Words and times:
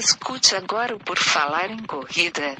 Escute 0.00 0.56
agora 0.56 0.94
o 0.96 0.98
Por 0.98 1.18
Falar 1.18 1.70
em 1.70 1.76
Corrida. 1.80 2.56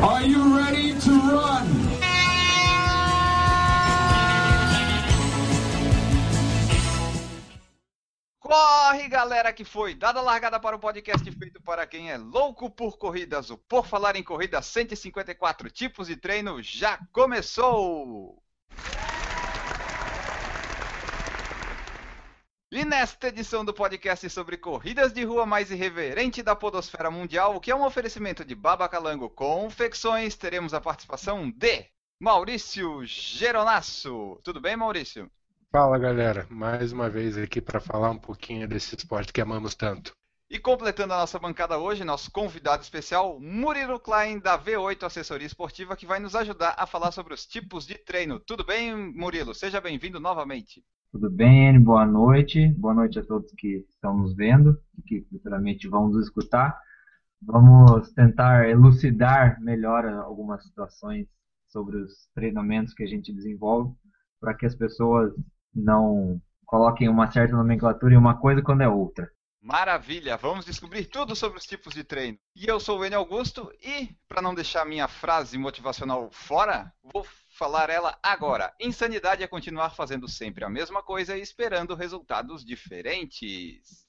Are 0.00 0.24
you 0.24 0.54
ready 0.54 0.57
Corre, 8.48 9.08
galera, 9.08 9.52
que 9.52 9.62
foi 9.62 9.94
dada 9.94 10.20
a 10.20 10.22
largada 10.22 10.58
para 10.58 10.74
o 10.74 10.78
podcast 10.78 11.30
feito 11.32 11.60
para 11.60 11.86
quem 11.86 12.10
é 12.10 12.16
louco 12.16 12.70
por 12.70 12.96
corridas. 12.96 13.50
O 13.50 13.58
Por 13.58 13.86
Falar 13.86 14.16
em 14.16 14.22
Corrida 14.22 14.62
154 14.62 15.70
tipos 15.70 16.06
de 16.06 16.16
treino 16.16 16.62
já 16.62 16.98
começou! 17.12 18.42
E 22.72 22.86
nesta 22.86 23.28
edição 23.28 23.62
do 23.66 23.74
podcast 23.74 24.30
sobre 24.30 24.56
corridas 24.56 25.12
de 25.12 25.22
rua 25.24 25.44
mais 25.44 25.70
irreverente 25.70 26.42
da 26.42 26.56
podosfera 26.56 27.10
mundial, 27.10 27.60
que 27.60 27.70
é 27.70 27.76
um 27.76 27.84
oferecimento 27.84 28.46
de 28.46 28.54
Babacalango 28.54 29.28
Confecções, 29.28 30.36
teremos 30.36 30.72
a 30.72 30.80
participação 30.80 31.50
de 31.50 31.84
Maurício 32.18 33.04
Geronasso. 33.04 34.40
Tudo 34.42 34.58
bem, 34.58 34.74
Maurício? 34.74 35.30
Fala 35.70 35.98
galera, 35.98 36.46
mais 36.48 36.92
uma 36.92 37.10
vez 37.10 37.36
aqui 37.36 37.60
para 37.60 37.78
falar 37.78 38.10
um 38.10 38.18
pouquinho 38.18 38.66
desse 38.66 38.96
esporte 38.96 39.30
que 39.30 39.40
amamos 39.40 39.74
tanto. 39.74 40.12
E 40.48 40.58
completando 40.58 41.12
a 41.12 41.18
nossa 41.18 41.38
bancada 41.38 41.76
hoje, 41.76 42.04
nosso 42.04 42.32
convidado 42.32 42.82
especial, 42.82 43.38
Murilo 43.38 44.00
Klein, 44.00 44.38
da 44.40 44.58
V8 44.58 45.02
Assessoria 45.02 45.46
Esportiva, 45.46 45.94
que 45.94 46.06
vai 46.06 46.18
nos 46.20 46.34
ajudar 46.34 46.74
a 46.78 46.86
falar 46.86 47.12
sobre 47.12 47.34
os 47.34 47.44
tipos 47.44 47.86
de 47.86 47.96
treino. 47.98 48.40
Tudo 48.40 48.64
bem, 48.64 49.12
Murilo? 49.12 49.54
Seja 49.54 49.78
bem-vindo 49.78 50.18
novamente. 50.18 50.82
Tudo 51.12 51.30
bem? 51.30 51.78
Boa 51.78 52.06
noite. 52.06 52.68
Boa 52.68 52.94
noite 52.94 53.18
a 53.18 53.24
todos 53.26 53.52
que 53.52 53.84
estão 53.90 54.16
nos 54.16 54.34
vendo 54.34 54.80
e 54.96 55.02
que 55.02 55.26
futuramente 55.28 55.86
vão 55.86 56.08
nos 56.08 56.24
escutar. 56.24 56.80
Vamos 57.42 58.10
tentar 58.12 58.70
elucidar 58.70 59.60
melhor 59.60 60.06
algumas 60.06 60.64
situações 60.64 61.28
sobre 61.66 61.98
os 61.98 62.26
treinamentos 62.34 62.94
que 62.94 63.02
a 63.02 63.06
gente 63.06 63.34
desenvolve 63.34 63.94
para 64.40 64.54
que 64.54 64.64
as 64.64 64.74
pessoas 64.74 65.34
não 65.74 66.40
coloquem 66.64 67.08
uma 67.08 67.30
certa 67.30 67.56
nomenclatura 67.56 68.14
em 68.14 68.18
uma 68.18 68.38
coisa 68.38 68.62
quando 68.62 68.82
é 68.82 68.88
outra. 68.88 69.30
Maravilha! 69.60 70.36
Vamos 70.36 70.64
descobrir 70.64 71.06
tudo 71.06 71.34
sobre 71.34 71.58
os 71.58 71.66
tipos 71.66 71.92
de 71.92 72.04
treino. 72.04 72.38
E 72.54 72.66
eu 72.66 72.78
sou 72.78 73.00
o 73.00 73.04
Enio 73.04 73.18
Augusto 73.18 73.70
e, 73.82 74.16
para 74.28 74.40
não 74.40 74.54
deixar 74.54 74.86
minha 74.86 75.08
frase 75.08 75.58
motivacional 75.58 76.30
fora, 76.30 76.92
vou 77.02 77.26
falar 77.50 77.90
ela 77.90 78.16
agora. 78.22 78.72
Insanidade 78.80 79.42
é 79.42 79.48
continuar 79.48 79.90
fazendo 79.90 80.28
sempre 80.28 80.64
a 80.64 80.70
mesma 80.70 81.02
coisa 81.02 81.36
e 81.36 81.42
esperando 81.42 81.94
resultados 81.94 82.64
diferentes. 82.64 84.06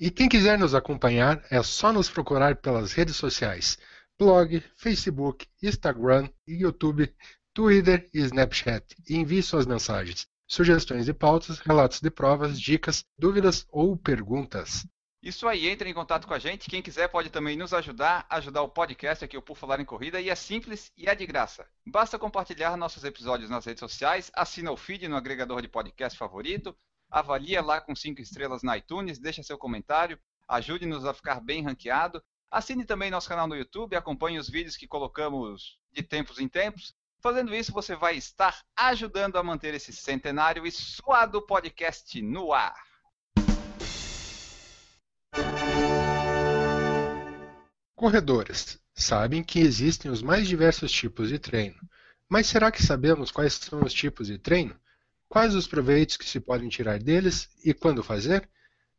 E 0.00 0.10
quem 0.10 0.28
quiser 0.28 0.58
nos 0.58 0.74
acompanhar 0.74 1.44
é 1.50 1.62
só 1.62 1.92
nos 1.92 2.08
procurar 2.08 2.56
pelas 2.56 2.92
redes 2.92 3.16
sociais: 3.16 3.78
blog, 4.18 4.60
Facebook, 4.76 5.46
Instagram, 5.62 6.28
YouTube, 6.46 7.14
Twitter 7.58 8.08
e 8.14 8.20
Snapchat 8.20 8.94
e 9.08 9.16
envie 9.16 9.42
suas 9.42 9.66
mensagens, 9.66 10.28
sugestões 10.46 11.06
de 11.06 11.12
pautas, 11.12 11.58
relatos 11.58 12.00
de 12.00 12.08
provas, 12.08 12.60
dicas, 12.60 13.04
dúvidas 13.18 13.66
ou 13.72 13.96
perguntas. 13.96 14.86
Isso 15.20 15.48
aí, 15.48 15.66
entre 15.66 15.90
em 15.90 15.92
contato 15.92 16.28
com 16.28 16.34
a 16.34 16.38
gente. 16.38 16.70
Quem 16.70 16.80
quiser 16.80 17.08
pode 17.08 17.30
também 17.30 17.56
nos 17.56 17.74
ajudar, 17.74 18.24
ajudar 18.30 18.62
o 18.62 18.68
podcast 18.68 19.24
aqui, 19.24 19.36
o 19.36 19.42
Por 19.42 19.56
Falar 19.56 19.80
em 19.80 19.84
Corrida, 19.84 20.20
e 20.20 20.30
é 20.30 20.36
simples 20.36 20.92
e 20.96 21.08
é 21.08 21.16
de 21.16 21.26
graça. 21.26 21.66
Basta 21.84 22.16
compartilhar 22.16 22.76
nossos 22.76 23.02
episódios 23.02 23.50
nas 23.50 23.64
redes 23.64 23.80
sociais, 23.80 24.30
assina 24.36 24.70
o 24.70 24.76
feed 24.76 25.08
no 25.08 25.16
agregador 25.16 25.60
de 25.60 25.66
podcast 25.66 26.16
favorito, 26.16 26.76
avalia 27.10 27.60
lá 27.60 27.80
com 27.80 27.92
5 27.92 28.22
estrelas 28.22 28.62
na 28.62 28.78
iTunes, 28.78 29.18
deixa 29.18 29.42
seu 29.42 29.58
comentário, 29.58 30.16
ajude-nos 30.46 31.04
a 31.04 31.12
ficar 31.12 31.40
bem 31.40 31.64
ranqueado. 31.64 32.22
Assine 32.52 32.84
também 32.84 33.10
nosso 33.10 33.28
canal 33.28 33.48
no 33.48 33.56
YouTube, 33.56 33.96
acompanhe 33.96 34.38
os 34.38 34.48
vídeos 34.48 34.76
que 34.76 34.86
colocamos 34.86 35.76
de 35.92 36.04
tempos 36.04 36.38
em 36.38 36.46
tempos. 36.46 36.94
Fazendo 37.20 37.52
isso, 37.54 37.72
você 37.72 37.96
vai 37.96 38.16
estar 38.16 38.62
ajudando 38.76 39.36
a 39.36 39.42
manter 39.42 39.74
esse 39.74 39.92
centenário 39.92 40.64
e 40.64 40.70
suado 40.70 41.42
podcast 41.42 42.22
no 42.22 42.52
ar. 42.52 42.76
Corredores 47.96 48.78
sabem 48.94 49.42
que 49.42 49.58
existem 49.58 50.08
os 50.08 50.22
mais 50.22 50.46
diversos 50.46 50.92
tipos 50.92 51.28
de 51.28 51.38
treino, 51.40 51.80
mas 52.28 52.46
será 52.46 52.70
que 52.70 52.82
sabemos 52.82 53.32
quais 53.32 53.54
são 53.54 53.82
os 53.82 53.92
tipos 53.92 54.28
de 54.28 54.38
treino? 54.38 54.78
Quais 55.28 55.56
os 55.56 55.66
proveitos 55.66 56.16
que 56.16 56.24
se 56.24 56.38
podem 56.38 56.68
tirar 56.68 57.00
deles 57.00 57.50
e 57.64 57.74
quando 57.74 58.02
fazer? 58.02 58.48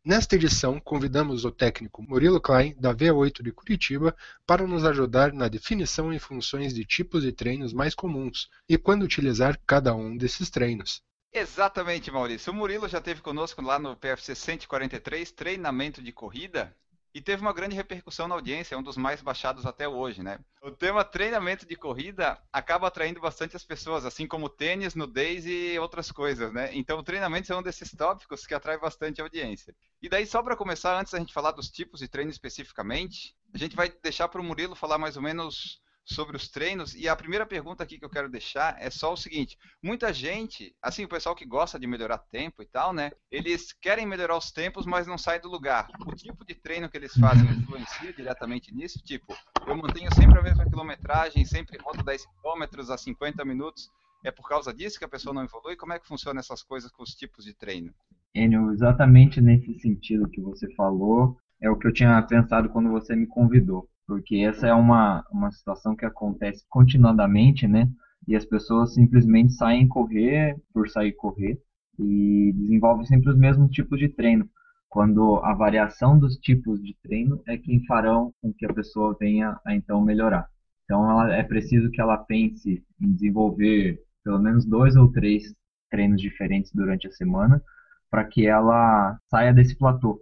Nesta 0.09 0.35
edição, 0.35 0.79
convidamos 0.79 1.45
o 1.45 1.51
técnico 1.51 2.01
Murilo 2.01 2.41
Klein, 2.41 2.73
da 2.79 2.91
V8 2.91 3.43
de 3.43 3.51
Curitiba, 3.51 4.15
para 4.43 4.65
nos 4.65 4.83
ajudar 4.83 5.31
na 5.31 5.47
definição 5.47 6.11
e 6.11 6.17
funções 6.17 6.73
de 6.73 6.83
tipos 6.83 7.21
de 7.21 7.31
treinos 7.31 7.73
mais 7.73 7.93
comuns 7.93 8.49
e 8.67 8.75
quando 8.75 9.03
utilizar 9.03 9.61
cada 9.67 9.93
um 9.93 10.17
desses 10.17 10.49
treinos. 10.49 11.03
Exatamente, 11.31 12.09
Maurício. 12.09 12.51
O 12.51 12.55
Murilo 12.55 12.89
já 12.89 12.97
esteve 12.97 13.21
conosco 13.21 13.61
lá 13.61 13.77
no 13.77 13.95
PFC 13.95 14.33
143, 14.33 15.31
treinamento 15.31 16.01
de 16.01 16.11
corrida, 16.11 16.75
e 17.13 17.21
teve 17.21 17.41
uma 17.41 17.53
grande 17.53 17.75
repercussão 17.75 18.27
na 18.27 18.35
audiência, 18.35 18.75
é 18.75 18.77
um 18.77 18.83
dos 18.83 18.97
mais 18.97 19.21
baixados 19.21 19.65
até 19.65 19.87
hoje, 19.87 20.21
né? 20.21 20.39
O 20.61 20.71
tema 20.71 21.03
treinamento 21.03 21.65
de 21.65 21.75
corrida 21.75 22.39
acaba 22.53 22.87
atraindo 22.87 23.19
bastante 23.19 23.55
as 23.55 23.63
pessoas, 23.63 24.05
assim 24.05 24.27
como 24.27 24.49
tênis, 24.49 24.93
nudez 24.93 25.45
e 25.45 25.79
outras 25.79 26.11
coisas, 26.11 26.53
né? 26.53 26.69
Então 26.73 26.99
o 26.99 27.03
treinamento 27.03 27.51
é 27.51 27.55
um 27.55 27.63
desses 27.63 27.91
tópicos 27.91 28.45
que 28.45 28.53
atrai 28.53 28.77
bastante 28.77 29.21
audiência. 29.21 29.75
E 30.01 30.07
daí, 30.07 30.25
só 30.25 30.43
para 30.43 30.55
começar, 30.55 30.99
antes 30.99 31.13
da 31.13 31.19
gente 31.19 31.33
falar 31.33 31.51
dos 31.51 31.69
tipos 31.69 31.99
de 31.99 32.07
treino 32.07 32.31
especificamente, 32.31 33.35
a 33.53 33.57
gente 33.57 33.75
vai 33.75 33.89
deixar 34.03 34.27
para 34.27 34.41
o 34.41 34.43
Murilo 34.43 34.75
falar 34.75 34.97
mais 34.97 35.15
ou 35.15 35.23
menos 35.23 35.81
sobre 36.11 36.35
os 36.35 36.49
treinos. 36.49 36.95
E 36.95 37.07
a 37.07 37.15
primeira 37.15 37.45
pergunta 37.45 37.83
aqui 37.83 37.97
que 37.97 38.05
eu 38.05 38.09
quero 38.09 38.29
deixar 38.29 38.75
é 38.79 38.89
só 38.89 39.13
o 39.13 39.17
seguinte: 39.17 39.57
muita 39.81 40.13
gente, 40.13 40.75
assim, 40.81 41.05
o 41.05 41.09
pessoal 41.09 41.35
que 41.35 41.45
gosta 41.45 41.79
de 41.79 41.87
melhorar 41.87 42.17
tempo 42.17 42.61
e 42.61 42.65
tal, 42.65 42.93
né? 42.93 43.11
Eles 43.31 43.71
querem 43.73 44.05
melhorar 44.05 44.37
os 44.37 44.51
tempos, 44.51 44.85
mas 44.85 45.07
não 45.07 45.17
saem 45.17 45.41
do 45.41 45.49
lugar. 45.49 45.87
O 46.05 46.15
tipo 46.15 46.45
de 46.45 46.55
treino 46.55 46.89
que 46.89 46.97
eles 46.97 47.13
fazem 47.13 47.45
influencia 47.51 48.11
diretamente 48.13 48.73
nisso? 48.73 48.99
Tipo, 49.03 49.35
eu 49.67 49.75
mantenho 49.75 50.13
sempre 50.15 50.39
a 50.39 50.41
mesma 50.41 50.65
quilometragem, 50.65 51.45
sempre 51.45 51.77
rodo 51.77 52.03
10 52.03 52.25
km 52.25 52.91
a 52.91 52.97
50 52.97 53.45
minutos. 53.45 53.89
É 54.25 54.31
por 54.31 54.49
causa 54.49 54.73
disso 54.73 54.99
que 54.99 55.05
a 55.05 55.09
pessoa 55.09 55.33
não 55.33 55.43
evolui? 55.43 55.77
Como 55.77 55.93
é 55.93 55.99
que 55.99 56.07
funciona 56.07 56.41
essas 56.41 56.61
coisas 56.61 56.91
com 56.91 57.03
os 57.03 57.15
tipos 57.15 57.45
de 57.45 57.53
treino? 57.53 57.93
Enio, 58.35 58.71
exatamente 58.73 59.39
nesse 59.39 59.79
sentido 59.79 60.29
que 60.29 60.41
você 60.41 60.69
falou, 60.75 61.37
é 61.61 61.69
o 61.69 61.77
que 61.77 61.87
eu 61.87 61.93
tinha 61.93 62.21
pensado 62.23 62.69
quando 62.69 62.89
você 62.89 63.15
me 63.15 63.25
convidou 63.25 63.88
porque 64.09 64.37
essa 64.37 64.65
é 64.65 64.73
uma, 64.73 65.23
uma 65.31 65.51
situação 65.51 65.95
que 65.95 66.03
acontece 66.03 66.65
continuadamente, 66.67 67.67
né? 67.67 67.87
E 68.27 68.35
as 68.35 68.43
pessoas 68.43 68.95
simplesmente 68.95 69.53
saem 69.53 69.87
correr 69.87 70.57
por 70.73 70.89
sair 70.89 71.13
correr 71.13 71.61
e 71.99 72.51
desenvolvem 72.55 73.05
sempre 73.05 73.29
os 73.29 73.37
mesmos 73.37 73.69
tipos 73.69 73.99
de 73.99 74.09
treino, 74.09 74.49
quando 74.89 75.35
a 75.43 75.53
variação 75.53 76.17
dos 76.17 76.37
tipos 76.37 76.81
de 76.81 76.97
treino 77.03 77.39
é 77.47 77.55
quem 77.55 77.85
farão 77.85 78.33
com 78.41 78.51
que 78.51 78.65
a 78.65 78.73
pessoa 78.73 79.15
venha 79.19 79.59
a 79.63 79.75
então 79.75 80.03
melhorar. 80.03 80.49
Então 80.85 81.07
ela, 81.07 81.31
é 81.35 81.43
preciso 81.43 81.91
que 81.91 82.01
ela 82.01 82.17
pense 82.17 82.83
em 82.99 83.11
desenvolver 83.13 84.01
pelo 84.23 84.39
menos 84.39 84.65
dois 84.65 84.95
ou 84.95 85.11
três 85.11 85.53
treinos 85.87 86.19
diferentes 86.19 86.71
durante 86.73 87.07
a 87.07 87.11
semana 87.11 87.61
para 88.09 88.25
que 88.25 88.47
ela 88.47 89.19
saia 89.29 89.53
desse 89.53 89.77
platô. 89.77 90.19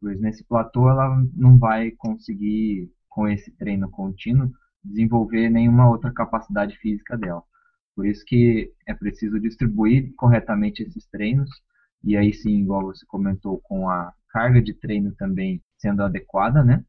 Pois 0.00 0.20
nesse 0.20 0.44
platô 0.44 0.90
ela 0.90 1.24
não 1.36 1.56
vai 1.56 1.92
conseguir 1.92 2.90
com 3.08 3.28
esse 3.28 3.50
treino 3.52 3.90
contínuo, 3.90 4.52
desenvolver 4.84 5.50
nenhuma 5.50 5.88
outra 5.88 6.12
capacidade 6.12 6.76
física 6.78 7.16
dela. 7.16 7.42
Por 7.94 8.06
isso 8.06 8.24
que 8.24 8.72
é 8.86 8.94
preciso 8.94 9.40
distribuir 9.40 10.14
corretamente 10.16 10.82
esses 10.82 11.06
treinos, 11.06 11.50
e 12.04 12.16
aí 12.16 12.32
sim, 12.32 12.60
igual 12.60 12.82
você 12.82 13.04
comentou, 13.06 13.60
com 13.64 13.88
a 13.90 14.12
carga 14.28 14.62
de 14.62 14.72
treino 14.74 15.12
também 15.16 15.60
sendo 15.76 16.02
adequada, 16.02 16.62
né, 16.62 16.84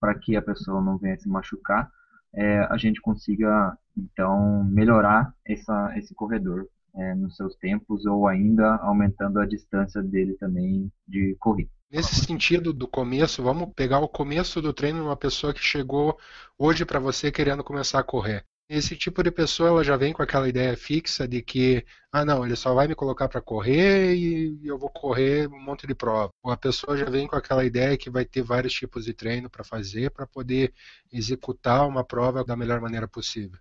para 0.00 0.18
que 0.18 0.36
a 0.36 0.42
pessoa 0.42 0.80
não 0.80 0.98
venha 0.98 1.18
se 1.18 1.28
machucar, 1.28 1.90
é, 2.34 2.60
a 2.70 2.76
gente 2.76 3.00
consiga, 3.00 3.76
então, 3.96 4.64
melhorar 4.64 5.32
essa, 5.46 5.96
esse 5.96 6.14
corredor 6.14 6.66
é, 6.96 7.14
nos 7.14 7.36
seus 7.36 7.54
tempos 7.56 8.04
ou 8.06 8.26
ainda 8.26 8.76
aumentando 8.76 9.38
a 9.38 9.46
distância 9.46 10.02
dele 10.02 10.34
também 10.34 10.90
de 11.06 11.36
corrida. 11.38 11.70
Nesse 11.94 12.16
sentido 12.16 12.72
do 12.72 12.88
começo, 12.88 13.40
vamos 13.40 13.72
pegar 13.72 14.00
o 14.00 14.08
começo 14.08 14.60
do 14.60 14.72
treino 14.72 14.98
de 14.98 15.04
uma 15.04 15.16
pessoa 15.16 15.54
que 15.54 15.62
chegou 15.62 16.18
hoje 16.58 16.84
para 16.84 16.98
você 16.98 17.30
querendo 17.30 17.62
começar 17.62 18.00
a 18.00 18.02
correr. 18.02 18.44
Esse 18.68 18.96
tipo 18.96 19.22
de 19.22 19.30
pessoa 19.30 19.68
ela 19.68 19.84
já 19.84 19.96
vem 19.96 20.12
com 20.12 20.20
aquela 20.20 20.48
ideia 20.48 20.76
fixa 20.76 21.28
de 21.28 21.40
que, 21.40 21.86
ah, 22.10 22.24
não, 22.24 22.44
ele 22.44 22.56
só 22.56 22.74
vai 22.74 22.88
me 22.88 22.96
colocar 22.96 23.28
para 23.28 23.40
correr 23.40 24.12
e 24.16 24.66
eu 24.66 24.76
vou 24.76 24.90
correr 24.90 25.46
um 25.46 25.62
monte 25.62 25.86
de 25.86 25.94
prova. 25.94 26.30
Ou 26.42 26.50
a 26.50 26.56
pessoa 26.56 26.96
já 26.96 27.04
vem 27.04 27.28
com 27.28 27.36
aquela 27.36 27.64
ideia 27.64 27.96
que 27.96 28.10
vai 28.10 28.24
ter 28.24 28.42
vários 28.42 28.72
tipos 28.72 29.04
de 29.04 29.14
treino 29.14 29.48
para 29.48 29.62
fazer 29.62 30.10
para 30.10 30.26
poder 30.26 30.74
executar 31.12 31.86
uma 31.86 32.02
prova 32.02 32.44
da 32.44 32.56
melhor 32.56 32.80
maneira 32.80 33.06
possível. 33.06 33.60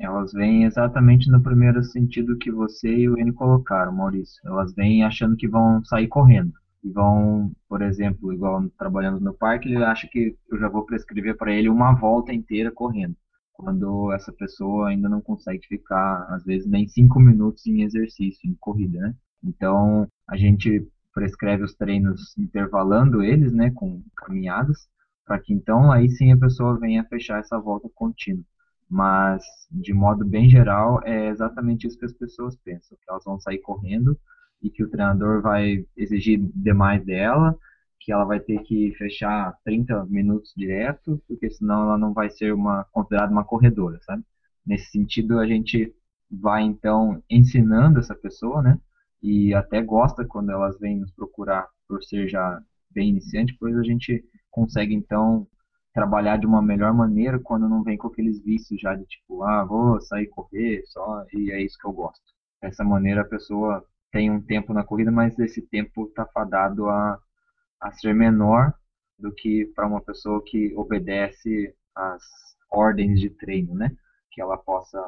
Elas 0.00 0.32
vêm 0.32 0.64
exatamente 0.64 1.30
no 1.30 1.42
primeiro 1.42 1.84
sentido 1.84 2.38
que 2.38 2.50
você 2.50 2.88
e 2.88 3.10
o 3.10 3.18
N 3.18 3.30
colocaram, 3.34 3.92
Maurício. 3.92 4.40
Elas 4.42 4.72
vêm 4.72 5.04
achando 5.04 5.36
que 5.36 5.46
vão 5.46 5.84
sair 5.84 6.08
correndo. 6.08 6.63
E 6.84 6.90
vão, 6.90 7.50
por 7.68 7.82
exemplo, 7.82 8.32
igual 8.32 8.68
trabalhando 8.78 9.18
no 9.18 9.34
parque, 9.34 9.68
ele 9.68 9.82
acha 9.82 10.06
que 10.06 10.36
eu 10.50 10.58
já 10.58 10.68
vou 10.68 10.84
prescrever 10.84 11.36
para 11.36 11.52
ele 11.52 11.68
uma 11.68 11.94
volta 11.94 12.32
inteira 12.32 12.70
correndo 12.70 13.16
quando 13.54 14.12
essa 14.12 14.32
pessoa 14.32 14.88
ainda 14.88 15.08
não 15.08 15.20
consegue 15.20 15.66
ficar, 15.66 16.26
às 16.28 16.44
vezes, 16.44 16.68
nem 16.68 16.86
cinco 16.88 17.20
minutos 17.20 17.66
em 17.66 17.82
exercício, 17.82 18.50
em 18.50 18.54
corrida, 18.54 18.98
né? 19.00 19.14
Então, 19.42 20.08
a 20.28 20.36
gente 20.36 20.86
prescreve 21.14 21.62
os 21.62 21.74
treinos 21.74 22.36
intervalando 22.36 23.22
eles, 23.22 23.52
né, 23.52 23.70
com 23.70 24.02
caminhadas, 24.16 24.88
para 25.24 25.38
que 25.38 25.54
então 25.54 25.90
aí 25.92 26.10
sim 26.10 26.32
a 26.32 26.36
pessoa 26.36 26.78
venha 26.78 27.04
fechar 27.04 27.38
essa 27.40 27.58
volta 27.58 27.88
contínua. 27.94 28.44
Mas, 28.90 29.42
de 29.70 29.94
modo 29.94 30.24
bem 30.24 30.48
geral, 30.50 31.00
é 31.04 31.28
exatamente 31.28 31.86
isso 31.86 31.98
que 31.98 32.04
as 32.04 32.12
pessoas 32.12 32.56
pensam, 32.56 32.98
que 32.98 33.10
elas 33.10 33.24
vão 33.24 33.38
sair 33.40 33.58
correndo 33.58 34.18
e 34.64 34.70
que 34.70 34.82
o 34.82 34.90
treinador 34.90 35.42
vai 35.42 35.86
exigir 35.96 36.40
demais 36.54 37.04
dela 37.04 37.56
que 38.04 38.12
ela 38.12 38.24
vai 38.24 38.38
ter 38.38 38.62
que 38.62 38.92
fechar 38.98 39.56
30 39.64 40.04
minutos 40.06 40.52
direto, 40.54 41.22
porque 41.26 41.50
senão 41.50 41.84
ela 41.84 41.98
não 41.98 42.12
vai 42.12 42.28
ser 42.28 42.52
uma 42.52 42.84
considerada 42.92 43.32
uma 43.32 43.44
corredora, 43.44 43.98
sabe? 44.02 44.22
Nesse 44.66 44.90
sentido, 44.90 45.38
a 45.38 45.46
gente 45.46 45.94
vai 46.30 46.62
então 46.62 47.22
ensinando 47.30 47.98
essa 47.98 48.14
pessoa, 48.14 48.62
né? 48.62 48.78
E 49.22 49.54
até 49.54 49.80
gosta 49.80 50.24
quando 50.24 50.50
elas 50.50 50.78
vêm 50.78 51.00
nos 51.00 51.10
procurar 51.12 51.66
por 51.88 52.02
ser 52.02 52.28
já 52.28 52.60
bem 52.90 53.08
iniciante, 53.08 53.56
pois 53.58 53.74
a 53.76 53.82
gente 53.82 54.22
consegue 54.50 54.94
então 54.94 55.46
trabalhar 55.94 56.36
de 56.36 56.46
uma 56.46 56.60
melhor 56.60 56.92
maneira 56.92 57.38
quando 57.38 57.68
não 57.68 57.82
vem 57.82 57.96
com 57.96 58.08
aqueles 58.08 58.42
vícios 58.42 58.80
já 58.80 58.94
de 58.94 59.04
tipo, 59.06 59.42
ah, 59.44 59.64
vou 59.64 60.00
sair 60.02 60.26
correr 60.26 60.82
só 60.86 61.24
e 61.32 61.50
é 61.50 61.62
isso 61.62 61.78
que 61.78 61.86
eu 61.86 61.92
gosto. 61.92 62.22
Dessa 62.60 62.84
maneira 62.84 63.22
a 63.22 63.24
pessoa 63.28 63.84
tem 64.14 64.30
um 64.30 64.40
tempo 64.40 64.72
na 64.72 64.84
corrida, 64.84 65.10
mas 65.10 65.36
esse 65.40 65.60
tempo 65.60 66.06
está 66.06 66.24
fadado 66.24 66.88
a 66.88 67.18
a 67.80 67.92
ser 67.92 68.14
menor 68.14 68.72
do 69.18 69.30
que 69.34 69.66
para 69.74 69.86
uma 69.86 70.00
pessoa 70.00 70.42
que 70.46 70.72
obedece 70.74 71.74
às 71.94 72.22
ordens 72.70 73.20
de 73.20 73.28
treino, 73.28 73.74
né? 73.74 73.94
Que 74.30 74.40
ela 74.40 74.56
possa 74.56 74.98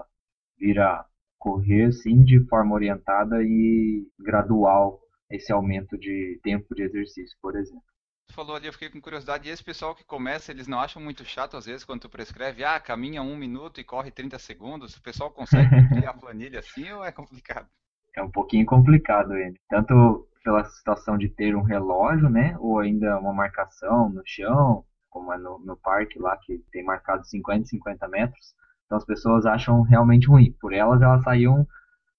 vir 0.59 0.79
a 0.79 1.07
correr, 1.39 1.91
sim, 1.93 2.23
de 2.23 2.45
forma 2.49 2.75
orientada 2.75 3.43
e 3.43 4.07
gradual 4.19 5.01
esse 5.31 5.53
aumento 5.53 5.97
de 5.97 6.39
tempo 6.43 6.75
de 6.75 6.83
exercício, 6.83 7.37
por 7.41 7.57
exemplo. 7.57 7.83
Tu 8.29 8.35
falou 8.35 8.57
ali, 8.57 8.67
eu 8.67 8.73
fiquei 8.73 8.91
com 8.91 9.01
curiosidade, 9.01 9.49
e 9.49 9.53
esse 9.53 9.65
pessoal 9.65 9.95
que 9.95 10.05
começa, 10.05 10.51
eles 10.51 10.67
não 10.67 10.81
acham 10.81 11.01
muito 11.01 11.25
chato 11.25 11.57
às 11.57 11.65
vezes 11.65 11.85
quando 11.85 12.03
tu 12.03 12.11
prescreve, 12.11 12.65
ah, 12.65 12.79
caminha 12.79 13.23
um 13.23 13.37
minuto 13.37 13.81
e 13.81 13.85
corre 13.85 14.11
30 14.11 14.39
segundos, 14.39 14.97
o 14.97 15.03
pessoal 15.03 15.31
consegue 15.31 15.71
cumprir 15.89 16.07
a 16.07 16.13
planilha 16.13 16.59
assim 16.59 16.91
ou 16.91 17.05
é 17.05 17.13
complicado? 17.13 17.69
É 18.17 18.23
um 18.23 18.31
pouquinho 18.31 18.65
complicado 18.65 19.35
ele, 19.35 19.61
tanto 19.69 20.27
pela 20.43 20.65
situação 20.65 21.19
de 21.19 21.29
ter 21.29 21.55
um 21.57 21.63
relógio, 21.63 22.31
né? 22.31 22.57
Ou 22.59 22.79
ainda 22.79 23.19
uma 23.19 23.33
marcação 23.33 24.09
no 24.09 24.23
chão, 24.25 24.85
como 25.11 25.33
é 25.33 25.39
no, 25.39 25.59
no 25.59 25.77
parque 25.77 26.19
lá, 26.19 26.37
que 26.37 26.59
tem 26.73 26.85
marcado 26.85 27.27
50 27.27 27.65
e 27.65 27.69
50 27.69 28.09
metros. 28.09 28.55
Então 28.87 28.97
as 28.99 29.05
pessoas 29.05 29.45
acham 29.45 29.83
realmente 29.83 30.29
ruim. 30.29 30.55
Por 30.61 30.73
elas, 30.73 31.03
elas 31.03 31.23
saíam 31.25 31.67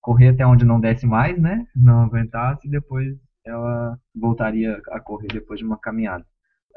correr 0.02 0.30
até 0.30 0.46
onde 0.46 0.66
não 0.66 0.80
desce 0.80 1.06
mais, 1.06 1.40
né? 1.42 1.66
Não 1.76 2.04
aguentasse, 2.04 2.68
e 2.68 2.72
depois 2.72 3.18
ela 3.46 3.98
voltaria 4.16 4.82
a 4.92 5.00
correr 5.00 5.28
depois 5.28 5.60
de 5.60 5.66
uma 5.66 5.78
caminhada. 5.78 6.26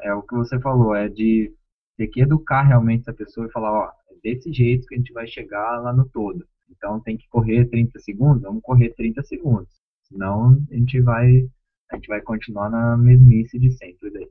É 0.01 0.13
o 0.13 0.23
que 0.23 0.35
você 0.35 0.59
falou, 0.59 0.95
é 0.95 1.07
de 1.09 1.53
ter 1.97 2.07
que 2.07 2.21
educar 2.21 2.63
realmente 2.63 3.01
essa 3.01 3.13
pessoa 3.13 3.47
e 3.47 3.51
falar, 3.51 3.71
ó, 3.71 3.91
é 4.09 4.15
desse 4.23 4.51
jeito 4.51 4.87
que 4.87 4.95
a 4.95 4.97
gente 4.97 5.13
vai 5.13 5.27
chegar 5.27 5.81
lá 5.81 5.93
no 5.93 6.07
todo. 6.09 6.45
Então 6.71 6.99
tem 6.99 7.17
que 7.17 7.27
correr 7.29 7.65
30 7.65 7.99
segundos, 7.99 8.41
vamos 8.41 8.61
correr 8.63 8.89
30 8.95 9.21
segundos. 9.23 9.69
Senão 10.03 10.57
a 10.71 10.75
gente 10.75 11.01
vai 11.01 11.47
a 11.91 11.95
gente 11.95 12.07
vai 12.07 12.21
continuar 12.21 12.69
na 12.69 12.95
mesmice 12.95 13.59
de 13.59 13.71
sempre 13.71 14.09
daí. 14.11 14.29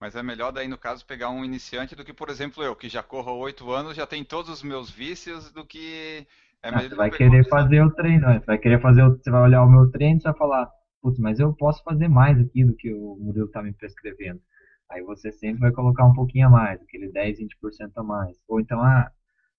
Mas 0.00 0.16
é 0.16 0.22
melhor 0.22 0.52
daí 0.52 0.68
no 0.68 0.76
caso 0.76 1.06
pegar 1.06 1.30
um 1.30 1.44
iniciante 1.44 1.94
do 1.94 2.04
que, 2.04 2.12
por 2.12 2.28
exemplo, 2.28 2.62
eu, 2.62 2.74
que 2.74 2.88
já 2.88 3.02
corro 3.02 3.30
há 3.30 3.34
oito 3.34 3.70
anos, 3.70 3.96
já 3.96 4.06
tem 4.06 4.24
todos 4.24 4.50
os 4.50 4.62
meus 4.62 4.90
vícios, 4.90 5.52
do 5.52 5.64
que 5.64 6.26
é 6.62 6.68
ah, 6.68 6.82
você 6.82 6.94
vai 6.94 7.10
querer 7.10 7.48
fazer 7.48 7.80
o 7.82 7.90
treino, 7.90 8.26
né? 8.26 8.40
você 8.40 8.46
vai 8.46 8.58
querer 8.58 8.80
fazer, 8.80 9.02
o, 9.02 9.16
você 9.16 9.30
vai 9.30 9.42
olhar 9.42 9.62
o 9.62 9.70
meu 9.70 9.90
treino 9.90 10.18
e 10.18 10.22
vai 10.22 10.34
falar, 10.34 10.68
putz, 11.00 11.18
mas 11.18 11.38
eu 11.38 11.52
posso 11.54 11.82
fazer 11.84 12.08
mais 12.08 12.38
aqui 12.40 12.64
do 12.64 12.74
que 12.74 12.92
o 12.92 13.16
Murilo 13.20 13.46
está 13.46 13.62
me 13.62 13.72
prescrevendo. 13.72 14.40
Aí 14.90 15.02
você 15.02 15.32
sempre 15.32 15.60
vai 15.60 15.72
colocar 15.72 16.04
um 16.04 16.12
pouquinho 16.12 16.48
a 16.48 16.50
mais, 16.50 16.80
aquele 16.82 17.10
10, 17.10 17.38
20% 17.38 17.92
a 17.96 18.02
mais. 18.02 18.36
Ou 18.48 18.60
então, 18.60 18.80
ah, 18.82 19.10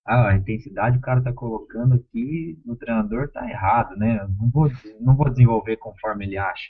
ah, 0.08 0.30
a 0.30 0.38
intensidade 0.38 0.98
o 0.98 1.02
cara 1.02 1.22
tá 1.22 1.34
colocando 1.34 1.96
aqui 1.96 2.58
no 2.66 2.76
treinador 2.76 3.30
tá 3.30 3.48
errado, 3.50 3.96
né? 3.98 4.26
não 4.40 4.50
vou, 4.50 4.72
não 5.02 5.16
vou 5.16 5.30
desenvolver 5.30 5.78
conforme 5.78 6.26
ele 6.26 6.38
acha. 6.38 6.70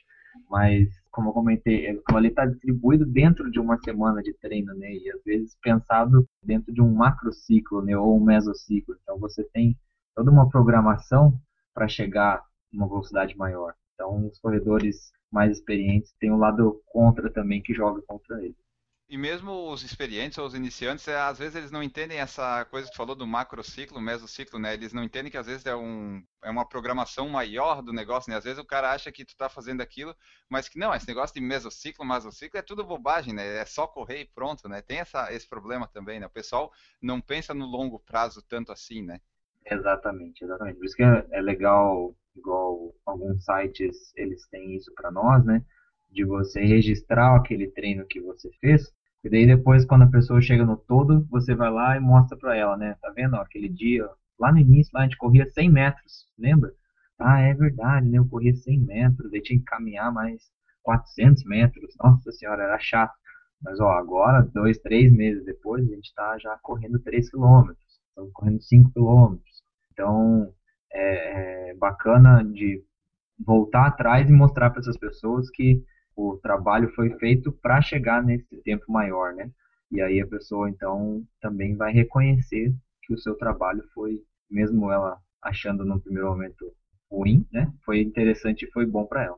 Mas, 0.50 0.90
como 1.12 1.30
eu 1.30 1.34
comentei, 1.34 1.90
aquilo 1.90 2.18
ali 2.18 2.28
está 2.30 2.46
distribuído 2.46 3.06
dentro 3.06 3.50
de 3.52 3.60
uma 3.60 3.78
semana 3.80 4.22
de 4.22 4.34
treino, 4.34 4.74
né? 4.76 4.92
E 4.92 5.12
às 5.12 5.24
vezes 5.24 5.58
pensado 5.62 6.28
dentro 6.44 6.72
de 6.74 6.82
um 6.82 6.94
macrociclo, 6.94 7.82
né? 7.82 7.98
Ou 7.98 8.18
um 8.18 8.24
mesociclo. 8.24 8.96
Então 9.02 9.20
você 9.20 9.44
tem 9.52 9.78
toda 10.16 10.32
uma 10.32 10.50
programação 10.50 11.40
para 11.74 11.88
chegar 11.88 12.36
a 12.38 12.44
uma 12.72 12.88
velocidade 12.88 13.36
maior. 13.36 13.74
Então 13.94 14.28
os 14.28 14.40
corredores 14.40 15.12
mais 15.32 15.58
experientes 15.58 16.14
têm 16.20 16.32
um 16.32 16.38
lado 16.38 16.82
contra 16.86 17.32
também 17.32 17.62
que 17.62 17.74
joga 17.74 18.02
contra 18.08 18.42
eles. 18.44 18.67
E 19.10 19.18
mesmo 19.18 19.72
os 19.72 19.84
experientes 19.84 20.38
ou 20.38 20.46
os 20.46 20.54
iniciantes, 20.54 21.08
é, 21.08 21.16
às 21.16 21.40
vezes 21.40 21.56
eles 21.56 21.72
não 21.72 21.82
entendem 21.82 22.20
essa 22.20 22.66
coisa 22.66 22.88
que 22.88 22.94
tu 22.94 22.98
falou 22.98 23.16
do 23.16 23.26
macrociclo, 23.26 24.02
mesociclo, 24.02 24.60
né? 24.60 24.74
Eles 24.74 24.92
não 24.92 25.02
entendem 25.02 25.32
que 25.32 25.38
às 25.38 25.48
vezes 25.48 25.66
é, 25.66 25.74
um, 25.74 26.22
é 26.44 26.50
uma 26.50 26.68
programação 26.68 27.30
maior 27.30 27.82
do 27.82 27.94
negócio, 27.94 28.30
né? 28.30 28.36
Às 28.36 28.44
vezes 28.44 28.60
o 28.60 28.66
cara 28.66 28.92
acha 28.92 29.10
que 29.10 29.24
tu 29.24 29.34
tá 29.38 29.48
fazendo 29.48 29.80
aquilo, 29.80 30.14
mas 30.50 30.68
que 30.68 30.78
não, 30.78 30.94
esse 30.94 31.08
negócio 31.08 31.34
de 31.34 31.40
mesociclo, 31.40 32.06
mesociclo 32.06 32.60
é 32.60 32.62
tudo 32.62 32.84
bobagem, 32.84 33.34
né? 33.34 33.60
É 33.60 33.66
só 33.66 33.88
correr 33.88 34.20
e 34.20 34.26
pronto, 34.26 34.68
né? 34.68 34.82
Tem 34.82 35.00
essa, 35.00 35.32
esse 35.32 35.48
problema 35.48 35.88
também, 35.88 36.20
né? 36.20 36.26
O 36.26 36.32
pessoal 36.32 36.70
não 37.02 37.22
pensa 37.22 37.54
no 37.54 37.66
longo 37.66 38.00
prazo 38.00 38.42
tanto 38.42 38.74
assim, 38.74 39.02
né? 39.02 39.22
Exatamente, 39.66 40.44
exatamente. 40.44 40.76
Por 40.76 40.86
isso 40.86 40.96
que 40.98 41.04
é, 41.04 41.26
é 41.32 41.42
legal, 41.42 42.14
igual 42.36 42.94
alguns 43.06 43.46
sites, 43.46 44.12
eles 44.18 44.46
têm 44.50 44.76
isso 44.76 44.94
para 44.94 45.10
nós, 45.12 45.46
né? 45.46 45.64
de 46.12 46.26
você 46.26 46.62
registrar 46.62 47.36
aquele 47.36 47.68
treino 47.72 48.06
que 48.06 48.20
você 48.20 48.50
fez. 48.60 48.92
E 49.24 49.30
daí 49.30 49.46
depois, 49.46 49.86
quando 49.86 50.04
a 50.04 50.12
pessoa 50.12 50.42
chega 50.42 50.66
no 50.66 50.78
todo, 50.78 51.26
você 51.30 51.56
vai 51.56 51.70
lá 51.72 51.98
e 51.98 52.00
mostra 52.00 52.38
para 52.38 52.56
ela, 52.56 52.78
né? 52.78 52.96
Tá 53.02 53.10
vendo? 53.12 53.36
Ó, 53.36 53.42
aquele 53.42 53.70
dia, 53.70 54.08
lá 54.40 54.52
no 54.52 54.60
início, 54.60 54.92
lá 54.94 55.02
a 55.02 55.04
gente 55.04 55.18
corria 55.18 55.46
100 55.50 55.72
metros, 55.72 56.26
lembra? 56.38 56.72
Ah, 57.20 57.42
é 57.42 57.54
verdade, 57.54 58.08
né? 58.10 58.18
Eu 58.20 58.28
corria 58.28 58.54
100 58.54 58.80
metros, 58.82 59.32
daí 59.32 59.42
tinha 59.42 59.60
que 59.60 59.66
caminhar 59.66 60.14
mais 60.14 60.42
400 60.84 61.44
metros. 61.46 61.96
Nossa 62.00 62.32
senhora, 62.32 62.64
era 62.64 62.80
chato. 62.80 63.14
Mas, 63.62 63.80
ó, 63.80 63.90
agora, 63.92 64.44
dois, 64.54 64.78
três 64.80 65.12
meses 65.12 65.44
depois, 65.44 65.84
a 65.84 65.96
gente 65.96 66.14
tá 66.14 66.38
já 66.38 66.58
correndo 66.62 67.00
3 67.00 67.30
quilômetros. 67.30 68.00
Estamos 68.10 68.32
correndo 68.34 68.62
5 68.62 68.92
quilômetros. 68.94 69.64
Então, 69.92 70.54
é, 70.94 71.72
é 71.72 71.74
bacana 71.76 72.44
de 72.44 72.84
voltar 73.40 73.88
atrás 73.88 74.30
e 74.30 74.34
mostrar 74.34 74.70
para 74.70 74.80
essas 74.80 74.98
pessoas 74.98 75.50
que 75.50 75.84
o 76.18 76.36
trabalho 76.38 76.92
foi 76.96 77.12
feito 77.20 77.52
para 77.52 77.80
chegar 77.80 78.24
nesse 78.24 78.58
tempo 78.64 78.92
maior, 78.92 79.36
né? 79.36 79.52
E 79.92 80.02
aí 80.02 80.20
a 80.20 80.28
pessoa 80.28 80.68
então 80.68 81.24
também 81.40 81.76
vai 81.76 81.94
reconhecer 81.94 82.74
que 83.04 83.14
o 83.14 83.18
seu 83.20 83.36
trabalho 83.36 83.84
foi, 83.94 84.20
mesmo 84.50 84.92
ela 84.92 85.22
achando 85.42 85.86
no 85.86 86.02
primeiro 86.02 86.28
momento 86.30 86.74
ruim, 87.10 87.48
né? 87.52 87.72
Foi 87.86 88.02
interessante 88.02 88.66
e 88.66 88.72
foi 88.72 88.86
bom 88.86 89.06
para 89.06 89.26
ela. 89.26 89.38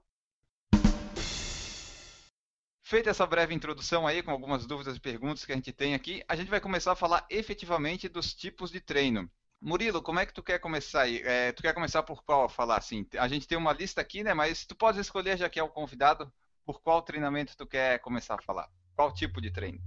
Feita 2.81 3.09
essa 3.11 3.27
breve 3.27 3.53
introdução 3.53 4.07
aí, 4.07 4.23
com 4.23 4.31
algumas 4.31 4.65
dúvidas 4.65 4.95
e 4.95 4.99
perguntas 5.01 5.45
que 5.45 5.51
a 5.51 5.55
gente 5.55 5.71
tem 5.71 5.93
aqui, 5.93 6.23
a 6.27 6.35
gente 6.35 6.49
vai 6.49 6.59
começar 6.59 6.93
a 6.93 6.95
falar 6.95 7.23
efetivamente 7.29 8.09
dos 8.09 8.33
tipos 8.33 8.71
de 8.71 8.79
treino. 8.79 9.29
Murilo, 9.61 10.01
como 10.01 10.19
é 10.19 10.25
que 10.25 10.33
tu 10.33 10.41
quer 10.41 10.57
começar 10.57 11.01
aí? 11.01 11.21
É, 11.23 11.51
tu 11.51 11.61
quer 11.61 11.73
começar 11.73 12.01
por 12.01 12.23
qual 12.23 12.47
falar 12.47 12.77
assim? 12.77 13.05
A 13.19 13.27
gente 13.27 13.47
tem 13.47 13.57
uma 13.57 13.73
lista 13.73 13.99
aqui, 13.99 14.23
né? 14.23 14.33
Mas 14.33 14.65
tu 14.65 14.75
pode 14.75 14.99
escolher, 14.99 15.37
já 15.37 15.49
que 15.49 15.59
é 15.59 15.63
o 15.63 15.69
convidado, 15.69 16.31
por 16.69 16.83
qual 16.83 17.01
treinamento 17.01 17.57
tu 17.57 17.65
quer 17.65 17.97
começar 17.97 18.35
a 18.35 18.41
falar? 18.43 18.67
Qual 18.95 19.11
tipo 19.11 19.41
de 19.41 19.51
treino? 19.51 19.79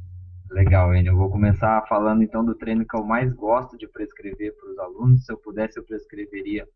Legal, 0.51 0.93
Enio. 0.93 1.13
Eu 1.13 1.17
vou 1.17 1.31
começar 1.31 1.81
falando 1.87 2.25
então 2.25 2.45
do 2.45 2.57
treino 2.57 2.85
que 2.85 2.97
eu 2.97 3.05
mais 3.05 3.33
gosto 3.33 3.79
de 3.79 3.87
prescrever 3.87 4.53
para 4.57 4.69
os 4.69 4.79
alunos. 4.81 5.25
Se 5.25 5.33
eu 5.33 5.39
pudesse, 5.39 5.79
eu 5.79 5.85
prescreveria 5.85 6.67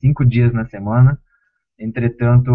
cinco 0.00 0.24
dias 0.24 0.52
na 0.52 0.64
semana. 0.66 1.16
Entretanto, 1.78 2.50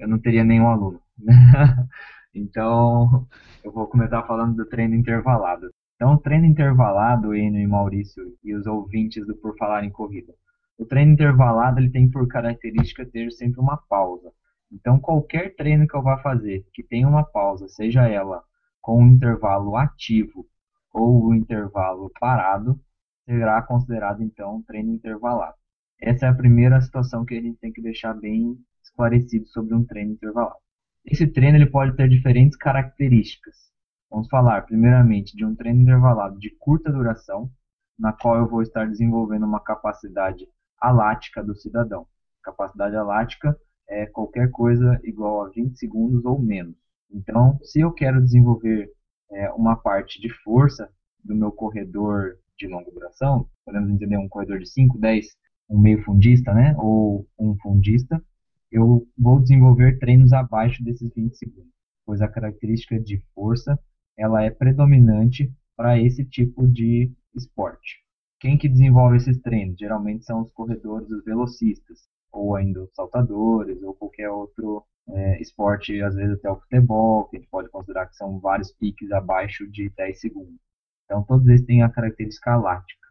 eu 0.00 0.08
não 0.08 0.18
teria 0.18 0.42
nenhum 0.42 0.66
aluno. 0.66 1.00
então, 2.34 3.28
eu 3.62 3.70
vou 3.70 3.86
começar 3.86 4.24
falando 4.24 4.56
do 4.56 4.68
treino 4.68 4.96
intervalado. 4.96 5.70
Então, 5.94 6.14
o 6.14 6.18
treino 6.18 6.46
intervalado, 6.46 7.36
Eno 7.36 7.58
e 7.58 7.66
Maurício 7.68 8.36
e 8.42 8.52
os 8.52 8.66
ouvintes 8.66 9.24
do 9.28 9.36
Por 9.36 9.56
Falar 9.56 9.84
em 9.84 9.90
Corrida, 9.90 10.34
o 10.76 10.84
treino 10.84 11.12
intervalado 11.12 11.78
ele 11.78 11.90
tem 11.90 12.10
por 12.10 12.26
característica 12.26 13.06
ter 13.06 13.30
sempre 13.30 13.60
uma 13.60 13.76
pausa. 13.76 14.32
Então, 14.72 14.98
qualquer 14.98 15.54
treino 15.54 15.86
que 15.86 15.94
eu 15.94 16.02
vá 16.02 16.18
fazer 16.18 16.66
que 16.72 16.82
tenha 16.82 17.06
uma 17.06 17.24
pausa, 17.24 17.68
seja 17.68 18.08
ela 18.08 18.42
com 18.80 19.02
um 19.02 19.08
intervalo 19.08 19.76
ativo 19.76 20.46
ou 20.92 21.28
um 21.28 21.34
intervalo 21.34 22.10
parado, 22.18 22.80
será 23.24 23.62
considerado 23.62 24.22
então 24.22 24.56
um 24.56 24.62
treino 24.62 24.92
intervalado. 24.92 25.56
Essa 26.00 26.26
é 26.26 26.28
a 26.30 26.34
primeira 26.34 26.80
situação 26.80 27.24
que 27.24 27.36
a 27.36 27.40
gente 27.40 27.58
tem 27.58 27.72
que 27.72 27.82
deixar 27.82 28.14
bem 28.14 28.58
esclarecido 28.82 29.46
sobre 29.46 29.74
um 29.74 29.84
treino 29.84 30.12
intervalado. 30.12 30.56
Esse 31.04 31.26
treino 31.26 31.58
ele 31.58 31.70
pode 31.70 31.94
ter 31.96 32.08
diferentes 32.08 32.56
características. 32.56 33.70
Vamos 34.10 34.28
falar 34.28 34.62
primeiramente 34.62 35.36
de 35.36 35.44
um 35.44 35.54
treino 35.54 35.82
intervalado 35.82 36.38
de 36.38 36.50
curta 36.58 36.90
duração, 36.90 37.50
na 37.98 38.12
qual 38.12 38.36
eu 38.36 38.48
vou 38.48 38.62
estar 38.62 38.86
desenvolvendo 38.86 39.44
uma 39.44 39.60
capacidade 39.60 40.46
alática 40.80 41.42
do 41.42 41.54
cidadão. 41.54 42.06
Capacidade 42.42 42.96
alática 42.96 43.56
é 43.92 44.06
qualquer 44.06 44.50
coisa 44.50 44.98
igual 45.04 45.44
a 45.44 45.50
20 45.50 45.78
segundos 45.78 46.24
ou 46.24 46.40
menos. 46.40 46.74
Então, 47.10 47.58
se 47.62 47.80
eu 47.80 47.92
quero 47.92 48.22
desenvolver 48.22 48.90
é, 49.30 49.50
uma 49.52 49.76
parte 49.76 50.20
de 50.20 50.30
força 50.42 50.90
do 51.22 51.34
meu 51.34 51.52
corredor 51.52 52.38
de 52.58 52.66
longa 52.66 52.90
duração, 52.90 53.48
podemos 53.64 53.90
entender 53.90 54.16
um 54.16 54.28
corredor 54.28 54.58
de 54.58 54.68
5, 54.68 54.98
10, 54.98 55.26
um 55.68 55.78
meio 55.78 56.02
fundista, 56.02 56.52
né, 56.54 56.74
ou 56.78 57.26
um 57.38 57.54
fundista, 57.58 58.22
eu 58.70 59.06
vou 59.16 59.40
desenvolver 59.40 59.98
treinos 59.98 60.32
abaixo 60.32 60.82
desses 60.82 61.12
20 61.14 61.36
segundos, 61.36 61.72
pois 62.06 62.22
a 62.22 62.28
característica 62.28 62.98
de 62.98 63.22
força 63.34 63.78
ela 64.16 64.42
é 64.42 64.50
predominante 64.50 65.52
para 65.76 65.98
esse 65.98 66.24
tipo 66.24 66.66
de 66.66 67.12
esporte. 67.34 68.02
Quem 68.40 68.56
que 68.58 68.68
desenvolve 68.68 69.18
esses 69.18 69.38
treinos? 69.40 69.78
Geralmente 69.78 70.24
são 70.24 70.40
os 70.42 70.52
corredores, 70.52 71.10
os 71.10 71.24
velocistas, 71.24 72.08
ou 72.32 72.56
ainda 72.56 72.82
os 72.82 72.94
saltadores, 72.94 73.82
ou 73.82 73.94
qualquer 73.94 74.30
outro 74.30 74.84
é, 75.08 75.40
esporte, 75.40 76.00
às 76.02 76.14
vezes 76.14 76.38
até 76.38 76.50
o 76.50 76.60
futebol, 76.60 77.24
que 77.24 77.36
a 77.36 77.40
gente 77.40 77.50
pode 77.50 77.68
considerar 77.68 78.06
que 78.06 78.16
são 78.16 78.40
vários 78.40 78.72
piques 78.72 79.10
abaixo 79.12 79.66
de 79.70 79.90
10 79.90 80.20
segundos. 80.20 80.60
Então, 81.04 81.22
todos 81.22 81.46
eles 81.46 81.64
têm 81.64 81.82
a 81.82 81.90
característica 81.90 82.56
lática. 82.56 83.08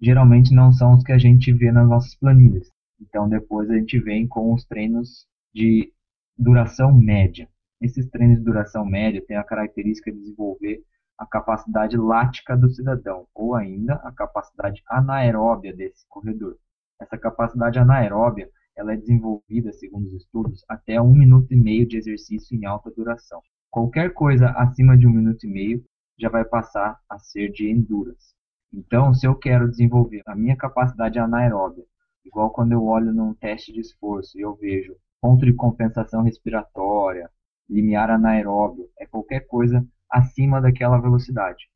Geralmente 0.00 0.54
não 0.54 0.70
são 0.72 0.94
os 0.94 1.02
que 1.02 1.12
a 1.12 1.18
gente 1.18 1.52
vê 1.52 1.72
nas 1.72 1.88
nossas 1.88 2.14
planilhas. 2.14 2.70
Então, 3.00 3.28
depois 3.28 3.70
a 3.70 3.74
gente 3.74 3.98
vem 3.98 4.26
com 4.26 4.52
os 4.52 4.64
treinos 4.64 5.26
de 5.54 5.92
duração 6.36 6.92
média. 6.92 7.48
Esses 7.80 8.08
treinos 8.08 8.38
de 8.38 8.44
duração 8.44 8.84
média 8.84 9.24
têm 9.26 9.36
a 9.36 9.44
característica 9.44 10.10
de 10.12 10.18
desenvolver 10.18 10.82
a 11.16 11.26
capacidade 11.26 11.96
lática 11.96 12.56
do 12.56 12.70
cidadão, 12.70 13.26
ou 13.34 13.54
ainda 13.54 13.94
a 13.94 14.12
capacidade 14.12 14.82
anaeróbia 14.88 15.74
desse 15.74 16.06
corredor. 16.08 16.56
Essa 17.00 17.18
capacidade 17.18 17.78
anaeróbia 17.78 18.48
ela 18.78 18.92
é 18.92 18.96
desenvolvida, 18.96 19.72
segundo 19.72 20.06
os 20.06 20.14
estudos, 20.14 20.64
até 20.68 21.02
um 21.02 21.12
minuto 21.12 21.52
e 21.52 21.56
meio 21.56 21.86
de 21.86 21.96
exercício 21.96 22.56
em 22.56 22.64
alta 22.64 22.92
duração. 22.92 23.42
Qualquer 23.68 24.14
coisa 24.14 24.50
acima 24.50 24.96
de 24.96 25.04
um 25.04 25.10
minuto 25.10 25.44
e 25.44 25.50
meio 25.50 25.84
já 26.16 26.28
vai 26.28 26.44
passar 26.44 26.96
a 27.10 27.18
ser 27.18 27.50
de 27.50 27.68
endurance. 27.68 28.34
Então, 28.72 29.12
se 29.12 29.26
eu 29.26 29.34
quero 29.34 29.68
desenvolver 29.68 30.22
a 30.26 30.36
minha 30.36 30.56
capacidade 30.56 31.18
anaeróbia, 31.18 31.84
igual 32.24 32.50
quando 32.50 32.70
eu 32.70 32.84
olho 32.84 33.12
num 33.12 33.34
teste 33.34 33.72
de 33.72 33.80
esforço 33.80 34.38
e 34.38 34.42
eu 34.42 34.54
vejo 34.54 34.96
ponto 35.20 35.44
de 35.44 35.52
compensação 35.52 36.22
respiratória, 36.22 37.28
limiar 37.68 38.10
anaeróbio, 38.10 38.88
é 38.96 39.06
qualquer 39.06 39.40
coisa 39.40 39.84
acima 40.08 40.60
daquela 40.60 40.98
velocidade. 40.98 41.68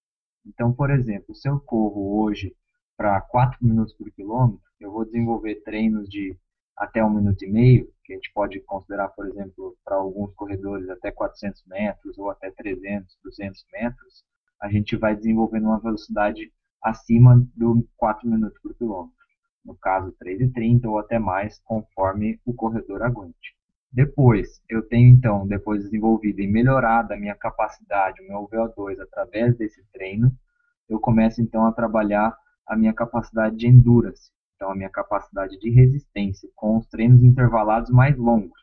Então, 0.46 0.72
por 0.72 0.88
exemplo, 0.90 1.34
se 1.34 1.48
eu 1.48 1.58
corro 1.58 2.22
hoje 2.22 2.54
para 2.96 3.20
4 3.20 3.58
minutos 3.60 3.92
por 3.94 4.08
quilômetro, 4.12 4.62
eu 4.78 4.92
vou 4.92 5.04
desenvolver 5.04 5.62
treinos 5.64 6.08
de 6.08 6.36
até 6.76 7.04
um 7.04 7.10
minuto 7.10 7.44
e 7.44 7.50
meio, 7.50 7.92
que 8.04 8.12
a 8.12 8.16
gente 8.16 8.32
pode 8.32 8.60
considerar, 8.60 9.08
por 9.08 9.26
exemplo, 9.26 9.76
para 9.84 9.96
alguns 9.96 10.34
corredores 10.34 10.88
até 10.88 11.10
400 11.10 11.64
metros 11.66 12.18
ou 12.18 12.30
até 12.30 12.50
300, 12.50 13.16
200 13.22 13.64
metros, 13.72 14.24
a 14.60 14.68
gente 14.68 14.96
vai 14.96 15.14
desenvolvendo 15.14 15.64
uma 15.64 15.80
velocidade 15.80 16.52
acima 16.82 17.44
do 17.54 17.86
4 17.96 18.28
minutos 18.28 18.58
por 18.60 18.74
quilômetro. 18.74 19.16
No 19.64 19.76
caso, 19.76 20.14
3,30 20.22 20.86
ou 20.86 20.98
até 20.98 21.18
mais, 21.18 21.60
conforme 21.64 22.40
o 22.44 22.52
corredor 22.52 23.02
aguente. 23.02 23.56
Depois, 23.92 24.60
eu 24.68 24.82
tenho 24.82 25.08
então, 25.08 25.46
depois 25.46 25.82
desenvolvido 25.82 26.40
e 26.40 26.46
melhorado 26.46 27.12
a 27.12 27.16
minha 27.16 27.34
capacidade, 27.34 28.22
o 28.22 28.26
meu 28.26 28.48
VO2 28.48 28.98
através 29.00 29.56
desse 29.56 29.84
treino, 29.92 30.32
eu 30.88 30.98
começo 30.98 31.40
então 31.40 31.66
a 31.66 31.72
trabalhar 31.72 32.36
a 32.66 32.76
minha 32.76 32.92
capacidade 32.92 33.56
de 33.56 33.66
endurance, 33.66 34.32
então 34.62 34.70
a 34.70 34.76
minha 34.76 34.88
capacidade 34.88 35.58
de 35.58 35.70
resistência 35.70 36.48
com 36.54 36.78
os 36.78 36.86
treinos 36.86 37.20
intervalados 37.24 37.90
mais 37.90 38.16
longos. 38.16 38.60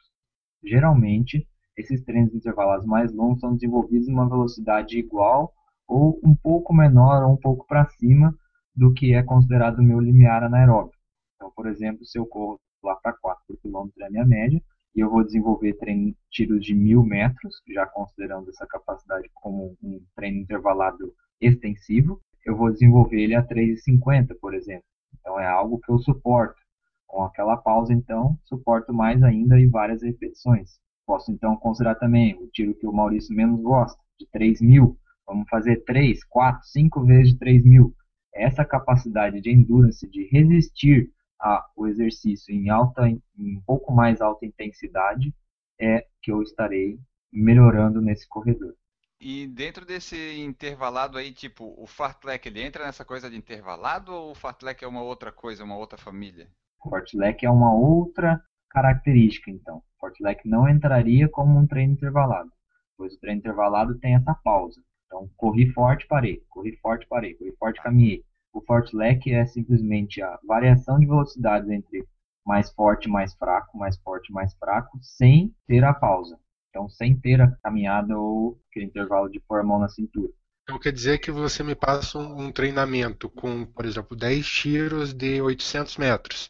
Geralmente, 0.63 1.45
esses 1.75 2.01
treinos 2.05 2.33
intervalados 2.33 2.85
mais 2.85 3.13
longos 3.13 3.41
são 3.41 3.53
desenvolvidos 3.53 4.07
em 4.07 4.13
uma 4.13 4.29
velocidade 4.29 4.97
igual 4.97 5.53
ou 5.85 6.17
um 6.23 6.33
pouco 6.33 6.73
menor 6.73 7.23
ou 7.23 7.33
um 7.33 7.37
pouco 7.37 7.67
para 7.67 7.85
cima 7.85 8.33
do 8.73 8.93
que 8.93 9.13
é 9.13 9.21
considerado 9.21 9.79
o 9.79 9.83
meu 9.83 9.99
limiar 9.99 10.41
anaeróbio. 10.41 10.97
Então, 11.35 11.51
por 11.53 11.67
exemplo, 11.67 12.05
se 12.05 12.17
eu 12.17 12.25
corro 12.25 12.57
lá 12.81 12.95
para 12.95 13.11
4 13.11 13.43
por 13.45 13.57
quilômetro 13.57 14.01
é 14.01 14.07
a 14.07 14.09
minha 14.09 14.25
média, 14.25 14.63
e 14.95 15.01
eu 15.01 15.09
vou 15.09 15.25
desenvolver 15.25 15.73
treino, 15.73 16.15
tiros 16.31 16.63
de 16.63 16.73
mil 16.73 17.03
metros, 17.03 17.61
já 17.67 17.85
considerando 17.85 18.49
essa 18.49 18.65
capacidade 18.65 19.29
como 19.33 19.75
um 19.83 20.01
treino 20.15 20.39
intervalado 20.39 21.13
extensivo, 21.41 22.21
eu 22.45 22.55
vou 22.55 22.71
desenvolver 22.71 23.19
ele 23.19 23.35
a 23.35 23.45
3,50, 23.45 24.33
por 24.39 24.53
exemplo. 24.53 24.85
Então 25.19 25.39
é 25.39 25.47
algo 25.47 25.79
que 25.79 25.91
eu 25.91 25.99
suporto. 25.99 26.59
Com 27.07 27.23
aquela 27.23 27.57
pausa, 27.57 27.93
então, 27.93 28.37
suporto 28.43 28.93
mais 28.93 29.23
ainda 29.23 29.59
e 29.59 29.67
várias 29.67 30.03
repetições. 30.03 30.79
Posso 31.05 31.31
então 31.31 31.55
considerar 31.57 31.95
também 31.95 32.35
o 32.35 32.47
tiro 32.47 32.75
que 32.75 32.85
o 32.85 32.93
Maurício 32.93 33.35
menos 33.35 33.59
gosta, 33.61 33.99
de 34.19 34.27
3 34.31 34.61
mil. 34.61 34.97
Vamos 35.25 35.49
fazer 35.49 35.83
3, 35.85 36.23
4, 36.25 36.67
5 36.67 37.03
vezes 37.05 37.33
de 37.33 37.39
3 37.39 37.63
mil. 37.63 37.95
Essa 38.33 38.63
capacidade 38.63 39.41
de 39.41 39.49
endurance, 39.49 40.07
de 40.07 40.29
resistir 40.31 41.11
a, 41.41 41.65
o 41.75 41.87
exercício 41.87 42.53
em 42.53 42.69
alta, 42.69 43.07
em 43.09 43.21
um 43.37 43.61
pouco 43.65 43.91
mais 43.91 44.21
alta 44.21 44.45
intensidade, 44.45 45.33
é 45.79 46.05
que 46.21 46.31
eu 46.31 46.41
estarei 46.43 46.99
melhorando 47.31 48.01
nesse 48.01 48.27
corredor. 48.27 48.75
E 49.21 49.47
dentro 49.47 49.85
desse 49.85 50.39
intervalado 50.39 51.17
aí, 51.17 51.33
tipo, 51.33 51.75
o 51.77 51.85
fartlek, 51.85 52.47
ele 52.47 52.61
entra 52.61 52.85
nessa 52.85 53.03
coisa 53.03 53.29
de 53.29 53.35
intervalado 53.35 54.13
ou 54.13 54.31
o 54.31 54.35
fartlek 54.35 54.81
é 54.83 54.87
uma 54.87 55.03
outra 55.03 55.29
coisa, 55.29 55.63
uma 55.63 55.75
outra 55.75 55.97
família? 55.97 56.47
O 56.85 56.89
fartlek 56.89 57.45
é 57.45 57.51
uma 57.51 57.73
outra 57.73 58.41
característica, 58.69 59.51
então. 59.51 59.77
O 59.77 59.99
fartlek 59.99 60.47
não 60.47 60.69
entraria 60.69 61.27
como 61.27 61.59
um 61.59 61.67
treino 61.67 61.93
intervalado, 61.93 62.49
pois 62.97 63.13
o 63.13 63.19
treino 63.19 63.39
intervalado 63.39 63.99
tem 63.99 64.15
essa 64.15 64.33
pausa. 64.41 64.81
Então, 65.05 65.29
corri 65.35 65.69
forte, 65.73 66.07
parei, 66.07 66.41
corri 66.47 66.77
forte, 66.77 67.05
parei, 67.09 67.33
corri 67.33 67.53
forte, 67.57 67.81
caminhei. 67.81 68.23
O 68.53 68.61
fartlek 68.61 69.33
é 69.33 69.45
simplesmente 69.45 70.21
a 70.21 70.39
variação 70.47 70.97
de 70.97 71.05
velocidades 71.05 71.69
entre 71.69 72.07
mais 72.45 72.71
forte 72.71 73.09
mais 73.09 73.33
fraco, 73.35 73.77
mais 73.77 73.97
forte 73.97 74.31
mais 74.31 74.53
fraco, 74.55 74.97
sem 75.01 75.53
ter 75.67 75.83
a 75.83 75.93
pausa. 75.93 76.39
Então, 76.69 76.87
sem 76.89 77.19
ter 77.19 77.41
a 77.41 77.51
caminhada 77.63 78.17
ou 78.17 78.59
aquele 78.69 78.85
intervalo 78.85 79.29
de 79.29 79.39
pôr 79.39 79.59
a 79.59 79.63
mão 79.63 79.79
na 79.79 79.89
cintura. 79.89 80.31
Então 80.63 80.79
quer 80.79 80.91
dizer 80.91 81.17
que 81.17 81.31
você 81.31 81.63
me 81.63 81.73
passa 81.73 82.19
um, 82.19 82.43
um 82.43 82.51
treinamento 82.51 83.27
com, 83.27 83.65
por 83.65 83.85
exemplo, 83.85 84.15
10 84.15 84.45
tiros 84.45 85.13
de 85.13 85.41
800 85.41 85.97
metros, 85.97 86.49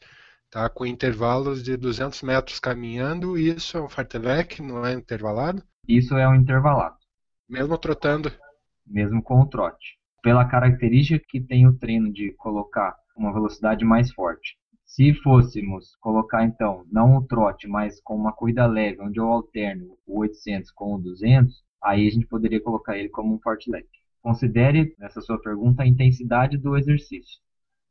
tá? 0.51 0.69
com 0.69 0.85
intervalos 0.85 1.63
de 1.63 1.77
200 1.77 2.21
metros 2.23 2.59
caminhando, 2.59 3.37
isso 3.37 3.77
é 3.77 3.81
um 3.81 3.87
fartlek, 3.87 4.61
não 4.61 4.85
é 4.85 4.91
intervalado? 4.91 5.63
Isso 5.87 6.17
é 6.17 6.27
um 6.27 6.35
intervalado. 6.35 6.97
Mesmo 7.47 7.77
trotando? 7.77 8.29
Mesmo 8.85 9.23
com 9.23 9.39
o 9.39 9.47
trote 9.47 9.99
pela 10.21 10.45
característica 10.45 11.23
que 11.27 11.39
tem 11.39 11.67
o 11.67 11.77
treino 11.77 12.11
de 12.11 12.31
colocar 12.33 12.95
uma 13.15 13.33
velocidade 13.33 13.85
mais 13.85 14.11
forte. 14.11 14.57
Se 14.89 15.13
fôssemos 15.13 15.95
colocar 15.97 16.43
então 16.43 16.83
não 16.91 17.15
o 17.15 17.23
trote, 17.23 17.67
mas 17.67 18.01
com 18.01 18.15
uma 18.15 18.33
corrida 18.33 18.65
leve, 18.65 18.99
onde 18.99 19.19
eu 19.19 19.27
alterno 19.27 19.95
o 20.05 20.19
800 20.19 20.71
com 20.71 20.95
o 20.95 20.99
200, 20.99 21.63
aí 21.81 22.07
a 22.07 22.09
gente 22.09 22.25
poderia 22.25 22.59
colocar 22.59 22.97
ele 22.97 23.07
como 23.07 23.35
um 23.35 23.39
fartlek. 23.39 23.87
Considere 24.19 24.95
nessa 24.97 25.21
sua 25.21 25.39
pergunta 25.39 25.83
a 25.83 25.87
intensidade 25.87 26.57
do 26.57 26.75
exercício. 26.75 27.39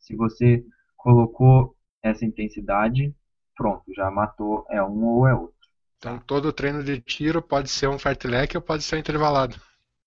Se 0.00 0.16
você 0.16 0.64
colocou 0.96 1.76
essa 2.02 2.26
intensidade, 2.26 3.14
pronto, 3.56 3.84
já 3.94 4.10
matou 4.10 4.66
é 4.68 4.82
um 4.82 5.04
ou 5.04 5.26
é 5.26 5.34
outro. 5.34 5.54
Então 5.98 6.18
todo 6.18 6.52
treino 6.52 6.82
de 6.82 7.00
tiro 7.00 7.40
pode 7.40 7.70
ser 7.70 7.88
um 7.88 7.98
fartlek 7.98 8.56
ou 8.56 8.62
pode 8.62 8.82
ser 8.82 8.98
intervalado. 8.98 9.54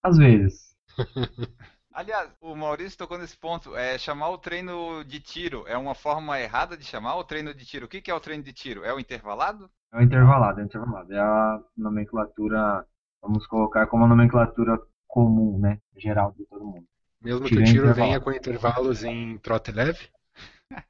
Às 0.04 0.18
vezes. 0.18 0.76
Aliás, 1.94 2.30
o 2.40 2.56
Maurício 2.56 2.98
tocou 2.98 3.18
nesse 3.18 3.38
ponto. 3.38 3.76
É, 3.76 3.98
chamar 3.98 4.30
o 4.30 4.38
treino 4.38 5.04
de 5.04 5.20
tiro 5.20 5.66
é 5.68 5.78
uma 5.78 5.94
forma 5.94 6.40
errada 6.40 6.78
de 6.78 6.86
chamar 6.86 7.16
o 7.16 7.24
treino 7.24 7.54
de 7.54 7.66
tiro. 7.66 7.86
O 7.86 7.90
que, 7.90 8.02
que 8.02 8.10
é 8.10 8.14
o 8.14 8.20
treino 8.20 8.44
de 8.44 8.54
tiro? 8.54 8.84
É 8.86 8.94
o 8.94 9.00
intervalado? 9.00 9.70
É 9.94 9.98
o 9.98 10.02
intervalado, 10.02 10.60
é 10.60 10.64
o 10.64 10.66
intervalado. 10.66 11.14
É 11.14 11.20
a 11.20 11.60
nomenclatura, 11.78 12.86
vamos 13.22 13.46
colocar 13.48 13.88
como 13.88 14.06
a 14.06 14.08
nomenclatura 14.08 14.80
comum, 15.08 15.60
né? 15.60 15.80
Geral 15.98 16.34
de 16.38 16.46
todo 16.46 16.66
mundo. 16.66 16.86
Mesmo 17.22 17.42
que 17.44 17.50
Tiro 17.50 17.62
o 17.62 17.66
tiro 17.66 17.94
venha 17.94 18.20
com 18.20 18.32
intervalos 18.32 19.04
em 19.04 19.38
trote 19.40 19.72
leve? 19.72 20.10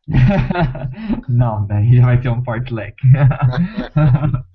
Não, 1.27 1.65
daí 1.65 1.97
já 1.97 2.05
vai 2.05 2.21
ter 2.21 2.29
um 2.29 2.43
port 2.43 2.69
lag. 2.71 2.95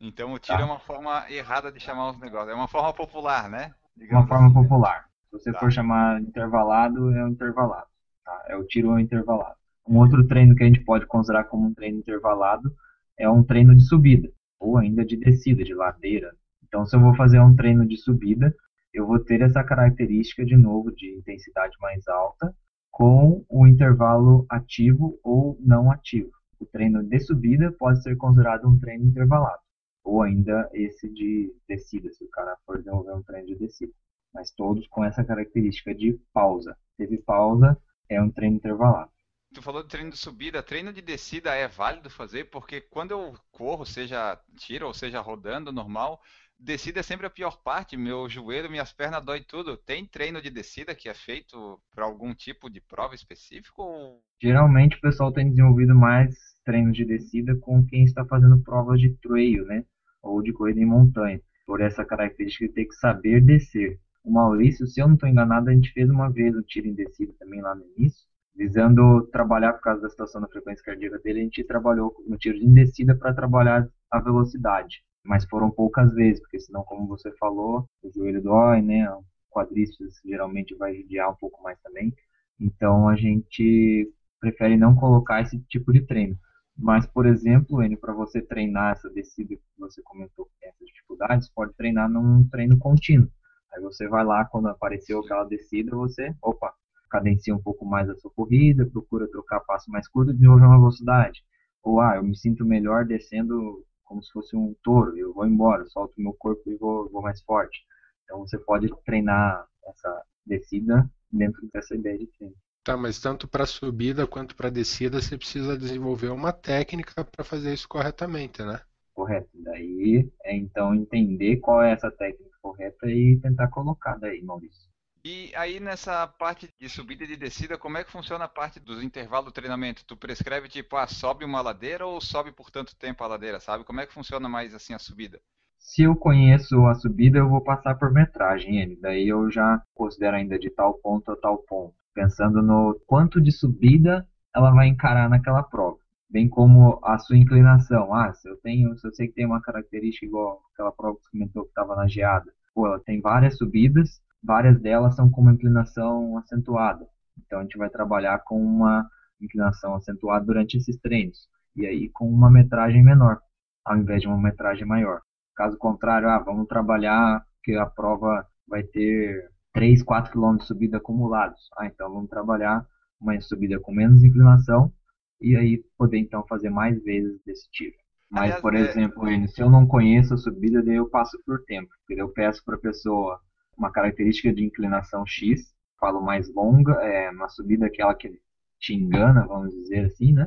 Então 0.00 0.32
o 0.32 0.38
tiro 0.38 0.58
Tá. 0.58 0.62
é 0.62 0.64
uma 0.64 0.78
forma 0.78 1.30
errada 1.30 1.72
de 1.72 1.80
chamar 1.80 2.10
os 2.10 2.18
negócios. 2.18 2.50
É 2.50 2.54
uma 2.54 2.68
forma 2.68 2.92
popular, 2.92 3.48
né? 3.48 3.74
Uma 4.10 4.26
forma 4.26 4.46
assim. 4.46 4.54
popular. 4.54 5.04
Se 5.30 5.32
você 5.32 5.52
Tá. 5.52 5.58
for 5.58 5.70
chamar 5.70 6.20
intervalado, 6.20 7.10
é 7.14 7.24
um 7.24 7.28
intervalado. 7.28 7.86
tá? 8.24 8.44
É 8.48 8.56
o 8.56 8.64
tiro 8.66 8.90
ou 8.90 8.98
intervalado. 8.98 9.56
Um 9.88 9.96
outro 9.98 10.26
treino 10.26 10.54
que 10.54 10.62
a 10.62 10.66
gente 10.66 10.80
pode 10.84 11.06
considerar 11.06 11.44
como 11.44 11.66
um 11.66 11.74
treino 11.74 11.98
intervalado 11.98 12.70
é 13.18 13.28
um 13.28 13.42
treino 13.42 13.74
de 13.74 13.82
subida, 13.84 14.28
ou 14.60 14.76
ainda 14.76 15.04
de 15.04 15.16
descida, 15.16 15.64
de 15.64 15.74
ladeira. 15.74 16.30
Então, 16.66 16.84
se 16.84 16.94
eu 16.94 17.00
vou 17.00 17.14
fazer 17.14 17.40
um 17.40 17.56
treino 17.56 17.86
de 17.86 17.96
subida, 17.96 18.54
eu 18.92 19.06
vou 19.06 19.18
ter 19.18 19.40
essa 19.40 19.64
característica 19.64 20.44
de 20.44 20.56
novo 20.56 20.90
de 20.94 21.14
intensidade 21.14 21.74
mais 21.80 22.06
alta, 22.08 22.54
com 22.90 23.44
o 23.48 23.66
intervalo 23.66 24.44
ativo 24.50 25.18
ou 25.22 25.56
não 25.60 25.90
ativo. 25.90 26.30
O 26.60 26.66
treino 26.66 27.02
de 27.02 27.18
subida 27.20 27.72
pode 27.78 28.02
ser 28.02 28.16
considerado 28.16 28.68
um 28.68 28.78
treino 28.78 29.06
intervalado, 29.06 29.60
ou 30.08 30.22
ainda 30.22 30.68
esse 30.72 31.08
de 31.08 31.54
descida, 31.68 32.10
se 32.10 32.24
o 32.24 32.28
cara 32.30 32.56
for 32.64 32.78
desenvolver 32.78 33.12
um 33.12 33.22
treino 33.22 33.46
de 33.48 33.56
descida 33.56 33.92
mas 34.32 34.50
todos 34.50 34.86
com 34.88 35.04
essa 35.04 35.24
característica 35.24 35.94
de 35.94 36.18
pausa. 36.32 36.76
Teve 36.96 37.18
pausa, 37.18 37.76
é 38.08 38.20
um 38.20 38.30
treino 38.30 38.56
intervalado. 38.56 39.10
Tu 39.52 39.62
falou 39.62 39.82
de 39.82 39.88
treino 39.88 40.10
de 40.10 40.18
subida, 40.18 40.62
treino 40.62 40.92
de 40.92 41.00
descida 41.00 41.54
é 41.54 41.66
válido 41.66 42.10
fazer, 42.10 42.50
porque 42.50 42.80
quando 42.80 43.12
eu 43.12 43.34
corro, 43.50 43.86
seja 43.86 44.38
tiro 44.56 44.86
ou 44.86 44.92
seja 44.92 45.20
rodando 45.20 45.72
normal, 45.72 46.20
descida 46.58 47.00
é 47.00 47.02
sempre 47.02 47.26
a 47.26 47.30
pior 47.30 47.62
parte, 47.62 47.96
meu 47.96 48.28
joelho, 48.28 48.70
minhas 48.70 48.92
pernas 48.92 49.24
dói 49.24 49.40
tudo. 49.40 49.76
Tem 49.76 50.04
treino 50.04 50.42
de 50.42 50.50
descida 50.50 50.94
que 50.94 51.08
é 51.08 51.14
feito 51.14 51.80
para 51.94 52.04
algum 52.04 52.34
tipo 52.34 52.68
de 52.68 52.80
prova 52.80 53.14
específico 53.14 53.82
ou 53.82 54.22
Geralmente 54.40 54.96
o 54.96 55.00
pessoal 55.00 55.32
tem 55.32 55.48
desenvolvido 55.48 55.94
mais 55.94 56.36
treinos 56.64 56.96
de 56.96 57.04
descida 57.04 57.56
com 57.56 57.84
quem 57.86 58.04
está 58.04 58.24
fazendo 58.26 58.62
provas 58.62 59.00
de 59.00 59.10
trail, 59.16 59.64
né? 59.64 59.84
Ou 60.22 60.42
de 60.42 60.52
corrida 60.52 60.80
em 60.80 60.86
montanha, 60.86 61.40
por 61.66 61.80
essa 61.80 62.04
característica 62.04 62.66
de 62.66 62.72
ter 62.74 62.84
que 62.86 62.94
saber 62.94 63.40
descer. 63.40 63.98
O 64.24 64.32
Maurício, 64.32 64.86
se 64.86 65.00
eu 65.00 65.06
não 65.06 65.14
estou 65.14 65.28
enganado, 65.28 65.70
a 65.70 65.72
gente 65.72 65.92
fez 65.92 66.08
uma 66.10 66.30
vez 66.30 66.54
o 66.54 66.62
tiro 66.62 66.86
em 66.86 66.94
descida 66.94 67.32
também 67.38 67.60
lá 67.60 67.74
no 67.74 67.84
início, 67.96 68.26
visando 68.54 69.26
trabalhar 69.28 69.72
por 69.74 69.82
causa 69.82 70.02
da 70.02 70.08
situação 70.08 70.40
da 70.40 70.48
frequência 70.48 70.84
cardíaca 70.84 71.18
dele, 71.20 71.40
a 71.40 71.42
gente 71.44 71.64
trabalhou 71.64 72.14
no 72.26 72.36
tiro 72.36 72.58
em 72.58 72.72
descida 72.72 73.14
para 73.16 73.32
trabalhar 73.32 73.88
a 74.10 74.20
velocidade. 74.20 75.02
Mas 75.24 75.44
foram 75.44 75.70
poucas 75.70 76.12
vezes, 76.14 76.40
porque 76.40 76.58
senão, 76.58 76.82
como 76.82 77.06
você 77.06 77.30
falou, 77.36 77.88
o 78.02 78.10
joelho 78.10 78.42
dói, 78.42 78.82
né? 78.82 79.08
O 79.10 79.22
quadríceps 79.50 80.20
geralmente 80.24 80.74
vai 80.76 80.94
judiar 80.94 81.30
um 81.30 81.36
pouco 81.36 81.62
mais 81.62 81.78
também. 81.80 82.12
Então 82.60 83.08
a 83.08 83.16
gente 83.16 84.10
prefere 84.40 84.76
não 84.76 84.94
colocar 84.94 85.42
esse 85.42 85.58
tipo 85.68 85.92
de 85.92 86.00
treino. 86.02 86.36
Mas, 86.78 87.06
por 87.06 87.26
exemplo, 87.26 87.78
para 88.00 88.12
você 88.14 88.40
treinar 88.40 88.92
essa 88.92 89.10
descida 89.10 89.56
que 89.56 89.62
você 89.78 90.00
comentou 90.02 90.48
essas 90.62 90.86
dificuldades, 90.86 91.50
pode 91.50 91.74
treinar 91.74 92.08
num 92.08 92.48
treino 92.48 92.78
contínuo. 92.78 93.28
Aí 93.74 93.82
você 93.82 94.06
vai 94.08 94.24
lá, 94.24 94.44
quando 94.44 94.68
apareceu 94.68 95.18
aquela 95.20 95.44
descida, 95.44 95.94
você, 95.96 96.32
opa, 96.40 96.72
cadencia 97.10 97.54
um 97.54 97.60
pouco 97.60 97.84
mais 97.84 98.08
a 98.08 98.14
sua 98.16 98.30
corrida, 98.30 98.86
procura 98.86 99.28
trocar 99.28 99.60
passo 99.60 99.90
mais 99.90 100.06
curto 100.08 100.30
e 100.30 100.34
desenvolver 100.34 100.66
uma 100.66 100.78
velocidade. 100.78 101.42
Ou, 101.82 102.00
ah, 102.00 102.16
eu 102.16 102.22
me 102.22 102.36
sinto 102.36 102.64
melhor 102.64 103.04
descendo 103.04 103.84
como 104.04 104.22
se 104.22 104.30
fosse 104.32 104.56
um 104.56 104.74
touro, 104.82 105.16
eu 105.18 105.34
vou 105.34 105.46
embora, 105.46 105.84
solto 105.86 106.14
meu 106.16 106.32
corpo 106.34 106.62
e 106.70 106.76
vou, 106.76 107.10
vou 107.10 107.22
mais 107.22 107.42
forte. 107.42 107.78
Então 108.24 108.38
você 108.40 108.56
pode 108.56 108.88
treinar 109.04 109.66
essa 109.86 110.22
descida 110.46 111.10
dentro 111.30 111.68
dessa 111.72 111.94
ideia 111.94 112.18
de 112.18 112.26
treino. 112.38 112.54
Tá, 112.88 112.96
mas 112.96 113.20
tanto 113.20 113.46
para 113.46 113.66
subida 113.66 114.26
quanto 114.26 114.56
para 114.56 114.70
descida 114.70 115.20
você 115.20 115.36
precisa 115.36 115.76
desenvolver 115.76 116.30
uma 116.30 116.54
técnica 116.54 117.22
para 117.22 117.44
fazer 117.44 117.74
isso 117.74 117.86
corretamente, 117.86 118.62
né? 118.62 118.80
Correto. 119.12 119.50
Daí 119.62 120.26
é 120.42 120.56
então 120.56 120.94
entender 120.94 121.58
qual 121.58 121.82
é 121.82 121.92
essa 121.92 122.10
técnica 122.10 122.56
correta 122.62 123.06
e 123.10 123.38
tentar 123.42 123.68
colocar 123.68 124.16
daí, 124.16 124.42
Maurício. 124.42 124.88
E 125.22 125.52
aí 125.54 125.78
nessa 125.80 126.26
parte 126.26 126.70
de 126.80 126.88
subida 126.88 127.24
e 127.24 127.26
de 127.26 127.36
descida, 127.36 127.76
como 127.76 127.98
é 127.98 128.04
que 128.04 128.10
funciona 128.10 128.46
a 128.46 128.48
parte 128.48 128.80
dos 128.80 129.02
intervalos 129.02 129.50
do 129.50 129.52
treinamento? 129.52 130.06
Tu 130.06 130.16
prescreve 130.16 130.66
tipo, 130.66 130.96
ah, 130.96 131.06
sobe 131.06 131.44
uma 131.44 131.60
ladeira 131.60 132.06
ou 132.06 132.22
sobe 132.22 132.52
por 132.52 132.70
tanto 132.70 132.96
tempo 132.96 133.22
a 133.22 133.26
ladeira, 133.26 133.60
sabe? 133.60 133.84
Como 133.84 134.00
é 134.00 134.06
que 134.06 134.14
funciona 134.14 134.48
mais 134.48 134.74
assim 134.74 134.94
a 134.94 134.98
subida? 134.98 135.38
Se 135.78 136.04
eu 136.04 136.16
conheço 136.16 136.86
a 136.86 136.94
subida, 136.94 137.38
eu 137.38 137.50
vou 137.50 137.60
passar 137.60 137.96
por 137.96 138.10
metragem, 138.10 138.80
ele. 138.80 138.96
Daí 138.96 139.28
eu 139.28 139.50
já 139.50 139.82
considero 139.94 140.36
ainda 140.36 140.58
de 140.58 140.70
tal 140.70 140.94
ponto 140.94 141.30
a 141.30 141.36
tal 141.36 141.58
ponto, 141.58 141.94
pensando 142.18 142.60
no 142.60 143.00
quanto 143.06 143.40
de 143.40 143.52
subida 143.52 144.26
ela 144.52 144.72
vai 144.72 144.88
encarar 144.88 145.30
naquela 145.30 145.62
prova, 145.62 145.98
bem 146.28 146.48
como 146.48 146.98
a 147.04 147.16
sua 147.16 147.36
inclinação. 147.36 148.12
Ah, 148.12 148.32
se 148.32 148.48
eu 148.48 148.56
tenho, 148.56 148.98
se 148.98 149.06
eu 149.06 149.14
sei 149.14 149.28
que 149.28 149.34
tem 149.34 149.46
uma 149.46 149.62
característica 149.62 150.26
igual 150.26 150.60
aquela 150.72 150.90
prova 150.90 151.16
que 151.16 151.22
você 151.22 151.30
comentou 151.30 151.62
que 151.62 151.68
estava 151.68 151.94
na 151.94 152.08
geada, 152.08 152.52
pô, 152.74 152.88
ela 152.88 152.98
tem 152.98 153.20
várias 153.20 153.56
subidas, 153.56 154.20
várias 154.42 154.80
delas 154.80 155.14
são 155.14 155.30
com 155.30 155.42
uma 155.42 155.52
inclinação 155.52 156.36
acentuada. 156.38 157.06
Então 157.38 157.60
a 157.60 157.62
gente 157.62 157.78
vai 157.78 157.88
trabalhar 157.88 158.40
com 158.40 158.60
uma 158.60 159.08
inclinação 159.40 159.94
acentuada 159.94 160.44
durante 160.44 160.76
esses 160.76 160.98
treinos 160.98 161.48
e 161.76 161.86
aí 161.86 162.08
com 162.08 162.28
uma 162.28 162.50
metragem 162.50 163.04
menor, 163.04 163.38
ao 163.84 163.96
invés 163.96 164.22
de 164.22 164.26
uma 164.26 164.42
metragem 164.42 164.84
maior. 164.84 165.20
Caso 165.54 165.78
contrário, 165.78 166.28
ah, 166.28 166.40
vamos 166.40 166.66
trabalhar 166.66 167.44
que 167.62 167.76
a 167.76 167.86
prova 167.86 168.44
vai 168.66 168.82
ter 168.82 169.48
3, 169.72 170.02
4 170.02 170.32
km 170.32 170.62
de 170.62 170.66
subida 170.66 170.96
acumulados. 170.98 171.68
Ah, 171.76 171.86
então 171.86 172.12
vamos 172.12 172.28
trabalhar 172.30 172.84
uma 173.20 173.40
subida 173.40 173.78
com 173.80 173.92
menos 173.92 174.22
inclinação 174.22 174.92
e 175.40 175.56
aí 175.56 175.82
poder 175.96 176.18
então 176.18 176.44
fazer 176.48 176.70
mais 176.70 177.02
vezes 177.02 177.40
desse 177.44 177.68
tiro. 177.70 177.94
Mas, 178.30 178.42
Aliás, 178.44 178.60
por 178.60 178.74
é- 178.74 178.80
exemplo, 178.80 179.24
se 179.48 179.62
eu 179.62 179.70
não 179.70 179.86
conheço 179.86 180.34
a 180.34 180.36
subida, 180.36 180.82
daí 180.82 180.96
eu 180.96 181.08
passo 181.08 181.38
por 181.46 181.62
tempo. 181.64 181.88
Porque 182.06 182.20
eu 182.20 182.28
peço 182.28 182.62
para 182.64 182.76
a 182.76 182.80
pessoa 182.80 183.40
uma 183.76 183.90
característica 183.90 184.52
de 184.52 184.64
inclinação 184.64 185.24
X, 185.26 185.72
falo 185.98 186.20
mais 186.20 186.52
longa, 186.52 186.92
é 187.02 187.30
uma 187.30 187.48
subida 187.48 187.86
aquela 187.86 188.14
que 188.14 188.30
te 188.78 188.94
engana, 188.94 189.46
vamos 189.46 189.70
dizer 189.74 190.04
assim, 190.06 190.32
né? 190.32 190.46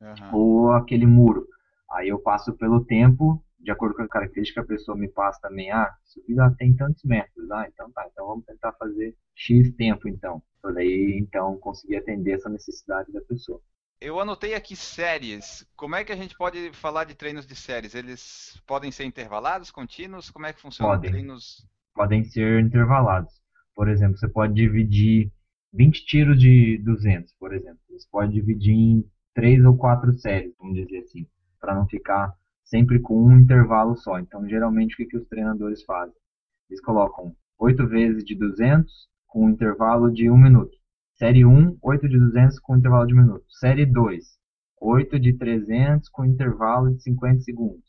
Aham. 0.00 0.32
ou 0.32 0.72
aquele 0.72 1.06
muro. 1.06 1.46
Aí 1.90 2.08
eu 2.08 2.18
passo 2.18 2.52
pelo 2.54 2.84
tempo, 2.84 3.42
de 3.62 3.70
acordo 3.70 3.94
com 3.94 4.02
a 4.02 4.08
característica, 4.08 4.60
a 4.60 4.66
pessoa 4.66 4.96
me 4.96 5.08
passa 5.08 5.40
também, 5.40 5.70
ah, 5.70 5.94
subida 6.04 6.54
tem 6.58 6.74
tantos 6.74 7.02
metros, 7.04 7.50
ah, 7.50 7.66
então 7.68 7.90
tá, 7.92 8.06
então 8.10 8.26
vamos 8.26 8.44
tentar 8.44 8.72
fazer 8.72 9.16
X 9.34 9.72
tempo 9.76 10.08
então. 10.08 10.42
Por 10.60 10.76
aí, 10.76 11.18
então, 11.20 11.58
conseguir 11.58 11.96
atender 11.96 12.32
essa 12.32 12.48
necessidade 12.48 13.12
da 13.12 13.20
pessoa. 13.22 13.60
Eu 14.00 14.18
anotei 14.20 14.54
aqui 14.54 14.76
séries. 14.76 15.66
Como 15.76 15.94
é 15.94 16.04
que 16.04 16.12
a 16.12 16.16
gente 16.16 16.36
pode 16.36 16.72
falar 16.72 17.04
de 17.04 17.14
treinos 17.14 17.46
de 17.46 17.54
séries? 17.54 17.94
Eles 17.94 18.60
podem 18.66 18.90
ser 18.90 19.04
intervalados, 19.04 19.70
contínuos? 19.70 20.30
Como 20.30 20.46
é 20.46 20.52
que 20.52 20.60
funciona 20.60 20.94
Podem. 20.94 21.10
treinos? 21.10 21.66
Podem 21.94 22.24
ser 22.24 22.60
intervalados. 22.60 23.32
Por 23.74 23.88
exemplo, 23.88 24.16
você 24.18 24.28
pode 24.28 24.54
dividir 24.54 25.32
20 25.72 26.04
tiros 26.04 26.38
de 26.38 26.78
200, 26.78 27.32
por 27.38 27.54
exemplo. 27.54 27.78
Você 27.90 28.06
pode 28.10 28.32
dividir 28.32 28.72
em 28.72 29.04
três 29.34 29.64
ou 29.64 29.76
quatro 29.76 30.12
séries, 30.12 30.52
vamos 30.58 30.74
dizer 30.74 30.98
assim, 30.98 31.26
para 31.60 31.74
não 31.74 31.86
ficar 31.86 32.32
sempre 32.72 32.98
com 32.98 33.22
um 33.22 33.38
intervalo 33.38 33.94
só. 33.94 34.18
Então, 34.18 34.48
geralmente, 34.48 34.94
o 34.94 34.96
que, 34.96 35.04
que 35.04 35.16
os 35.18 35.28
treinadores 35.28 35.84
fazem? 35.84 36.16
Eles 36.70 36.80
colocam 36.80 37.36
8 37.58 37.86
vezes 37.86 38.24
de 38.24 38.34
200 38.34 38.90
com 39.26 39.44
um 39.44 39.50
intervalo 39.50 40.10
de 40.10 40.30
1 40.30 40.36
minuto. 40.38 40.74
Série 41.16 41.44
1, 41.44 41.76
8 41.82 42.08
de 42.08 42.18
200 42.18 42.58
com 42.60 42.74
intervalo 42.74 43.06
de 43.06 43.12
1 43.12 43.16
minuto. 43.18 43.44
Série 43.50 43.84
2, 43.84 44.24
8 44.80 45.20
de 45.20 45.34
300 45.34 46.08
com 46.08 46.24
intervalo 46.24 46.94
de 46.94 47.02
50 47.02 47.42
segundos. 47.42 47.84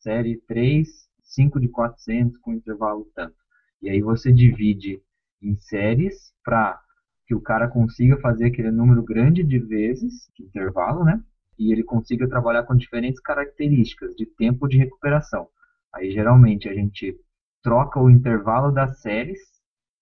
Série 0.00 0.40
3, 0.48 0.88
5 1.22 1.60
de 1.60 1.68
400 1.68 2.36
com 2.38 2.52
intervalo 2.52 3.08
tanto. 3.14 3.36
E 3.80 3.88
aí 3.88 4.02
você 4.02 4.32
divide 4.32 5.00
em 5.40 5.54
séries 5.54 6.32
para 6.44 6.80
que 7.28 7.34
o 7.34 7.40
cara 7.40 7.68
consiga 7.68 8.18
fazer 8.18 8.46
aquele 8.46 8.72
número 8.72 9.04
grande 9.04 9.44
de 9.44 9.60
vezes 9.60 10.28
de 10.34 10.42
intervalo, 10.42 11.04
né? 11.04 11.22
E 11.60 11.70
ele 11.70 11.84
consiga 11.84 12.26
trabalhar 12.26 12.62
com 12.62 12.74
diferentes 12.74 13.20
características 13.20 14.16
de 14.16 14.24
tempo 14.24 14.66
de 14.66 14.78
recuperação. 14.78 15.46
Aí 15.92 16.10
geralmente 16.10 16.70
a 16.70 16.72
gente 16.72 17.14
troca 17.62 18.00
o 18.00 18.08
intervalo 18.08 18.72
das 18.72 19.02
séries 19.02 19.38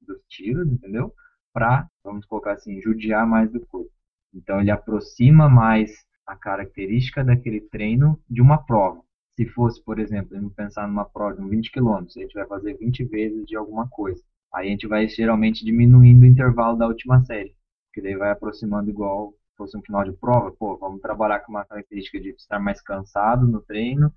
dos 0.00 0.22
tiros, 0.28 0.70
entendeu? 0.70 1.12
Para, 1.52 1.88
vamos 2.04 2.24
colocar 2.26 2.52
assim, 2.52 2.80
judiar 2.80 3.26
mais 3.26 3.50
do 3.50 3.58
corpo. 3.66 3.90
Então 4.32 4.60
ele 4.60 4.70
aproxima 4.70 5.48
mais 5.48 5.90
a 6.24 6.36
característica 6.36 7.24
daquele 7.24 7.60
treino 7.60 8.22
de 8.30 8.40
uma 8.40 8.58
prova. 8.58 9.02
Se 9.34 9.44
fosse, 9.46 9.82
por 9.82 9.98
exemplo, 9.98 10.36
vamos 10.36 10.54
pensar 10.54 10.86
numa 10.86 11.06
prova 11.06 11.42
de 11.42 11.48
20 11.48 11.72
km, 11.72 12.04
a 12.16 12.20
gente 12.20 12.34
vai 12.34 12.46
fazer 12.46 12.74
20 12.74 13.04
vezes 13.04 13.44
de 13.46 13.56
alguma 13.56 13.88
coisa. 13.88 14.22
Aí 14.54 14.68
a 14.68 14.70
gente 14.70 14.86
vai 14.86 15.08
geralmente 15.08 15.64
diminuindo 15.64 16.22
o 16.22 16.26
intervalo 16.26 16.78
da 16.78 16.86
última 16.86 17.20
série, 17.24 17.56
que 17.92 18.00
daí 18.00 18.16
vai 18.16 18.30
aproximando 18.30 18.90
igual 18.90 19.34
fosse 19.58 19.76
um 19.76 19.82
final 19.82 20.04
de 20.04 20.12
prova. 20.12 20.52
Pô, 20.52 20.78
vamos 20.78 21.02
trabalhar 21.02 21.40
com 21.40 21.52
uma 21.52 21.64
característica 21.64 22.20
de 22.20 22.30
estar 22.30 22.60
mais 22.60 22.80
cansado 22.80 23.46
no 23.46 23.60
treino, 23.60 24.10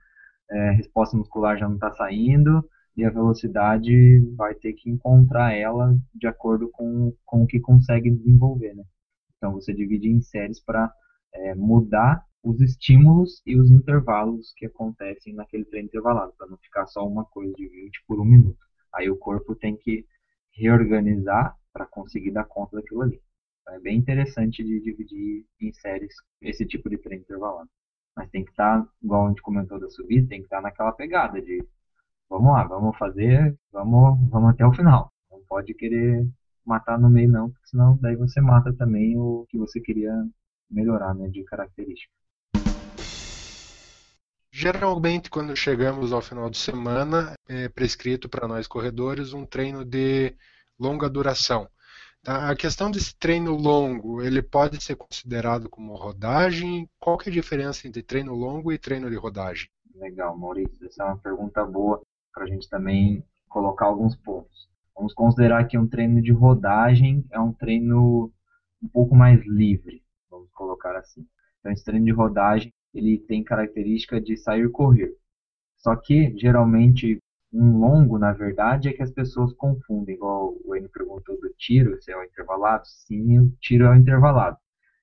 é, 0.50 0.72
resposta 0.72 1.18
muscular 1.18 1.58
já 1.58 1.68
não 1.68 1.76
está 1.76 1.92
saindo, 1.92 2.64
e 2.96 3.04
a 3.04 3.10
velocidade 3.10 4.20
vai 4.36 4.54
ter 4.54 4.74
que 4.74 4.90
encontrar 4.90 5.54
ela 5.54 5.98
de 6.14 6.28
acordo 6.28 6.70
com, 6.70 7.14
com 7.26 7.44
o 7.44 7.48
que 7.48 7.60
consegue 7.60 8.12
desenvolver, 8.12 8.76
né? 8.76 8.84
Então 9.38 9.54
você 9.54 9.74
divide 9.74 10.08
em 10.08 10.22
séries 10.22 10.60
para 10.60 10.94
é, 11.34 11.56
mudar 11.56 12.24
os 12.44 12.60
estímulos 12.60 13.42
e 13.46 13.58
os 13.58 13.72
intervalos 13.72 14.54
que 14.56 14.66
acontecem 14.66 15.34
naquele 15.34 15.66
treino 15.66 15.88
intervalado, 15.88 16.34
para 16.38 16.48
não 16.48 16.58
ficar 16.58 16.86
só 16.88 17.08
uma 17.08 17.26
coisa 17.26 17.54
de 17.54 17.68
20 17.68 18.04
por 18.08 18.20
um 18.20 18.26
minuto. 18.26 18.60
Aí 18.94 19.10
o 19.10 19.18
corpo 19.18 19.56
tem 19.56 19.76
que 19.76 20.06
reorganizar 20.52 21.56
para 21.72 21.86
conseguir 21.86 22.32
dar 22.32 22.44
conta 22.46 22.76
daquilo 22.76 23.04
ali. 23.04 23.22
É 23.70 23.80
bem 23.80 23.98
interessante 23.98 24.64
de 24.64 24.80
dividir 24.82 25.46
em 25.62 25.74
séries 25.74 26.14
esse 26.42 26.66
tipo 26.66 26.90
de 26.90 26.98
treino 26.98 27.24
intervalado. 27.24 27.70
Mas 28.16 28.30
tem 28.30 28.44
que 28.44 28.52
estar, 28.52 28.82
tá, 28.82 28.90
igual 29.02 29.26
a 29.26 29.30
gente 29.30 29.42
comentou 29.42 29.80
da 29.80 29.90
subida, 29.90 30.28
tem 30.28 30.40
que 30.40 30.46
estar 30.46 30.58
tá 30.58 30.64
naquela 30.64 30.92
pegada 30.92 31.42
de 31.42 31.66
vamos 32.30 32.52
lá, 32.52 32.64
vamos 32.64 32.98
fazer, 32.98 33.58
vamos, 33.72 34.30
vamos 34.30 34.52
até 34.52 34.66
o 34.66 34.74
final. 34.74 35.12
Não 35.30 35.42
pode 35.48 35.74
querer 35.74 36.28
matar 36.66 37.00
no 37.00 37.10
meio 37.10 37.30
não, 37.30 37.50
porque 37.50 37.68
senão 37.68 37.98
daí 38.02 38.16
você 38.16 38.42
mata 38.42 38.74
também 38.74 39.18
o 39.18 39.46
que 39.50 39.58
você 39.58 39.80
queria 39.80 40.14
melhorar 40.70 41.14
né, 41.14 41.28
de 41.30 41.44
característica. 41.44 42.12
Geralmente, 44.54 45.30
quando 45.30 45.56
chegamos 45.56 46.12
ao 46.12 46.22
final 46.22 46.50
de 46.50 46.58
semana, 46.58 47.34
é 47.48 47.70
prescrito 47.70 48.28
para 48.28 48.48
nós 48.48 48.68
corredores 48.68 49.34
um 49.34 49.46
treino 49.46 49.86
de 49.86 50.36
longa 50.78 51.10
duração. 51.10 51.70
Tá? 52.24 52.52
A 52.52 52.56
questão 52.56 52.92
desse 52.92 53.16
treino 53.18 53.56
longo, 53.56 54.22
ele 54.22 54.44
pode 54.44 54.82
ser 54.84 54.96
considerado 54.96 55.68
como 55.68 55.96
rodagem? 55.96 56.88
Qual 57.00 57.18
que 57.18 57.30
é 57.30 57.32
a 57.32 57.36
diferença 57.36 57.88
entre 57.88 58.04
treino 58.04 58.36
longo 58.36 58.72
e 58.72 58.78
treino 58.78 59.10
de 59.10 59.16
rodagem? 59.16 59.70
Legal, 59.96 60.38
Maurício, 60.38 60.86
essa 60.86 61.04
é 61.04 61.06
uma 61.08 61.18
pergunta 61.18 61.66
boa 61.66 62.02
para 62.34 62.44
a 62.44 62.48
gente 62.48 62.70
também 62.70 63.24
colocar 63.50 63.86
alguns 63.86 64.16
pontos. 64.16 64.70
Vamos 64.96 65.14
considerar 65.14 65.68
que 65.68 65.78
um 65.78 65.88
treino 65.88 66.22
de 66.22 66.32
rodagem 66.32 67.26
é 67.32 67.40
um 67.40 67.52
treino 67.52 68.32
um 68.82 68.88
pouco 68.88 69.16
mais 69.16 69.44
livre, 69.46 70.04
vamos 70.30 70.50
colocar 70.52 70.96
assim. 70.96 71.26
Então, 71.60 71.72
esse 71.72 71.84
treino 71.84 72.06
de 72.06 72.12
rodagem 72.12 72.72
ele 72.94 73.18
tem 73.20 73.44
característica 73.44 74.20
de 74.20 74.38
sair 74.38 74.70
correr. 74.70 75.16
Só 75.78 75.96
que, 75.96 76.38
geralmente, 76.38 77.20
um 77.54 77.78
longo, 77.80 78.18
na 78.18 78.32
verdade, 78.34 78.90
é 78.90 78.94
que 78.94 79.04
as 79.04 79.12
pessoas 79.12 79.54
confundem, 79.54 80.16
igual 80.16 80.56
o 80.64 80.76
Enio 80.76 80.90
perguntou 80.90 81.40
do 81.40 81.50
tiro, 81.58 82.02
se 82.02 82.12
é 82.12 82.18
o 82.18 82.24
intervalado. 82.24 82.84
Sim, 82.86 83.40
o 83.40 83.52
tiro 83.60 83.86
é 83.86 83.90
o 83.90 83.96
intervalado. 83.96 84.58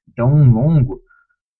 Então, 0.08 0.32
um 0.32 0.50
longo, 0.50 1.02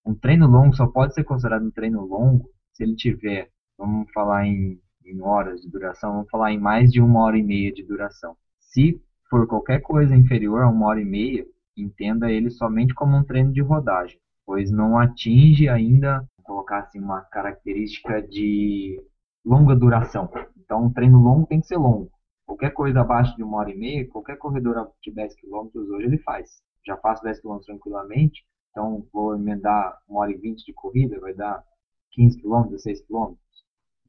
um 0.05 0.15
treino 0.15 0.47
longo 0.47 0.75
só 0.75 0.87
pode 0.87 1.15
ser 1.15 1.25
considerado 1.25 1.65
um 1.65 1.71
treino 1.71 2.05
longo 2.05 2.51
se 2.79 2.85
ele 2.85 2.95
tiver, 2.95 3.51
vamos 3.77 4.09
falar 4.13 4.47
em, 4.47 4.81
em 5.05 5.21
horas 5.21 5.61
de 5.61 5.69
duração, 5.69 6.13
vamos 6.13 6.31
falar 6.31 6.53
em 6.53 6.61
mais 6.61 6.93
de 6.93 7.01
uma 7.01 7.21
hora 7.25 7.37
e 7.37 7.43
meia 7.43 7.73
de 7.73 7.83
duração. 7.83 8.37
Se 8.61 9.03
for 9.29 9.49
qualquer 9.49 9.81
coisa 9.81 10.15
inferior 10.15 10.63
a 10.63 10.71
uma 10.71 10.87
hora 10.87 11.01
e 11.01 11.05
meia, 11.05 11.45
entenda 11.77 12.31
ele 12.31 12.51
somente 12.51 12.95
como 12.95 13.17
um 13.17 13.25
treino 13.25 13.53
de 13.53 13.61
rodagem, 13.61 14.17
pois 14.47 14.71
não 14.71 14.97
atinge 14.97 15.69
ainda, 15.69 16.25
colocar 16.45 16.79
assim, 16.79 17.01
uma 17.01 17.21
característica 17.23 18.23
de 18.23 19.03
longa 19.49 19.75
duração. 19.75 20.29
Então, 20.59 20.85
um 20.85 20.93
treino 20.93 21.19
longo 21.19 21.47
tem 21.47 21.59
que 21.59 21.67
ser 21.67 21.79
longo. 21.79 22.11
Qualquer 22.45 22.71
coisa 22.71 23.01
abaixo 23.01 23.35
de 23.35 23.43
uma 23.43 23.57
hora 23.57 23.71
e 23.71 23.79
meia, 23.79 24.07
qualquer 24.07 24.37
corredor 24.37 24.93
de 25.03 25.11
10 25.11 25.35
km 25.37 25.71
hoje 25.75 26.05
ele 26.05 26.19
faz. 26.19 26.63
Já 26.87 26.99
faço 26.99 27.23
10 27.23 27.41
km 27.41 27.59
tranquilamente, 27.65 28.45
então 28.71 29.07
vou 29.11 29.35
emendar 29.35 29.99
uma 30.07 30.21
hora 30.21 30.33
e 30.33 30.37
20 30.37 30.67
de 30.67 30.73
corrida, 30.75 31.19
vai 31.19 31.33
dar 31.33 31.65
15 32.13 32.43
km, 32.43 32.69
16 32.69 33.07
km. 33.07 33.35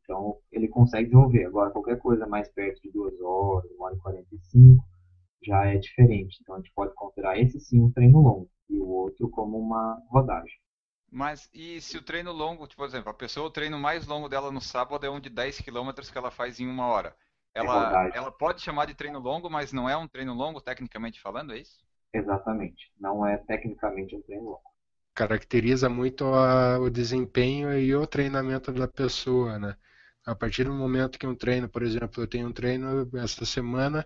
Então, 0.04 0.36
ele 0.52 0.67
consegue 0.67 1.06
desenvolver. 1.10 1.45
Agora, 1.45 1.71
qualquer 1.71 1.97
coisa 1.99 2.28
mais 2.28 2.49
perto 2.49 2.82
de 2.82 2.91
2 2.91 3.21
horas, 3.21 3.71
1 3.71 3.82
hora 3.82 3.95
e 3.95 3.99
45, 3.99 4.84
já 5.41 5.65
é 5.67 5.78
diferente. 5.78 6.38
Então, 6.41 6.56
a 6.56 6.58
gente 6.58 6.73
pode 6.75 6.93
considerar 6.95 7.39
esse 7.39 7.62
sim 7.62 7.82
um 7.82 7.91
treino 7.91 8.19
longo 8.19 8.49
e 8.69 8.78
o 8.78 8.88
outro 8.88 9.30
como 9.30 9.58
uma 9.58 10.02
rodagem. 10.10 10.60
Mas 11.12 11.50
e 11.54 11.82
se 11.82 11.98
o 11.98 12.02
treino 12.02 12.32
longo, 12.32 12.67
tipo, 12.67 12.82
por 12.82 12.88
exemplo, 12.88 13.10
a 13.10 13.13
pessoa, 13.13 13.48
o 13.48 13.52
treino 13.52 13.80
mais 13.80 14.06
longo 14.06 14.30
dela 14.30 14.52
no 14.52 14.62
sábado 14.62 15.06
é 15.06 15.10
um 15.10 15.19
de 15.19 15.30
10 15.30 15.62
km 15.62 15.91
que 16.12 16.17
ela 16.17 16.32
faz 16.32 16.60
em 16.60 16.67
uma 16.67 16.88
hora. 16.88 17.15
É 17.54 17.60
ela, 17.60 18.08
é 18.08 18.17
ela 18.17 18.32
pode 18.32 18.62
chamar 18.62 18.86
de 18.86 18.93
treino 18.93 19.19
longo, 19.19 19.50
mas 19.50 19.74
não 19.74 19.89
é 19.89 19.98
um 19.98 20.08
treino 20.08 20.34
longo, 20.34 20.62
tecnicamente 20.62 21.19
falando, 21.19 21.54
é 21.54 21.58
isso? 21.60 21.80
Exatamente. 22.13 22.91
Não 23.00 23.26
é 23.26 23.38
tecnicamente 23.38 24.15
um 24.15 24.22
treino 24.22 24.45
longo. 24.45 24.62
Caracteriza 25.13 25.89
muito 25.89 26.26
a, 26.26 26.80
o 26.80 26.89
desempenho 26.89 27.78
e 27.78 27.93
o 27.95 28.06
treinamento 28.06 28.72
da 28.72 28.88
pessoa, 28.88 29.58
né? 29.58 29.76
A 30.26 30.36
partir 30.36 30.65
do 30.65 30.74
momento 30.74 31.17
que 31.17 31.26
um 31.26 31.36
treino, 31.36 31.67
por 31.67 31.82
exemplo, 31.82 32.22
eu 32.22 32.28
tenho 32.28 32.48
um 32.48 32.54
treino 32.54 33.10
essa 33.17 33.45
semana 33.45 34.06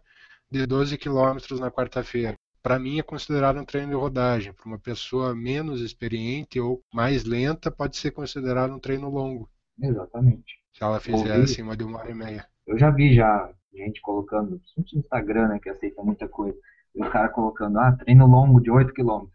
de 0.49 0.65
12 0.65 0.97
quilômetros 0.97 1.59
na 1.59 1.69
quarta-feira 1.69 2.37
para 2.63 2.79
mim 2.79 2.97
é 2.97 3.03
considerado 3.03 3.59
um 3.59 3.65
treino 3.65 3.89
de 3.89 3.95
rodagem. 3.95 4.53
Para 4.53 4.65
uma 4.65 4.79
pessoa 4.79 5.35
menos 5.35 5.81
experiente 5.81 6.59
ou 6.59 6.81
mais 6.93 7.25
lenta, 7.25 7.69
pode 7.69 7.97
ser 7.97 8.11
considerado 8.11 8.73
um 8.73 8.79
treino 8.79 9.09
longo. 9.09 9.49
Exatamente. 9.79 10.59
Se 10.73 10.83
ela 10.83 10.99
fizer 11.01 11.33
Ouvi. 11.33 11.43
acima 11.43 11.75
de 11.75 11.83
uma 11.83 11.99
hora 11.99 12.11
e 12.11 12.15
meia. 12.15 12.47
Eu 12.65 12.79
já 12.79 12.89
vi 12.89 13.13
já 13.13 13.53
gente 13.73 14.01
colocando, 14.01 14.59
principalmente 14.59 14.95
no 14.95 15.01
Instagram, 15.01 15.47
né, 15.49 15.59
que 15.61 15.69
aceita 15.69 16.01
muita 16.01 16.27
coisa, 16.27 16.57
e 16.95 17.03
o 17.03 17.09
cara 17.09 17.27
colocando, 17.29 17.79
ah, 17.79 17.91
treino 17.91 18.25
longo 18.27 18.61
de 18.61 18.71
8 18.71 18.93
km. 18.93 19.25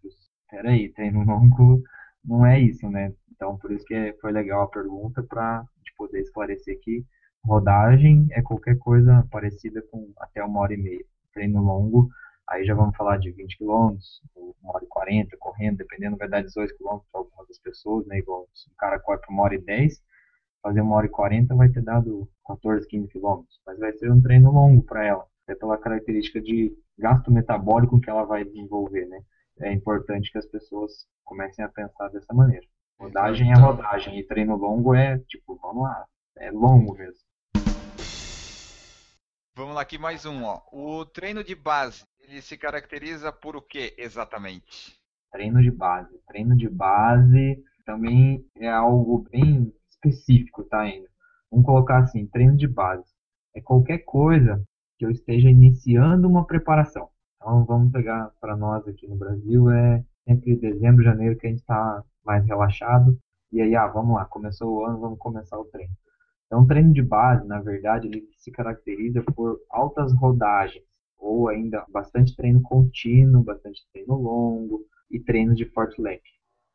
Peraí, 0.49 0.89
treino 0.93 1.25
longo 1.25 1.83
não 2.25 2.47
é 2.47 2.59
isso, 2.59 2.89
né? 2.89 3.13
Então, 3.31 3.59
por 3.59 3.71
isso 3.73 3.85
que 3.85 4.17
foi 4.21 4.33
legal 4.33 4.63
a 4.63 4.69
pergunta 4.69 5.23
para 5.23 5.65
poder 5.97 6.21
esclarecer 6.21 6.79
que 6.81 7.05
rodagem 7.45 8.29
é 8.31 8.41
qualquer 8.41 8.79
coisa 8.79 9.27
parecida 9.31 9.83
com 9.91 10.13
até 10.19 10.43
uma 10.43 10.61
hora 10.61 10.75
e 10.75 10.77
meia. 10.77 11.05
Treino 11.33 11.61
longo 11.61 12.09
Aí 12.49 12.65
já 12.65 12.75
vamos 12.75 12.97
falar 12.97 13.19
de 13.19 13.31
20 13.31 13.59
km, 13.59 13.99
uma 14.35 14.75
hora 14.75 14.85
e 14.85 14.89
40 14.89 15.37
correndo, 15.39 15.77
dependendo, 15.77 16.17
vai 16.17 16.29
dar 16.29 16.43
18 16.43 16.75
km 16.77 16.99
para 17.13 17.21
algumas 17.21 17.47
das 17.47 17.59
pessoas, 17.59 18.07
né? 18.07 18.19
Igual 18.19 18.49
se 18.55 18.71
o 18.71 18.75
cara 18.77 18.99
corre 18.99 19.19
para 19.19 19.31
uma 19.31 19.43
hora 19.43 19.55
e 19.55 19.59
10, 19.59 20.03
fazer 20.63 20.81
uma 20.81 20.97
hora 20.97 21.07
e 21.07 21.11
40 21.11 21.55
vai 21.55 21.69
ter 21.69 21.83
dado 21.83 22.27
14, 22.47 22.89
15 22.89 23.09
km. 23.09 23.43
Mas 23.67 23.79
vai 23.79 23.93
ser 23.93 24.11
um 24.11 24.23
treino 24.23 24.51
longo 24.51 24.83
para 24.83 25.05
ela, 25.05 25.27
até 25.45 25.55
pela 25.55 25.77
característica 25.77 26.41
de 26.41 26.75
gasto 26.97 27.31
metabólico 27.31 28.01
que 28.01 28.09
ela 28.09 28.25
vai 28.25 28.45
desenvolver, 28.45 29.07
né? 29.07 29.21
É 29.61 29.73
importante 29.73 30.33
que 30.33 30.39
as 30.39 30.47
pessoas 30.47 31.07
comecem 31.25 31.63
a 31.63 31.69
pensar 31.69 32.09
dessa 32.09 32.33
maneira. 32.33 32.67
Rodagem 32.99 33.51
é 33.51 33.53
então 33.53 33.67
rodagem 33.67 34.19
e 34.19 34.27
treino 34.27 34.57
longo 34.57 34.95
é 34.95 35.19
tipo, 35.29 35.55
vamos 35.57 35.83
lá, 35.83 36.07
é 36.39 36.51
longo 36.51 36.95
mesmo. 36.95 37.29
Vamos 39.55 39.75
lá 39.75 39.83
aqui 39.83 39.99
mais 39.99 40.25
um, 40.25 40.45
ó. 40.45 40.63
O 40.73 41.05
treino 41.05 41.43
de 41.43 41.55
base, 41.55 42.05
ele 42.29 42.43
se 42.43 42.59
caracteriza 42.59 43.33
por 43.33 43.57
o 43.57 43.63
que 43.63 43.95
exatamente? 43.97 44.95
Treino 45.33 45.63
de 45.63 45.71
base. 45.71 46.19
Treino 46.27 46.55
de 46.55 46.69
base 46.69 47.63
também 47.87 48.45
é 48.57 48.69
algo 48.69 49.27
bem 49.31 49.73
específico, 49.91 50.65
tá 50.65 50.81
ainda. 50.81 51.09
Vamos 51.51 51.65
colocar 51.65 51.99
assim, 51.99 52.27
treino 52.27 52.57
de 52.57 52.69
base. 52.69 53.11
É 53.55 53.61
qualquer 53.61 53.99
coisa 53.99 54.63
que 54.99 55.07
eu 55.07 55.11
esteja 55.11 55.49
iniciando 55.49 56.29
uma 56.29 56.47
preparação. 56.47 57.09
Então 57.37 57.65
vamos 57.65 57.93
pegar 57.93 58.31
para 58.41 58.57
nós 58.57 58.87
aqui 58.87 59.07
no 59.07 59.17
Brasil, 59.17 59.71
é 59.71 60.05
sempre 60.27 60.57
dezembro, 60.57 61.03
janeiro 61.03 61.39
que 61.39 61.47
a 61.47 61.51
gente 61.51 61.61
está 61.61 62.05
mais 62.25 62.45
relaxado. 62.45 63.19
E 63.51 63.63
aí, 63.63 63.75
ah, 63.75 63.87
vamos 63.87 64.17
lá, 64.17 64.27
começou 64.27 64.71
o 64.71 64.85
ano, 64.85 65.01
vamos 65.01 65.19
começar 65.19 65.59
o 65.59 65.65
treino. 65.65 65.95
Então, 66.47 66.67
treino 66.67 66.93
de 66.93 67.03
base, 67.03 67.47
na 67.47 67.61
verdade, 67.61 68.07
ele 68.07 68.29
se 68.37 68.51
caracteriza 68.51 69.23
por 69.23 69.59
altas 69.71 70.13
rodagens, 70.15 70.85
ou 71.19 71.49
ainda 71.49 71.85
bastante 71.91 72.35
treino 72.37 72.63
contínuo, 72.63 73.43
bastante 73.43 73.87
treino 73.93 74.15
longo 74.15 74.85
e 75.11 75.19
treinos 75.21 75.57
de 75.57 75.65
forte 75.67 76.01
leg. 76.01 76.21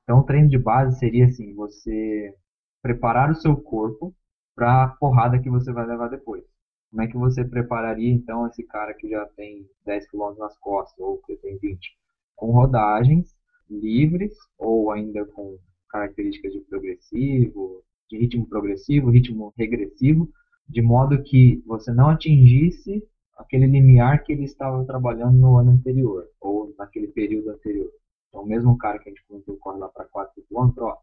Então, 0.03 0.19
o 0.19 0.23
treino 0.23 0.49
de 0.49 0.57
base 0.57 0.99
seria 0.99 1.25
assim, 1.25 1.53
você 1.53 2.35
preparar 2.81 3.31
o 3.31 3.35
seu 3.35 3.55
corpo 3.55 4.13
para 4.55 4.83
a 4.83 4.87
porrada 4.89 5.39
que 5.39 5.49
você 5.49 5.71
vai 5.71 5.85
levar 5.87 6.09
depois. 6.09 6.43
Como 6.89 7.01
é 7.01 7.07
que 7.07 7.17
você 7.17 7.43
prepararia, 7.43 8.11
então, 8.11 8.45
esse 8.45 8.63
cara 8.63 8.93
que 8.93 9.09
já 9.09 9.25
tem 9.35 9.65
10 9.85 10.09
km 10.11 10.35
nas 10.37 10.57
costas, 10.59 10.99
ou 10.99 11.17
que 11.19 11.35
tem 11.37 11.57
20? 11.57 11.97
Com 12.35 12.51
rodagens 12.51 13.33
livres, 13.69 14.33
ou 14.59 14.91
ainda 14.91 15.25
com 15.25 15.57
características 15.89 16.53
de 16.53 16.59
progressivo, 16.61 17.83
de 18.09 18.17
ritmo 18.17 18.47
progressivo, 18.47 19.09
ritmo 19.09 19.53
regressivo, 19.57 20.29
de 20.67 20.81
modo 20.81 21.23
que 21.23 21.63
você 21.65 21.91
não 21.91 22.09
atingisse 22.09 23.03
aquele 23.37 23.67
limiar 23.67 24.23
que 24.23 24.33
ele 24.33 24.43
estava 24.43 24.85
trabalhando 24.85 25.37
no 25.37 25.57
ano 25.57 25.71
anterior, 25.71 26.27
ou 26.39 26.73
naquele 26.77 27.07
período 27.07 27.51
anterior. 27.51 27.91
Então, 28.29 28.43
o 28.43 28.45
mesmo 28.47 28.77
cara 28.77 28.99
que 28.99 29.09
a 29.09 29.11
gente 29.11 29.25
comentou 29.27 29.57
corre 29.57 29.79
lá 29.79 29.89
para 29.89 30.05
4 30.05 30.43
km, 30.49 30.71
ó, 30.79 30.97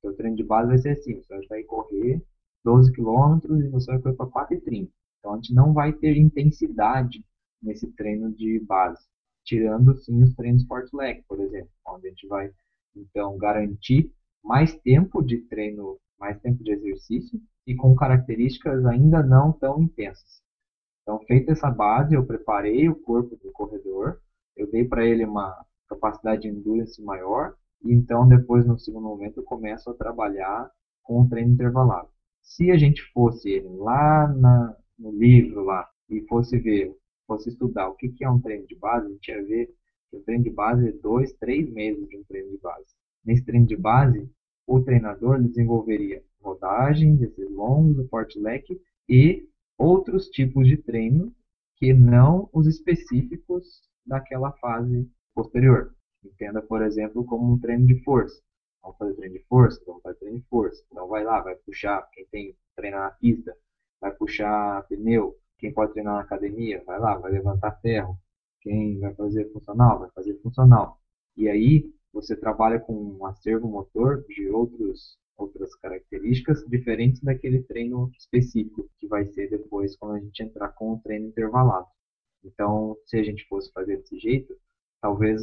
seu 0.00 0.14
treino 0.14 0.36
de 0.36 0.44
base 0.44 0.68
vai 0.68 0.78
ser 0.78 0.90
assim, 0.90 1.14
você 1.22 1.46
vai 1.48 1.62
correr 1.64 2.22
12 2.64 2.92
km 2.92 3.38
e 3.58 3.68
você 3.68 3.92
vai 3.92 4.00
correr 4.00 4.16
para 4.16 4.26
4,30. 4.26 4.90
Então, 5.18 5.32
a 5.32 5.36
gente 5.36 5.54
não 5.54 5.72
vai 5.72 5.92
ter 5.92 6.16
intensidade 6.16 7.24
nesse 7.62 7.90
treino 7.92 8.30
de 8.32 8.60
base, 8.60 9.06
tirando 9.44 9.96
sim 9.96 10.22
os 10.22 10.34
treinos 10.34 10.64
forte 10.66 10.94
leg, 10.94 11.22
por 11.26 11.40
exemplo, 11.40 11.70
onde 11.86 12.06
a 12.06 12.10
gente 12.10 12.26
vai 12.26 12.50
então 12.94 13.36
garantir 13.38 14.12
mais 14.42 14.76
tempo 14.80 15.22
de 15.22 15.38
treino 15.48 15.98
mais 16.18 16.38
tempo 16.40 16.62
de 16.62 16.72
exercício 16.72 17.40
e 17.66 17.74
com 17.74 17.94
características 17.94 18.84
ainda 18.86 19.22
não 19.22 19.52
tão 19.52 19.82
intensas. 19.82 20.42
Então, 21.04 21.20
feita 21.26 21.52
essa 21.52 21.70
base, 21.70 22.14
eu 22.14 22.24
preparei 22.24 22.88
o 22.88 22.96
corpo 22.96 23.36
do 23.36 23.52
corredor, 23.52 24.18
eu 24.56 24.70
dei 24.70 24.84
para 24.84 25.04
ele 25.04 25.24
uma 25.24 25.54
capacidade 25.86 26.42
de 26.42 26.48
endurance 26.48 27.00
maior, 27.02 27.54
e 27.82 27.92
então 27.92 28.26
depois 28.26 28.66
no 28.66 28.78
segundo 28.78 29.04
momento 29.04 29.40
eu 29.40 29.44
começo 29.44 29.90
a 29.90 29.94
trabalhar 29.94 30.70
com 31.02 31.20
o 31.20 31.28
treino 31.28 31.52
intervalado. 31.52 32.08
Se 32.42 32.70
a 32.70 32.78
gente 32.78 33.02
fosse 33.12 33.60
lá 33.60 34.28
na, 34.28 34.74
no 34.98 35.10
livro 35.10 35.64
lá 35.64 35.86
e 36.08 36.22
fosse 36.22 36.58
ver, 36.58 36.96
fosse 37.26 37.50
estudar 37.50 37.88
o 37.88 37.94
que, 37.94 38.08
que 38.08 38.24
é 38.24 38.30
um 38.30 38.40
treino 38.40 38.66
de 38.66 38.74
base, 38.74 39.06
a 39.06 39.10
gente 39.10 39.30
ia 39.30 39.44
ver 39.44 39.74
que 40.10 40.16
o 40.16 40.22
treino 40.22 40.44
de 40.44 40.50
base 40.50 40.88
é 40.88 40.92
dois, 40.92 41.34
três 41.34 41.70
meses 41.70 42.08
de 42.08 42.16
um 42.16 42.24
treino 42.24 42.50
de 42.50 42.58
base. 42.58 42.94
Nesse 43.22 43.44
treino 43.44 43.66
de 43.66 43.76
base, 43.76 44.26
o 44.66 44.80
treinador 44.80 45.42
desenvolveria 45.42 46.22
rodagens, 46.40 47.20
esses 47.20 47.50
longos, 47.50 47.98
o 47.98 48.08
forte 48.08 48.38
leque 48.38 48.80
e 49.08 49.46
outros 49.78 50.28
tipos 50.28 50.66
de 50.66 50.76
treino 50.76 51.34
que 51.76 51.92
não 51.92 52.48
os 52.52 52.66
específicos 52.66 53.82
daquela 54.06 54.52
fase 54.52 55.10
posterior. 55.34 55.94
Entenda, 56.24 56.62
por 56.62 56.82
exemplo, 56.82 57.24
como 57.24 57.52
um 57.52 57.58
treino 57.58 57.86
de 57.86 58.02
força. 58.02 58.40
Vamos 58.82 58.98
fazer 58.98 59.14
treino 59.14 59.34
de 59.34 59.44
força? 59.44 59.82
Vamos 59.86 60.02
fazer 60.02 60.18
treino 60.18 60.38
de 60.38 60.46
força. 60.46 60.82
Então 60.90 61.08
vai 61.08 61.24
lá, 61.24 61.40
vai 61.40 61.54
puxar. 61.56 62.08
Quem 62.12 62.26
tem 62.26 62.56
treinar 62.76 63.00
na 63.00 63.10
pista, 63.10 63.56
vai 64.00 64.12
puxar 64.12 64.86
pneu. 64.88 65.36
Quem 65.58 65.72
pode 65.72 65.92
treinar 65.92 66.14
na 66.14 66.20
academia, 66.20 66.82
vai 66.84 66.98
lá, 66.98 67.16
vai 67.16 67.32
levantar 67.32 67.80
ferro. 67.80 68.18
Quem 68.60 68.98
vai 68.98 69.14
fazer 69.14 69.50
funcional, 69.52 69.98
vai 70.00 70.10
fazer 70.10 70.34
funcional. 70.42 71.00
E 71.36 71.48
aí 71.48 71.92
você 72.12 72.36
trabalha 72.36 72.78
com 72.80 72.94
um 72.94 73.26
acervo 73.26 73.68
motor 73.68 74.24
de 74.24 74.48
outros 74.48 75.18
outras 75.36 75.74
características 75.76 76.64
diferentes 76.66 77.20
daquele 77.20 77.62
treino 77.62 78.10
específico 78.18 78.88
que 78.98 79.06
vai 79.06 79.24
ser 79.24 79.50
depois 79.50 79.96
quando 79.96 80.16
a 80.16 80.20
gente 80.20 80.42
entrar 80.42 80.68
com 80.70 80.92
o 80.92 81.00
treino 81.00 81.28
intervalado. 81.28 81.86
Então, 82.44 82.96
se 83.06 83.16
a 83.16 83.22
gente 83.22 83.46
fosse 83.48 83.72
fazer 83.72 83.96
desse 83.96 84.18
jeito, 84.18 84.54
talvez 85.00 85.42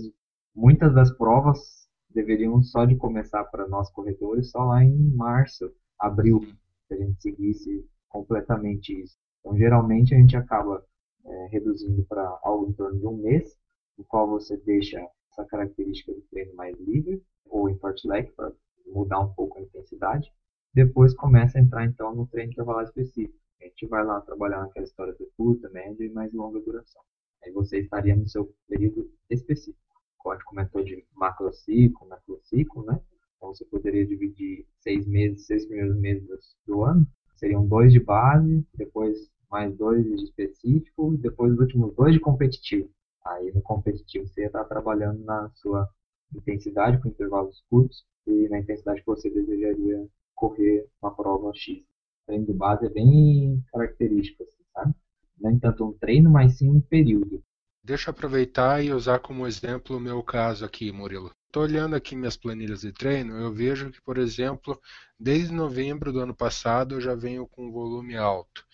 muitas 0.55 0.93
das 0.93 1.11
provas 1.15 1.87
deveriam 2.09 2.61
só 2.61 2.85
de 2.85 2.95
começar 2.95 3.43
para 3.45 3.67
nós 3.67 3.89
corredores 3.91 4.51
só 4.51 4.63
lá 4.63 4.83
em 4.83 4.97
março, 5.15 5.73
abril, 5.99 6.41
se 6.87 6.93
a 6.93 6.97
gente 6.97 7.21
seguisse 7.21 7.85
completamente 8.09 9.01
isso. 9.01 9.17
Então, 9.39 9.57
geralmente 9.57 10.13
a 10.13 10.17
gente 10.17 10.35
acaba 10.35 10.85
é, 11.25 11.47
reduzindo 11.51 12.03
para 12.03 12.39
algo 12.43 12.69
em 12.69 12.73
torno 12.73 12.99
de 12.99 13.07
um 13.07 13.17
mês, 13.17 13.57
no 13.97 14.03
qual 14.05 14.27
você 14.27 14.57
deixa 14.57 14.99
essa 15.31 15.45
característica 15.45 16.13
do 16.13 16.21
treino 16.29 16.55
mais 16.55 16.77
livre, 16.79 17.21
ou 17.45 17.69
em 17.69 17.77
fartlek, 17.77 18.31
para 18.33 18.51
mudar 18.87 19.19
um 19.19 19.33
pouco 19.33 19.57
a 19.57 19.61
intensidade. 19.61 20.31
Depois 20.73 21.13
começa 21.13 21.57
a 21.57 21.61
entrar 21.61 21.85
então 21.85 22.15
no 22.15 22.27
treino 22.27 22.51
intervalado 22.51 22.87
específico. 22.87 23.37
A 23.61 23.65
gente 23.65 23.85
vai 23.87 24.03
lá 24.03 24.19
trabalhar 24.21 24.61
naquela 24.61 24.85
história 24.85 25.13
de 25.13 25.25
curta, 25.37 25.69
média 25.69 26.03
e 26.03 26.09
mais 26.09 26.33
longa 26.33 26.59
duração. 26.59 27.01
Aí 27.43 27.51
você 27.51 27.79
estaria 27.79 28.15
no 28.15 28.27
seu 28.27 28.53
período 28.67 29.11
específico. 29.29 29.79
Como 30.17 30.33
a 30.33 30.37
gente 30.37 30.45
comentou 30.45 30.83
de 30.83 31.05
macrociclo, 31.13 32.07
macrociclo, 32.07 32.85
né? 32.85 32.99
Então 33.37 33.53
você 33.53 33.65
poderia 33.65 34.05
dividir 34.05 34.65
seis 34.79 35.07
meses, 35.07 35.45
seis 35.45 35.65
primeiros 35.65 35.97
meses 35.97 36.27
do 36.65 36.83
ano. 36.83 37.07
Seriam 37.35 37.67
dois 37.67 37.91
de 37.91 37.99
base, 37.99 38.65
depois 38.75 39.31
mais 39.49 39.75
dois 39.75 40.05
de 40.05 40.23
específico, 40.23 41.17
depois 41.17 41.53
os 41.53 41.59
últimos 41.59 41.93
dois 41.95 42.13
de 42.13 42.19
competitivo. 42.19 42.89
Aí 43.25 43.51
no 43.51 43.61
competitivo 43.61 44.27
você 44.27 44.45
está 44.45 44.63
trabalhando 44.63 45.23
na 45.23 45.49
sua 45.55 45.89
intensidade 46.35 47.01
com 47.01 47.09
intervalos 47.09 47.63
curtos 47.69 48.03
e 48.27 48.47
na 48.49 48.59
intensidade 48.59 49.01
que 49.01 49.07
você 49.07 49.29
desejaria 49.29 50.07
correr 50.35 50.87
uma 51.01 51.13
prova 51.13 51.51
X. 51.53 51.79
O 51.79 52.25
treino 52.27 52.45
de 52.45 52.53
base 52.53 52.85
é 52.85 52.89
bem 52.89 53.63
característico, 53.71 54.43
assim, 54.43 54.63
sabe? 54.73 54.95
Não 55.39 55.59
tanto 55.59 55.85
um 55.85 55.93
treino, 55.93 56.29
mas 56.29 56.57
sim 56.57 56.69
um 56.69 56.81
período. 56.81 57.43
Deixa 57.83 58.09
eu 58.09 58.11
aproveitar 58.11 58.83
e 58.83 58.93
usar 58.93 59.19
como 59.19 59.47
exemplo 59.47 59.97
o 59.97 59.99
meu 59.99 60.21
caso 60.21 60.63
aqui, 60.63 60.91
Murilo. 60.91 61.31
Estou 61.47 61.63
olhando 61.63 61.95
aqui 61.95 62.15
minhas 62.15 62.37
planilhas 62.37 62.81
de 62.81 62.93
treino, 62.93 63.35
eu 63.35 63.51
vejo 63.51 63.91
que, 63.91 64.01
por 64.01 64.17
exemplo, 64.17 64.79
desde 65.19 65.53
novembro 65.53 66.13
do 66.13 66.19
ano 66.19 66.33
passado 66.33 66.95
eu 66.95 67.01
já 67.01 67.13
venho 67.13 67.45
com 67.47 67.71
volume 67.71 68.15
alto. 68.15 68.65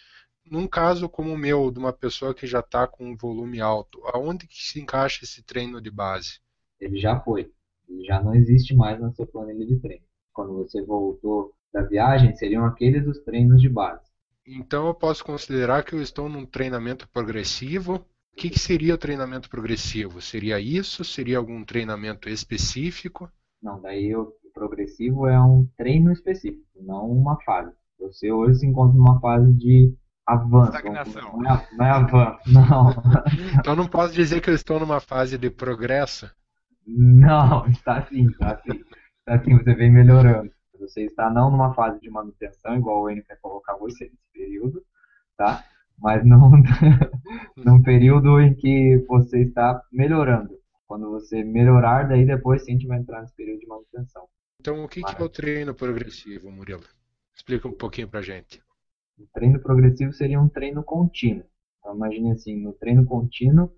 Num 0.45 0.67
caso 0.67 1.09
como 1.09 1.33
o 1.33 1.37
meu, 1.37 1.71
de 1.71 1.79
uma 1.79 1.91
pessoa 1.91 2.33
que 2.33 2.45
já 2.45 2.59
está 2.59 2.85
com 2.85 3.11
um 3.11 3.17
volume 3.17 3.59
alto, 3.59 4.01
aonde 4.05 4.45
que 4.45 4.61
se 4.61 4.79
encaixa 4.79 5.23
esse 5.23 5.41
treino 5.41 5.81
de 5.81 5.89
base? 5.89 6.39
Ele 6.79 6.97
já 6.97 7.19
foi 7.19 7.51
já 8.05 8.21
não 8.21 8.35
existe 8.35 8.75
mais 8.75 8.99
na 8.99 9.11
sua 9.11 9.25
planilha 9.25 9.65
de 9.65 9.77
treino. 9.79 10.03
Quando 10.33 10.55
você 10.55 10.83
voltou 10.83 11.53
da 11.73 11.81
viagem, 11.81 12.35
seriam 12.35 12.65
aqueles 12.65 13.07
os 13.07 13.19
treinos 13.19 13.61
de 13.61 13.69
base. 13.69 14.05
Então 14.45 14.87
eu 14.87 14.93
posso 14.93 15.23
considerar 15.23 15.83
que 15.83 15.93
eu 15.93 16.01
estou 16.01 16.29
num 16.29 16.45
treinamento 16.45 17.07
progressivo. 17.09 17.95
O 18.33 18.37
que, 18.37 18.49
que 18.49 18.59
seria 18.59 18.93
o 18.93 18.97
treinamento 18.97 19.49
progressivo? 19.49 20.21
Seria 20.21 20.59
isso? 20.59 21.03
Seria 21.03 21.37
algum 21.37 21.63
treinamento 21.63 22.29
específico? 22.29 23.29
Não, 23.61 23.81
daí 23.81 24.15
o 24.15 24.31
progressivo 24.53 25.27
é 25.27 25.39
um 25.41 25.67
treino 25.75 26.11
específico, 26.11 26.63
não 26.75 27.09
uma 27.09 27.39
fase. 27.41 27.73
Você 27.99 28.31
hoje 28.31 28.59
se 28.59 28.67
encontra 28.67 28.95
numa 28.95 29.19
fase 29.19 29.51
de 29.53 29.93
avanço. 30.25 30.69
Estagnação. 30.69 31.37
Não 31.37 31.51
é, 31.51 31.67
não 31.75 31.85
é 31.85 31.89
avanço, 31.89 32.39
não. 32.53 32.93
então 33.59 33.75
não 33.75 33.87
posso 33.87 34.13
dizer 34.13 34.39
que 34.39 34.49
eu 34.49 34.53
estou 34.53 34.79
numa 34.79 34.99
fase 34.99 35.37
de 35.37 35.49
progresso? 35.49 36.29
Não, 36.87 37.67
está 37.69 38.05
sim, 38.07 38.27
está 38.27 38.57
sim. 38.61 38.81
Está 39.19 39.43
sim, 39.43 39.57
você 39.57 39.75
vem 39.75 39.91
melhorando. 39.91 40.49
Você 40.79 41.03
está 41.05 41.29
não 41.29 41.51
numa 41.51 41.73
fase 41.73 41.99
de 41.99 42.09
manutenção, 42.09 42.77
igual 42.77 43.03
o 43.03 43.09
Enio 43.09 43.25
quer 43.25 43.37
colocar 43.41 43.75
você 43.75 44.05
nesse 44.05 44.31
período, 44.31 44.81
tá? 45.35 45.65
Mas 45.97 46.23
num, 46.25 46.51
num 47.57 47.81
período 47.81 48.39
em 48.39 48.53
que 48.55 49.03
você 49.07 49.41
está 49.41 49.83
melhorando. 49.91 50.57
Quando 50.87 51.09
você 51.09 51.43
melhorar, 51.43 52.07
daí 52.07 52.25
depois 52.25 52.63
sim 52.63 52.71
a 52.71 52.73
gente 52.75 52.87
vai 52.87 52.99
entrar 52.99 53.21
nesse 53.21 53.35
período 53.35 53.59
de 53.59 53.67
manutenção. 53.67 54.27
Então, 54.61 54.83
o 54.83 54.87
que, 54.87 55.01
Mas... 55.01 55.13
que 55.13 55.21
é 55.21 55.25
o 55.25 55.29
treino 55.29 55.73
progressivo, 55.73 56.49
Murilo? 56.49 56.83
Explica 57.35 57.67
um 57.67 57.73
pouquinho 57.73 58.07
pra 58.07 58.21
gente. 58.21 58.61
O 59.19 59.27
treino 59.33 59.59
progressivo 59.59 60.13
seria 60.13 60.39
um 60.39 60.47
treino 60.47 60.83
contínuo. 60.83 61.45
Então, 61.79 61.95
imagine 61.95 62.31
assim, 62.31 62.61
no 62.61 62.73
treino 62.73 63.03
contínuo, 63.05 63.71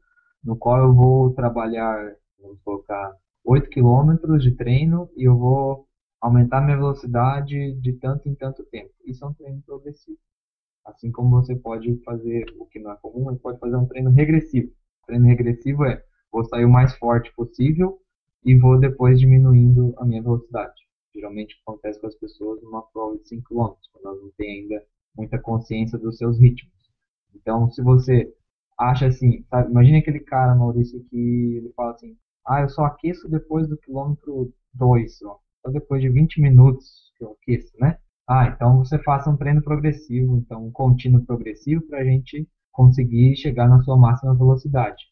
no 0.43 0.55
qual 0.57 0.77
eu 0.79 0.93
vou 0.93 1.33
trabalhar 1.33 2.15
Vamos 2.41 2.59
colocar 2.61 3.15
8 3.43 3.69
km 3.69 4.37
de 4.39 4.51
treino 4.55 5.09
e 5.15 5.23
eu 5.23 5.37
vou 5.37 5.87
aumentar 6.21 6.61
minha 6.61 6.77
velocidade 6.77 7.73
de 7.79 7.93
tanto 7.93 8.27
em 8.27 8.35
tanto 8.35 8.63
tempo. 8.65 8.91
Isso 9.05 9.23
é 9.23 9.27
um 9.27 9.33
treino 9.33 9.61
progressivo. 9.61 10.17
Assim 10.85 11.11
como 11.11 11.29
você 11.29 11.55
pode 11.55 11.95
fazer 12.03 12.45
o 12.57 12.65
que 12.65 12.79
não 12.79 12.91
é 12.91 12.97
comum, 12.97 13.25
você 13.25 13.39
pode 13.39 13.59
fazer 13.59 13.75
um 13.75 13.85
treino 13.85 14.09
regressivo. 14.09 14.71
O 15.03 15.05
treino 15.05 15.25
regressivo 15.25 15.85
é 15.85 16.03
vou 16.31 16.43
sair 16.45 16.65
o 16.65 16.69
mais 16.69 16.95
forte 16.95 17.33
possível 17.33 17.99
e 18.43 18.57
vou 18.57 18.79
depois 18.79 19.19
diminuindo 19.19 19.93
a 19.97 20.05
minha 20.05 20.21
velocidade. 20.21 20.81
Geralmente 21.13 21.59
acontece 21.61 21.99
com 21.99 22.07
as 22.07 22.15
pessoas 22.15 22.61
numa 22.61 22.81
prova 22.81 23.17
de 23.17 23.27
5 23.27 23.49
km, 23.49 23.73
quando 23.91 24.05
elas 24.05 24.21
não 24.21 24.31
têm 24.37 24.61
ainda 24.61 24.83
muita 25.15 25.39
consciência 25.39 25.97
dos 25.97 26.17
seus 26.17 26.39
ritmos. 26.39 26.73
Então, 27.35 27.69
se 27.69 27.81
você 27.81 28.33
acha 28.77 29.07
assim, 29.07 29.43
sabe, 29.49 29.69
imagine 29.69 29.97
aquele 29.97 30.19
cara, 30.21 30.55
Maurício, 30.55 31.03
que 31.05 31.57
ele 31.57 31.71
fala 31.75 31.91
assim, 31.91 32.15
ah, 32.45 32.61
eu 32.61 32.69
só 32.69 32.85
aqueço 32.85 33.29
depois 33.29 33.67
do 33.67 33.77
quilômetro 33.77 34.53
2, 34.73 35.17
só. 35.17 35.39
depois 35.71 36.01
de 36.01 36.09
20 36.09 36.41
minutos 36.41 37.11
que 37.17 37.23
eu 37.23 37.37
aqueço, 37.41 37.71
né? 37.79 37.97
Ah, 38.27 38.47
então 38.47 38.77
você 38.77 38.97
faça 38.99 39.29
um 39.29 39.37
treino 39.37 39.61
progressivo, 39.63 40.37
então 40.37 40.67
um 40.67 40.71
contínuo 40.71 41.25
progressivo 41.25 41.81
para 41.87 41.99
a 41.99 42.03
gente 42.03 42.47
conseguir 42.71 43.35
chegar 43.35 43.67
na 43.67 43.81
sua 43.81 43.97
máxima 43.97 44.35
velocidade. 44.35 45.03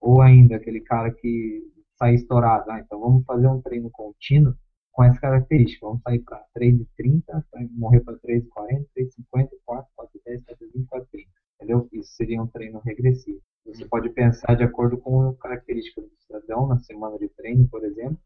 Ou 0.00 0.20
ainda 0.20 0.56
aquele 0.56 0.80
cara 0.80 1.10
que 1.10 1.62
sai 1.98 2.14
estourado, 2.14 2.70
ah, 2.70 2.80
então 2.80 3.00
vamos 3.00 3.24
fazer 3.24 3.48
um 3.48 3.60
treino 3.62 3.90
contínuo 3.90 4.54
com 4.92 5.04
essa 5.04 5.20
característica. 5.20 5.86
Vamos 5.86 6.02
sair 6.02 6.20
para 6.20 6.42
3,30, 6.58 7.44
morrer 7.72 8.00
para 8.00 8.14
3,40, 8.18 8.86
3,50, 8.96 9.48
4, 9.64 9.90
4,10, 9.98 10.42
4,20, 10.44 10.86
4,30. 10.86 11.26
Entendeu? 11.56 11.88
Isso 11.92 12.12
seria 12.12 12.40
um 12.42 12.46
treino 12.46 12.80
regressivo. 12.80 13.40
Você 13.66 13.84
pode 13.84 14.08
pensar 14.10 14.54
de 14.54 14.62
acordo 14.62 14.96
com 14.98 15.30
a 15.30 15.34
característica 15.36 16.00
do 16.00 16.10
cidadão, 16.18 16.66
na 16.68 16.78
semana 16.78 17.18
de 17.18 17.28
treino, 17.28 17.66
por 17.68 17.84
exemplo, 17.84 18.18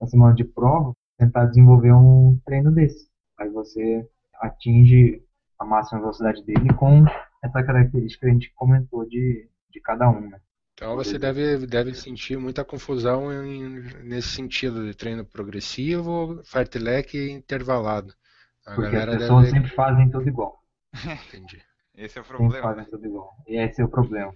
na 0.00 0.06
semana 0.06 0.34
de 0.34 0.44
prova, 0.44 0.94
tentar 1.16 1.46
desenvolver 1.46 1.92
um 1.92 2.38
treino 2.44 2.70
desse. 2.70 3.08
Aí 3.38 3.48
você 3.48 4.06
atinge 4.34 5.22
a 5.58 5.64
máxima 5.64 6.00
velocidade 6.00 6.42
dele 6.44 6.72
com 6.74 7.04
essa 7.42 7.62
característica 7.62 8.26
que 8.26 8.30
a 8.30 8.34
gente 8.34 8.52
comentou 8.54 9.08
de, 9.08 9.48
de 9.70 9.80
cada 9.80 10.10
um. 10.10 10.28
Né? 10.28 10.40
Então 10.74 10.96
você 10.96 11.18
deve, 11.18 11.66
deve 11.66 11.94
sentir 11.94 12.36
muita 12.36 12.64
confusão 12.64 13.32
em, 13.44 13.82
nesse 14.04 14.28
sentido 14.28 14.84
de 14.84 14.94
treino 14.94 15.24
progressivo, 15.24 16.42
fartlek 16.44 17.16
e 17.16 17.30
intervalado. 17.30 18.12
A 18.66 18.74
Porque 18.74 18.96
as 18.96 19.16
pessoas 19.16 19.44
deve... 19.44 19.56
sempre 19.56 19.74
fazem 19.74 20.10
tudo 20.10 20.28
igual. 20.28 20.62
Entendi. 21.28 21.62
Esse 21.96 22.18
é 22.18 22.20
o 22.20 22.24
problema. 22.24 22.74
E 23.46 23.56
esse 23.56 23.80
é 23.80 23.84
o 23.84 23.88
problema 23.88 24.32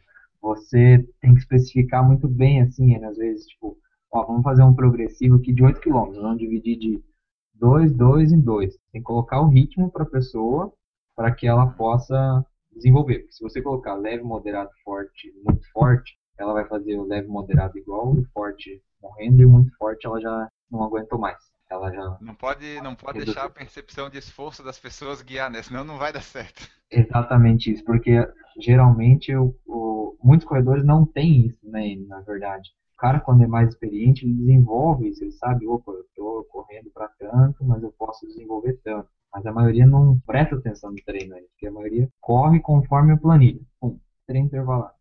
você 0.47 1.05
tem 1.21 1.35
que 1.35 1.41
especificar 1.41 2.07
muito 2.07 2.29
bem, 2.29 2.63
assim, 2.63 2.99
né? 2.99 3.07
às 3.07 3.17
vezes, 3.17 3.47
tipo, 3.47 3.77
ó, 4.13 4.25
vamos 4.25 4.43
fazer 4.43 4.63
um 4.63 4.75
progressivo 4.75 5.37
aqui 5.37 5.53
de 5.53 5.65
8 5.65 5.81
km, 5.81 6.13
vamos 6.13 6.39
dividir 6.39 6.79
de 6.79 7.05
2, 7.55 7.93
2 7.93 8.33
em 8.33 8.41
2. 8.41 8.75
Tem 8.93 9.01
que 9.01 9.07
colocar 9.07 9.41
o 9.41 9.49
ritmo 9.49 9.91
para 9.91 10.05
a 10.05 10.11
pessoa 10.11 10.73
para 11.17 11.35
que 11.35 11.47
ela 11.47 11.67
possa 11.67 12.45
desenvolver. 12.73 13.21
Porque 13.21 13.33
se 13.33 13.43
você 13.43 13.61
colocar 13.61 13.95
leve, 13.95 14.23
moderado, 14.23 14.71
forte, 14.85 15.33
muito 15.45 15.69
forte, 15.73 16.17
ela 16.39 16.53
vai 16.53 16.67
fazer 16.69 16.97
o 16.97 17.05
leve, 17.05 17.27
moderado 17.27 17.77
igual, 17.79 18.13
o 18.13 18.25
forte 18.33 18.83
morrendo 19.03 19.43
e 19.43 19.47
o 19.47 19.51
muito 19.51 19.75
forte 19.77 20.07
ela 20.07 20.21
já 20.21 20.49
não 20.71 20.85
aguentou 20.85 21.19
mais. 21.19 21.39
Ela 21.69 21.93
já 21.93 22.17
não 22.21 22.35
pode, 22.35 22.81
não 22.81 22.95
pode 22.95 23.25
deixar 23.25 23.45
a 23.45 23.51
percepção 23.51 24.09
de 24.09 24.19
esforço 24.19 24.63
das 24.63 24.79
pessoas 24.79 25.21
guiar, 25.21 25.51
né? 25.51 25.63
Senão 25.63 25.85
não 25.85 25.99
vai 25.99 26.13
dar 26.13 26.23
certo. 26.23 26.69
Exatamente 26.91 27.73
isso, 27.73 27.85
porque 27.85 28.25
geralmente 28.59 29.35
o, 29.35 29.55
o, 29.67 30.17
muitos 30.23 30.47
corredores 30.47 30.85
não 30.85 31.05
têm 31.05 31.47
isso, 31.47 31.69
né? 31.69 31.97
Na 32.07 32.21
verdade, 32.21 32.71
o 32.95 32.97
cara 32.97 33.19
quando 33.19 33.43
é 33.43 33.47
mais 33.47 33.71
experiente 33.71 34.25
ele 34.25 34.35
desenvolve 34.35 35.09
isso, 35.09 35.25
ele 35.25 35.33
sabe, 35.33 35.67
opa, 35.67 35.91
eu 35.91 36.03
estou 36.03 36.45
correndo 36.45 36.91
para 36.91 37.09
tanto, 37.09 37.65
mas 37.65 37.83
eu 37.83 37.93
posso 37.93 38.27
desenvolver 38.27 38.81
tanto. 38.85 39.09
Mas 39.33 39.45
a 39.45 39.53
maioria 39.53 39.87
não 39.87 40.19
presta 40.21 40.55
atenção 40.55 40.91
no 40.91 41.05
treino, 41.05 41.35
né? 41.35 41.43
porque 41.51 41.67
a 41.67 41.73
maioria 41.73 42.09
corre 42.21 42.61
conforme 42.61 43.13
a 43.13 43.17
planilha. 43.17 43.61
Pum, 43.81 43.99
treino 44.27 44.47
intervalado. 44.47 44.95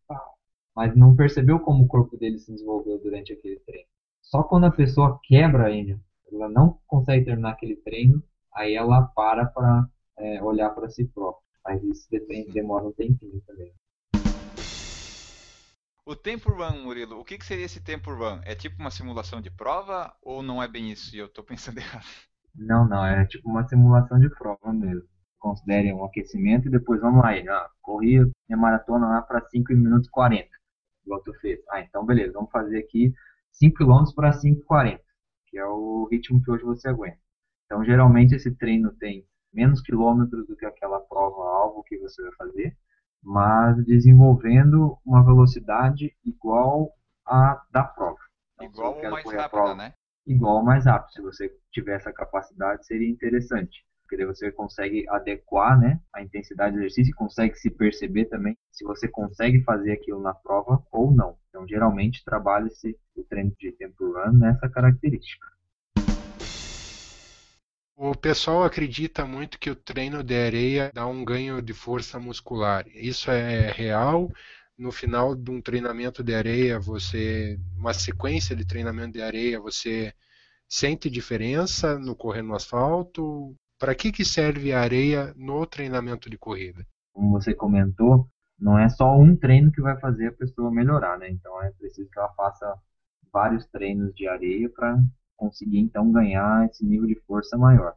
Mas 0.75 0.93
não 0.93 1.15
percebeu 1.15 1.59
como 1.59 1.85
o 1.85 1.87
corpo 1.87 2.17
dele 2.17 2.37
se 2.37 2.51
desenvolveu 2.51 2.99
durante 2.99 3.31
aquele 3.31 3.59
treino. 3.59 3.87
Só 4.21 4.43
quando 4.43 4.65
a 4.65 4.71
pessoa 4.71 5.17
quebra 5.23 5.71
ele, 5.71 5.97
ela 6.31 6.49
não 6.49 6.79
consegue 6.87 7.25
terminar 7.25 7.51
aquele 7.51 7.75
treino, 7.77 8.23
aí 8.53 8.75
ela 8.75 9.03
para 9.15 9.45
para 9.45 9.87
é, 10.17 10.43
olhar 10.43 10.69
para 10.71 10.89
si 10.89 11.05
própria. 11.05 11.43
Mas 11.63 11.83
isso 11.83 12.07
depende, 12.09 12.51
demora 12.51 12.85
um 12.85 12.91
tempinho 12.91 13.41
também. 13.41 13.73
O 16.07 16.15
tempo 16.15 16.51
run, 16.51 16.83
Murilo, 16.83 17.19
o 17.19 17.25
que, 17.25 17.35
que 17.35 17.45
seria 17.45 17.65
esse 17.65 17.83
tempo 17.83 18.13
run? 18.13 18.39
É 18.43 18.53
tipo 18.53 18.79
uma 18.79 18.91
simulação 18.91 19.41
de 19.41 19.49
prova 19.49 20.15
ou 20.21 20.43
não 20.43 20.61
é 20.61 20.67
bem 20.67 20.91
isso 20.91 21.15
e 21.15 21.19
eu 21.19 21.25
estou 21.25 21.43
pensando 21.43 21.79
errado? 21.81 22.05
Não, 22.53 22.87
não, 22.87 23.03
é 23.03 23.25
tipo 23.25 23.49
uma 23.49 23.67
simulação 23.67 24.19
de 24.19 24.29
prova 24.29 24.71
mesmo. 24.71 25.07
Considere 25.39 25.91
um 25.91 26.05
aquecimento 26.05 26.67
e 26.67 26.71
depois 26.71 27.01
vamos 27.01 27.23
lá. 27.23 27.31
Ah, 27.31 27.69
corri 27.81 28.19
minha 28.47 28.57
maratona 28.57 29.07
lá 29.07 29.21
para 29.23 29.41
5 29.49 29.73
minutos 29.73 30.07
40, 30.09 30.47
igual 31.05 31.23
tu 31.23 31.33
fez. 31.39 31.59
Ah, 31.71 31.81
então 31.81 32.05
beleza, 32.05 32.33
vamos 32.33 32.51
fazer 32.51 32.77
aqui 32.77 33.11
5 33.51 33.75
km 33.75 34.13
para 34.15 34.31
5,40, 34.31 34.99
que 35.55 35.59
é 35.59 35.65
o 35.65 36.05
ritmo 36.11 36.43
que 36.43 36.51
hoje 36.51 36.65
você 36.65 36.89
aguenta. 36.89 37.17
Então, 37.65 37.81
geralmente, 37.85 38.35
esse 38.35 38.53
treino 38.53 38.91
tem 38.97 39.25
menos 39.53 39.81
quilômetros 39.81 40.45
do 40.47 40.55
que 40.57 40.65
aquela 40.65 40.99
prova-alvo 40.99 41.81
que 41.83 41.97
você 41.97 42.21
vai 42.23 42.33
fazer, 42.33 42.77
mas 43.23 43.81
desenvolvendo 43.85 44.97
uma 45.05 45.23
velocidade 45.23 46.13
igual 46.25 46.91
à 47.25 47.65
da 47.71 47.85
prova. 47.85 48.19
Então, 48.55 48.67
igual 48.67 48.95
ou 48.97 49.09
mais 49.09 49.25
rápida, 49.25 49.49
prova, 49.49 49.75
né? 49.75 49.93
Igual 50.27 50.55
ou 50.57 50.63
mais 50.63 50.85
rápido. 50.85 51.13
Se 51.13 51.21
você 51.21 51.57
tiver 51.71 51.95
essa 51.95 52.11
capacidade, 52.11 52.85
seria 52.85 53.09
interessante. 53.09 53.85
Porque 54.05 54.17
daí 54.17 54.25
você 54.27 54.51
consegue 54.51 55.03
adequar 55.09 55.79
né, 55.79 55.99
a 56.13 56.21
intensidade 56.21 56.75
do 56.75 56.79
exercício 56.79 57.09
e 57.09 57.15
consegue 57.15 57.55
se 57.55 57.71
perceber 57.71 58.25
também 58.25 58.55
se 58.71 58.85
você 58.85 59.07
consegue 59.07 59.63
fazer 59.63 59.93
aquilo 59.93 60.21
na 60.21 60.33
prova 60.33 60.85
ou 60.91 61.11
não. 61.11 61.35
Então, 61.49 61.67
geralmente, 61.67 62.23
trabalha-se 62.23 62.95
o 63.15 63.23
treino 63.23 63.51
de 63.59 63.71
tempo 63.71 64.13
run 64.13 64.33
nessa 64.33 64.69
característica. 64.69 65.47
O 67.97 68.13
pessoal 68.13 68.63
acredita 68.63 69.25
muito 69.25 69.57
que 69.57 69.69
o 69.69 69.75
treino 69.75 70.21
de 70.21 70.35
areia 70.35 70.91
dá 70.93 71.07
um 71.07 71.25
ganho 71.25 71.61
de 71.61 71.73
força 71.73 72.19
muscular. 72.19 72.85
Isso 72.89 73.31
é 73.31 73.71
real? 73.71 74.29
No 74.77 74.91
final 74.91 75.33
de 75.33 75.49
um 75.49 75.61
treinamento 75.61 76.21
de 76.21 76.35
areia, 76.35 76.77
você, 76.77 77.57
uma 77.75 77.93
sequência 77.93 78.55
de 78.55 78.65
treinamento 78.65 79.13
de 79.13 79.21
areia, 79.21 79.59
você 79.59 80.13
sente 80.67 81.09
diferença 81.09 81.97
no 81.97 82.15
correr 82.15 82.41
no 82.41 82.53
asfalto? 82.53 83.55
Para 83.77 83.93
que, 83.93 84.11
que 84.11 84.23
serve 84.23 84.71
a 84.71 84.79
areia 84.79 85.33
no 85.35 85.65
treinamento 85.65 86.29
de 86.29 86.37
corrida? 86.37 86.85
Como 87.13 87.31
você 87.31 87.53
comentou, 87.53 88.27
não 88.59 88.79
é 88.79 88.87
só 88.87 89.17
um 89.17 89.35
treino 89.35 89.71
que 89.71 89.81
vai 89.81 89.99
fazer 89.99 90.27
a 90.27 90.31
pessoa 90.31 90.71
melhorar, 90.71 91.17
né? 91.19 91.29
Então 91.29 91.61
é 91.61 91.71
preciso 91.71 92.09
que 92.09 92.17
ela 92.17 92.33
faça 92.33 92.73
vários 93.31 93.65
treinos 93.67 94.13
de 94.15 94.27
areia 94.27 94.69
para 94.69 94.97
conseguir 95.35 95.79
então 95.79 96.11
ganhar 96.11 96.65
esse 96.65 96.85
nível 96.85 97.07
de 97.07 97.19
força 97.27 97.57
maior. 97.57 97.93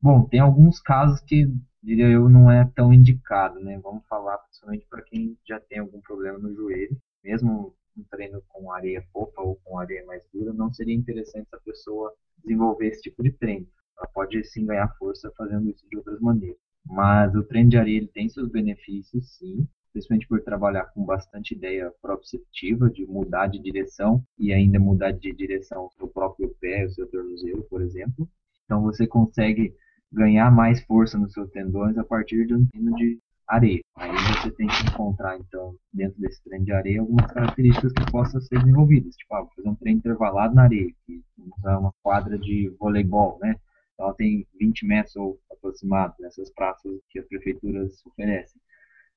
Bom, 0.00 0.24
tem 0.26 0.40
alguns 0.40 0.80
casos 0.80 1.20
que 1.20 1.50
diria 1.82 2.08
eu 2.08 2.28
não 2.28 2.50
é 2.50 2.70
tão 2.74 2.92
indicado, 2.92 3.58
né? 3.60 3.78
Vamos 3.82 4.04
falar 4.06 4.36
principalmente 4.38 4.86
para 4.90 5.02
quem 5.02 5.38
já 5.48 5.58
tem 5.58 5.78
algum 5.78 6.00
problema 6.00 6.38
no 6.38 6.54
joelho, 6.54 6.96
mesmo 7.22 7.74
um 7.96 8.02
treino 8.10 8.42
com 8.48 8.72
areia 8.72 9.02
fofa 9.12 9.40
ou 9.40 9.56
com 9.64 9.78
areia 9.78 10.04
mais 10.04 10.22
dura, 10.32 10.52
não 10.52 10.72
seria 10.72 10.94
interessante 10.94 11.48
a 11.52 11.58
pessoa 11.58 12.12
desenvolver 12.42 12.88
esse 12.88 13.02
tipo 13.02 13.22
de 13.22 13.30
treino. 13.32 13.66
Ela 13.98 14.08
pode 14.12 14.42
sim 14.44 14.66
ganhar 14.66 14.88
força 14.98 15.32
fazendo 15.36 15.70
isso 15.70 15.86
de 15.88 15.96
outras 15.96 16.20
maneiras. 16.20 16.58
Mas 16.86 17.34
o 17.34 17.42
treino 17.42 17.70
de 17.70 17.78
areia 17.78 17.96
ele 17.96 18.08
tem 18.08 18.28
seus 18.28 18.50
benefícios, 18.50 19.36
sim, 19.36 19.66
principalmente 19.92 20.28
por 20.28 20.42
trabalhar 20.42 20.84
com 20.92 21.04
bastante 21.04 21.54
ideia 21.54 21.92
proprioceptiva 22.02 22.90
de 22.90 23.06
mudar 23.06 23.46
de 23.46 23.58
direção 23.58 24.22
e 24.38 24.52
ainda 24.52 24.78
mudar 24.78 25.12
de 25.12 25.32
direção 25.32 25.86
o 25.86 25.90
seu 25.92 26.08
próprio 26.08 26.54
pé, 26.60 26.84
o 26.84 26.90
seu 26.90 27.06
tornozelo, 27.06 27.62
por 27.64 27.80
exemplo. 27.80 28.28
Então 28.64 28.82
você 28.82 29.06
consegue 29.06 29.74
ganhar 30.12 30.50
mais 30.50 30.82
força 30.84 31.18
nos 31.18 31.32
seus 31.32 31.50
tendões 31.50 31.96
a 31.96 32.04
partir 32.04 32.46
de 32.46 32.54
um 32.54 32.66
treino 32.66 32.94
de 32.96 33.18
areia. 33.46 33.80
Aí 33.96 34.10
você 34.10 34.50
tem 34.52 34.66
que 34.66 34.86
encontrar, 34.86 35.38
então, 35.38 35.76
dentro 35.92 36.20
desse 36.20 36.42
treino 36.44 36.64
de 36.64 36.72
areia, 36.72 37.00
algumas 37.00 37.30
características 37.30 37.92
que 37.92 38.10
possam 38.10 38.40
ser 38.40 38.58
desenvolvidas. 38.58 39.14
Tipo, 39.16 39.34
ah, 39.34 39.46
fazer 39.54 39.68
um 39.68 39.74
treino 39.74 39.98
intervalado 39.98 40.54
na 40.54 40.62
areia, 40.62 40.90
que 41.06 41.22
é 41.66 41.76
uma 41.76 41.92
quadra 42.02 42.38
de 42.38 42.74
voleibol, 42.78 43.38
né? 43.40 43.56
Ela 43.98 44.14
tem 44.14 44.46
20 44.58 44.86
metros 44.86 45.16
ou 45.16 45.40
aproximado 45.50 46.14
nessas 46.20 46.50
praças 46.52 46.92
que 47.10 47.18
as 47.18 47.26
prefeituras 47.26 48.04
oferecem. 48.06 48.60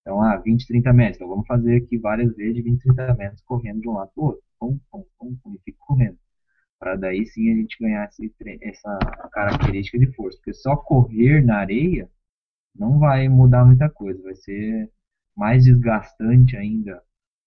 Então, 0.02 0.22
ah, 0.22 0.38
20, 0.38 0.66
30 0.68 0.94
metros. 0.94 1.18
Então, 1.18 1.28
vamos 1.28 1.48
fazer 1.48 1.84
aqui 1.84 1.98
várias 1.98 2.34
vezes 2.36 2.56
de 2.56 2.62
20, 2.62 2.82
30 2.82 3.14
metros 3.16 3.42
correndo 3.42 3.82
de 3.82 3.90
um 3.90 3.94
lado 3.94 4.12
para 4.16 4.22
o 4.24 4.26
outro. 4.28 4.44
Pum, 4.60 4.80
pum, 4.92 5.06
pum, 5.20 5.36
pum, 5.44 5.56
e 5.56 5.60
fica 5.66 5.78
correndo. 5.80 6.18
Para 6.80 6.96
daí 6.96 7.26
sim 7.26 7.52
a 7.52 7.56
gente 7.56 7.78
ganhar 7.80 8.06
esse, 8.08 8.34
essa 8.62 8.98
característica 9.32 10.00
de 10.00 10.12
força. 10.16 10.38
Porque 10.38 10.54
só 10.54 10.76
correr 10.78 11.44
na 11.44 11.58
areia 11.60 12.10
não 12.76 13.00
vai 13.00 13.28
mudar 13.30 13.66
muita 13.66 13.90
coisa. 13.90 14.22
Vai 14.24 14.36
ser 14.36 14.92
mais 15.36 15.66
desgastante 15.66 16.56
ainda 16.58 17.02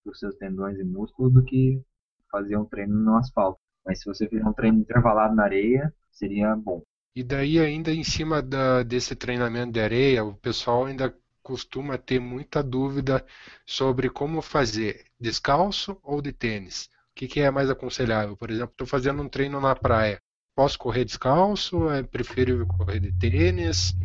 para 0.05 0.13
os 0.13 0.19
seus 0.19 0.37
tendões 0.37 0.79
e 0.79 0.85
músculos 0.85 1.33
do 1.33 1.45
que 1.45 1.83
fazer 2.31 2.57
um 2.57 2.65
treino 2.67 2.95
no 2.95 3.17
asfalto. 3.17 3.61
Mas 3.87 4.01
se 4.01 4.07
você 4.07 4.29
fizer 4.29 4.47
um 4.47 4.53
treino 4.53 4.81
intervalado 4.81 5.35
na 5.35 5.45
areia, 5.45 5.93
seria 6.11 6.55
bom. 6.57 6.83
E 7.15 7.25
daí 7.25 7.59
ainda 7.59 7.93
em 7.93 8.05
cima 8.05 8.41
da, 8.41 8.83
desse 8.83 9.17
treinamento 9.17 9.73
de 9.73 9.81
areia, 9.81 10.25
o 10.25 10.35
pessoal 10.35 10.87
ainda 10.87 11.15
costuma 11.43 11.99
ter 11.99 12.21
muita 12.21 12.63
dúvida 12.63 13.25
sobre 13.67 14.09
como 14.09 14.41
fazer 14.41 15.05
descalço 15.19 15.99
ou 16.03 16.23
de 16.23 16.33
tênis. 16.33 16.85
O 16.85 17.15
que, 17.17 17.27
que 17.27 17.41
é 17.41 17.51
mais 17.51 17.69
aconselhável? 17.69 18.37
Por 18.37 18.51
exemplo, 18.51 18.71
estou 18.71 18.87
fazendo 18.87 19.23
um 19.23 19.29
treino 19.29 19.61
na 19.61 19.75
praia. 19.75 20.21
Posso 20.55 20.79
correr 20.79 21.05
descalço? 21.05 21.91
É 21.91 22.03
preferível 22.03 22.67
correr 22.67 23.01
de 23.01 23.13
tênis? 23.13 23.97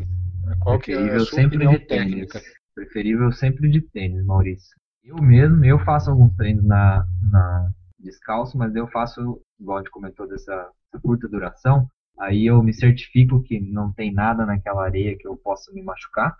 Qual 0.60 0.80
que 0.80 0.94
é 0.94 1.16
a 1.16 1.20
sua 1.20 1.42
sempre 1.42 1.68
de 1.68 1.80
técnica? 1.80 2.40
Tênis. 2.40 2.56
Preferível 2.74 3.32
sempre 3.32 3.70
de 3.70 3.82
tênis, 3.82 4.26
Maurício. 4.26 4.76
Eu 5.04 5.18
mesmo, 5.18 5.64
eu 5.64 5.80
faço 5.80 6.10
alguns 6.10 6.36
treinos 6.36 6.66
na, 6.66 7.08
na 7.32 7.72
descalço, 8.00 8.58
mas 8.58 8.76
eu 8.76 8.88
faço, 8.88 9.40
igual 9.60 9.78
a 9.78 9.82
gente 9.82 9.92
comentou, 9.92 10.28
dessa 10.28 10.70
curta 11.02 11.28
duração. 11.28 11.88
Aí 12.20 12.46
eu 12.46 12.62
me 12.64 12.74
certifico 12.74 13.42
que 13.44 13.60
não 13.60 13.92
tem 13.92 14.14
nada 14.14 14.46
naquela 14.46 14.84
areia 14.84 15.18
que 15.18 15.28
eu 15.28 15.36
possa 15.36 15.72
me 15.74 15.82
machucar 15.82 16.36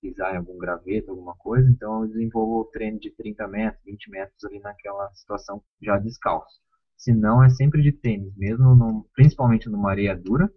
pisar 0.00 0.34
em 0.34 0.38
algum 0.38 0.56
graveto, 0.58 1.10
alguma 1.10 1.34
coisa, 1.34 1.68
então 1.68 2.02
eu 2.02 2.08
desenvolvo 2.08 2.60
o 2.60 2.64
treino 2.64 2.98
de 2.98 3.10
30 3.10 3.46
metros, 3.48 3.84
20 3.84 4.10
metros 4.10 4.44
ali 4.44 4.60
naquela 4.60 5.10
situação 5.14 5.62
já 5.82 5.98
descalço. 5.98 6.60
Se 6.96 7.12
não, 7.12 7.42
é 7.42 7.48
sempre 7.50 7.82
de 7.82 7.92
tênis, 7.92 8.34
mesmo 8.36 8.74
no, 8.74 9.06
principalmente 9.14 9.68
numa 9.68 9.90
areia 9.90 10.16
dura 10.16 10.50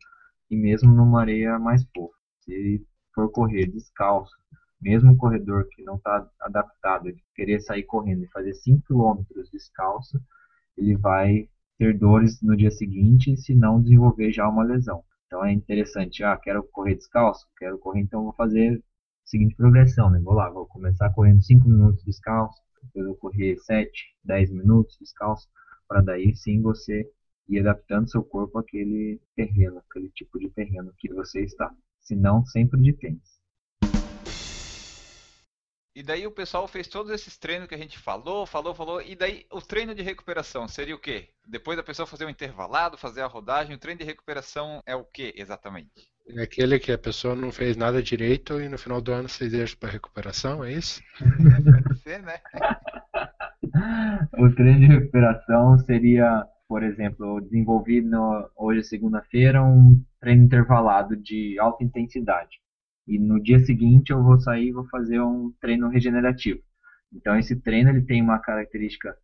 e 0.49 0.55
mesmo 0.55 0.91
numa 0.91 1.21
areia 1.21 1.59
mais 1.59 1.83
fofa. 1.93 2.15
Se 2.41 2.85
for 3.13 3.29
correr 3.31 3.67
descalço, 3.67 4.35
mesmo 4.81 5.11
um 5.11 5.17
corredor 5.17 5.67
que 5.69 5.83
não 5.83 5.95
está 5.95 6.27
adaptado 6.39 7.09
a 7.09 7.11
querer 7.35 7.59
sair 7.61 7.83
correndo 7.83 8.23
e 8.23 8.31
fazer 8.31 8.53
5 8.55 8.81
km 8.87 9.23
descalço, 9.51 10.19
ele 10.75 10.95
vai 10.97 11.47
ter 11.81 11.97
dores 11.97 12.39
no 12.43 12.55
dia 12.55 12.69
seguinte 12.69 13.35
se 13.35 13.55
não 13.55 13.81
desenvolver 13.81 14.31
já 14.31 14.47
uma 14.47 14.61
lesão. 14.63 15.03
Então 15.25 15.43
é 15.43 15.51
interessante, 15.51 16.23
ah, 16.23 16.37
quero 16.37 16.61
correr 16.71 16.93
descalço, 16.93 17.47
quero 17.57 17.79
correr, 17.79 18.01
então 18.01 18.25
vou 18.25 18.33
fazer 18.33 18.83
seguinte 19.25 19.55
progressão, 19.55 20.07
né? 20.11 20.19
Vou 20.19 20.35
lá, 20.35 20.47
vou 20.47 20.67
começar 20.67 21.09
correndo 21.11 21.41
5 21.41 21.67
minutos 21.67 22.03
descalço, 22.03 22.61
depois 22.83 23.07
vou 23.07 23.15
correr 23.15 23.57
7, 23.57 23.91
10 24.23 24.51
minutos 24.51 24.95
descalço, 24.99 25.47
para 25.87 26.01
daí 26.01 26.35
sim 26.35 26.61
você 26.61 27.03
ir 27.49 27.61
adaptando 27.61 28.11
seu 28.11 28.23
corpo 28.23 28.59
àquele 28.59 29.19
terreno, 29.35 29.79
aquele 29.79 30.09
tipo 30.09 30.37
de 30.37 30.51
terreno 30.51 30.93
que 30.99 31.11
você 31.11 31.41
está. 31.41 31.73
Se 31.99 32.15
não, 32.15 32.45
sempre 32.45 32.79
de 32.79 32.93
tênis. 32.93 33.40
E 35.93 36.01
daí 36.01 36.25
o 36.25 36.31
pessoal 36.31 36.67
fez 36.69 36.87
todos 36.87 37.11
esses 37.11 37.37
treinos 37.37 37.67
que 37.67 37.75
a 37.75 37.77
gente 37.77 37.99
falou, 37.99 38.45
falou, 38.45 38.73
falou. 38.73 39.01
E 39.01 39.13
daí 39.13 39.45
o 39.51 39.61
treino 39.61 39.93
de 39.93 40.01
recuperação 40.01 40.65
seria 40.67 40.95
o 40.95 40.99
quê? 40.99 41.29
Depois 41.45 41.75
da 41.75 41.83
pessoa 41.83 42.07
fazer 42.07 42.25
o 42.25 42.29
intervalado, 42.29 42.97
fazer 42.97 43.21
a 43.21 43.27
rodagem, 43.27 43.75
o 43.75 43.79
treino 43.79 43.99
de 43.99 44.05
recuperação 44.05 44.81
é 44.85 44.95
o 44.95 45.03
que 45.03 45.33
exatamente? 45.35 46.09
É 46.29 46.43
aquele 46.43 46.79
que 46.79 46.93
a 46.93 46.97
pessoa 46.97 47.35
não 47.35 47.51
fez 47.51 47.75
nada 47.75 48.01
direito 48.01 48.61
e 48.61 48.69
no 48.69 48.77
final 48.77 49.01
do 49.01 49.11
ano 49.11 49.27
você 49.27 49.49
deixa 49.49 49.75
para 49.75 49.89
recuperação, 49.89 50.63
é 50.63 50.71
isso? 50.71 51.01
Você, 51.89 52.19
né? 52.19 52.39
o 54.37 54.49
treino 54.55 54.79
de 54.79 54.85
recuperação 54.87 55.77
seria, 55.79 56.45
por 56.67 56.83
exemplo, 56.83 57.37
eu 57.37 57.41
desenvolvi 57.41 58.01
no, 58.01 58.49
hoje, 58.55 58.83
segunda-feira, 58.83 59.61
um 59.61 60.01
treino 60.19 60.43
intervalado 60.43 61.17
de 61.17 61.59
alta 61.59 61.83
intensidade. 61.83 62.61
E 63.07 63.19
no 63.19 63.41
dia 63.41 63.59
seguinte 63.59 64.11
eu 64.11 64.23
vou 64.23 64.39
sair 64.39 64.67
e 64.67 64.71
vou 64.71 64.87
fazer 64.87 65.19
um 65.21 65.51
treino 65.59 65.89
regenerativo. 65.89 66.59
Então 67.13 67.37
esse 67.37 67.55
treino 67.55 67.89
ele 67.89 68.03
tem 68.03 68.21
uma 68.21 68.39
característica, 68.39 69.15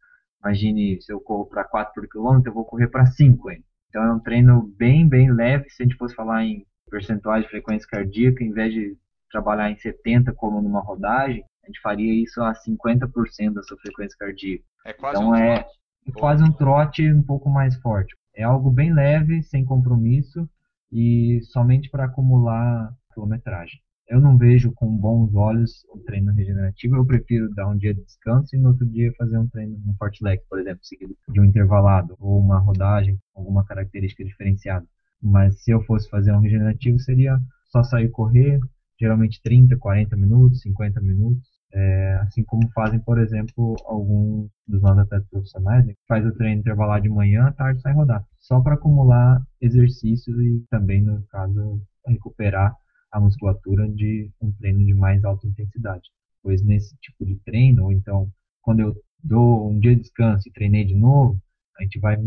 imagine 0.43 1.01
se 1.01 1.11
eu 1.11 1.19
corro 1.19 1.45
para 1.45 1.63
4 1.63 1.93
por 1.93 2.07
quilômetro, 2.09 2.49
eu 2.49 2.53
vou 2.53 2.65
correr 2.65 2.87
para 2.87 3.05
5 3.05 3.51
hein? 3.51 3.63
Então 3.89 4.03
é 4.03 4.13
um 4.13 4.19
treino 4.19 4.73
bem, 4.77 5.07
bem 5.07 5.31
leve, 5.31 5.69
se 5.69 5.81
a 5.81 5.85
gente 5.85 5.97
fosse 5.97 6.13
falar 6.15 6.43
em 6.43 6.65
percentuais 6.89 7.43
de 7.43 7.49
frequência 7.49 7.87
cardíaca, 7.89 8.43
em 8.43 8.51
vez 8.51 8.73
de 8.73 8.97
trabalhar 9.31 9.71
em 9.71 9.77
70 9.77 10.33
como 10.33 10.61
numa 10.61 10.81
rodagem, 10.81 11.43
a 11.63 11.67
gente 11.67 11.81
faria 11.81 12.13
isso 12.23 12.41
a 12.41 12.53
50% 12.53 13.53
da 13.53 13.63
sua 13.63 13.77
frequência 13.77 14.17
cardíaca. 14.17 14.63
É 14.85 14.93
quase 14.93 15.17
então 15.17 15.29
um 15.29 15.35
é 15.35 15.55
trote. 15.55 16.19
quase 16.19 16.43
um 16.43 16.51
trote 16.51 17.11
um 17.11 17.23
pouco 17.23 17.49
mais 17.49 17.75
forte. 17.77 18.15
É 18.35 18.43
algo 18.43 18.71
bem 18.71 18.93
leve, 18.93 19.43
sem 19.43 19.65
compromisso 19.65 20.47
e 20.91 21.41
somente 21.43 21.89
para 21.89 22.05
acumular 22.05 22.93
quilometragem. 23.17 23.79
Eu 24.07 24.21
não 24.21 24.37
vejo 24.37 24.71
com 24.71 24.87
bons 24.95 25.35
olhos 25.35 25.83
o 25.89 25.99
treino 25.99 26.31
regenerativo, 26.31 26.95
eu 26.95 27.05
prefiro 27.05 27.53
dar 27.53 27.67
um 27.67 27.77
dia 27.77 27.93
de 27.93 28.01
descanso 28.05 28.55
e 28.55 28.59
no 28.59 28.69
outro 28.69 28.85
dia 28.85 29.11
fazer 29.17 29.37
um 29.37 29.47
treino, 29.47 29.75
um 29.85 29.93
forte 29.95 30.23
leg, 30.23 30.41
por 30.49 30.59
exemplo, 30.59 30.79
seguido 30.83 31.13
de 31.27 31.41
um 31.41 31.43
intervalado 31.43 32.15
ou 32.19 32.39
uma 32.39 32.57
rodagem, 32.57 33.19
alguma 33.35 33.65
característica 33.65 34.23
diferenciada. 34.23 34.85
Mas 35.21 35.61
se 35.61 35.71
eu 35.71 35.81
fosse 35.83 36.09
fazer 36.09 36.31
um 36.31 36.39
regenerativo, 36.39 36.99
seria 36.99 37.37
só 37.65 37.83
sair 37.83 38.09
correr, 38.09 38.61
geralmente 38.97 39.41
30, 39.41 39.75
40 39.75 40.15
minutos, 40.15 40.61
50 40.61 41.01
minutos, 41.01 41.45
é, 41.73 42.13
assim 42.21 42.45
como 42.45 42.69
fazem, 42.71 42.99
por 42.99 43.19
exemplo, 43.19 43.75
alguns 43.85 44.49
dos 44.65 44.81
nossos 44.81 44.99
atletas 44.99 45.27
profissionais, 45.29 45.85
né, 45.85 45.93
faz 46.07 46.25
o 46.25 46.31
treino 46.31 46.61
intervalado 46.61 47.03
de 47.03 47.09
manhã, 47.09 47.47
à 47.47 47.51
tarde 47.51 47.81
sai 47.81 47.93
rodar, 47.93 48.25
só 48.39 48.61
para 48.61 48.75
acumular 48.75 49.41
exercícios 49.59 50.39
e 50.39 50.63
também, 50.69 51.01
no 51.01 51.21
caso, 51.23 51.81
recuperar 52.07 52.73
a 53.11 53.19
musculatura 53.19 53.87
de 53.89 54.29
um 54.41 54.51
treino 54.53 54.85
de 54.85 54.93
mais 54.93 55.23
alta 55.23 55.47
intensidade. 55.47 56.09
Pois 56.41 56.61
nesse 56.63 56.95
tipo 56.97 57.25
de 57.25 57.35
treino, 57.39 57.85
ou 57.85 57.91
então 57.91 58.31
quando 58.61 58.81
eu 58.81 58.95
dou 59.23 59.71
um 59.71 59.79
dia 59.79 59.95
de 59.95 60.01
descanso 60.01 60.47
e 60.47 60.51
treinei 60.51 60.83
de 60.83 60.95
novo, 60.95 61.41
a 61.79 61.83
gente 61.83 61.99
vai 61.99 62.17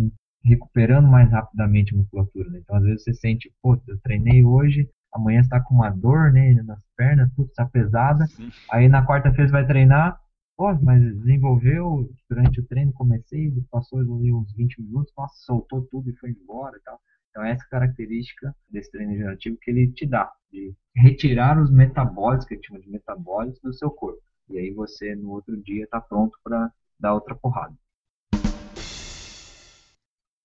recuperando 0.42 1.08
mais 1.08 1.30
rapidamente 1.30 1.94
a 1.94 1.98
musculatura. 1.98 2.48
Né? 2.50 2.60
Então, 2.62 2.76
às 2.76 2.82
vezes 2.82 3.04
você 3.04 3.14
sente, 3.14 3.52
pô, 3.62 3.78
eu 3.86 3.98
treinei 4.00 4.44
hoje, 4.44 4.88
amanhã 5.12 5.40
está 5.40 5.60
com 5.60 5.74
uma 5.74 5.90
dor 5.90 6.32
né, 6.32 6.54
nas 6.62 6.82
pernas, 6.96 7.30
tudo 7.34 7.48
está 7.48 7.66
pesada. 7.66 8.26
Sim. 8.26 8.50
Aí 8.70 8.88
na 8.88 9.06
quarta-feira 9.06 9.50
vai 9.50 9.66
treinar, 9.66 10.18
pô, 10.56 10.72
mas 10.82 11.02
desenvolveu 11.18 12.08
durante 12.28 12.60
o 12.60 12.66
treino, 12.66 12.92
comecei, 12.92 13.52
passou 13.70 14.00
ali 14.00 14.32
uns 14.32 14.52
20 14.54 14.80
minutos, 14.82 15.12
nossa, 15.16 15.34
soltou 15.44 15.82
tudo 15.90 16.08
e 16.10 16.16
foi 16.16 16.30
embora 16.30 16.76
e 16.76 16.80
tal. 16.82 16.98
Então, 17.30 17.44
essa 17.44 17.64
é 17.64 17.68
característica 17.68 18.54
desse 18.68 18.90
treino 18.90 19.12
regenerativo 19.12 19.56
que 19.60 19.70
ele 19.70 19.92
te 19.92 20.06
dá, 20.06 20.30
de 20.50 20.74
retirar 20.94 21.60
os 21.62 21.70
metabólicos, 21.70 22.46
que 22.46 22.54
a 22.54 22.56
gente 22.56 22.66
chama 22.66 22.80
de 22.80 22.90
metabólicos, 22.90 23.60
do 23.60 23.72
seu 23.72 23.90
corpo. 23.90 24.20
E 24.48 24.58
aí 24.58 24.72
você, 24.72 25.14
no 25.14 25.30
outro 25.30 25.56
dia, 25.56 25.84
está 25.84 26.00
pronto 26.00 26.36
para 26.42 26.72
dar 26.98 27.14
outra 27.14 27.34
porrada. 27.34 27.74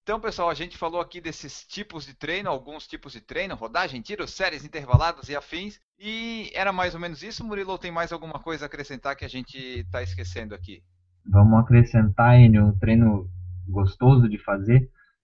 Então, 0.03 0.19
pessoal, 0.19 0.51
a 0.51 0.53
gente 0.53 0.77
falou 0.77 1.01
aqui 1.01 1.19
desses 1.19 1.65
tipos 1.65 2.05
de 2.05 2.13
treino, 2.13 2.47
alguns 2.47 2.85
tipos 2.85 3.11
de 3.13 3.21
treino, 3.21 3.55
rodagem, 3.55 4.03
tiro, 4.03 4.27
séries 4.27 4.63
intervaladas 4.63 5.29
e 5.29 5.35
afins. 5.35 5.81
E 5.97 6.51
era 6.53 6.71
mais 6.71 6.93
ou 6.93 6.99
menos 6.99 7.23
isso, 7.23 7.43
Murilo, 7.43 7.79
tem 7.79 7.91
mais 7.91 8.13
alguma 8.13 8.39
coisa 8.39 8.65
a 8.65 8.67
acrescentar 8.67 9.15
que 9.15 9.25
a 9.25 9.27
gente 9.27 9.57
está 9.57 10.03
esquecendo 10.03 10.53
aqui? 10.53 10.83
Vamos 11.25 11.59
acrescentar, 11.59 12.39
Enio, 12.39 12.67
um 12.67 12.77
treino 12.77 13.27
gostoso 13.67 14.29
de 14.29 14.37
fazer, 14.37 14.81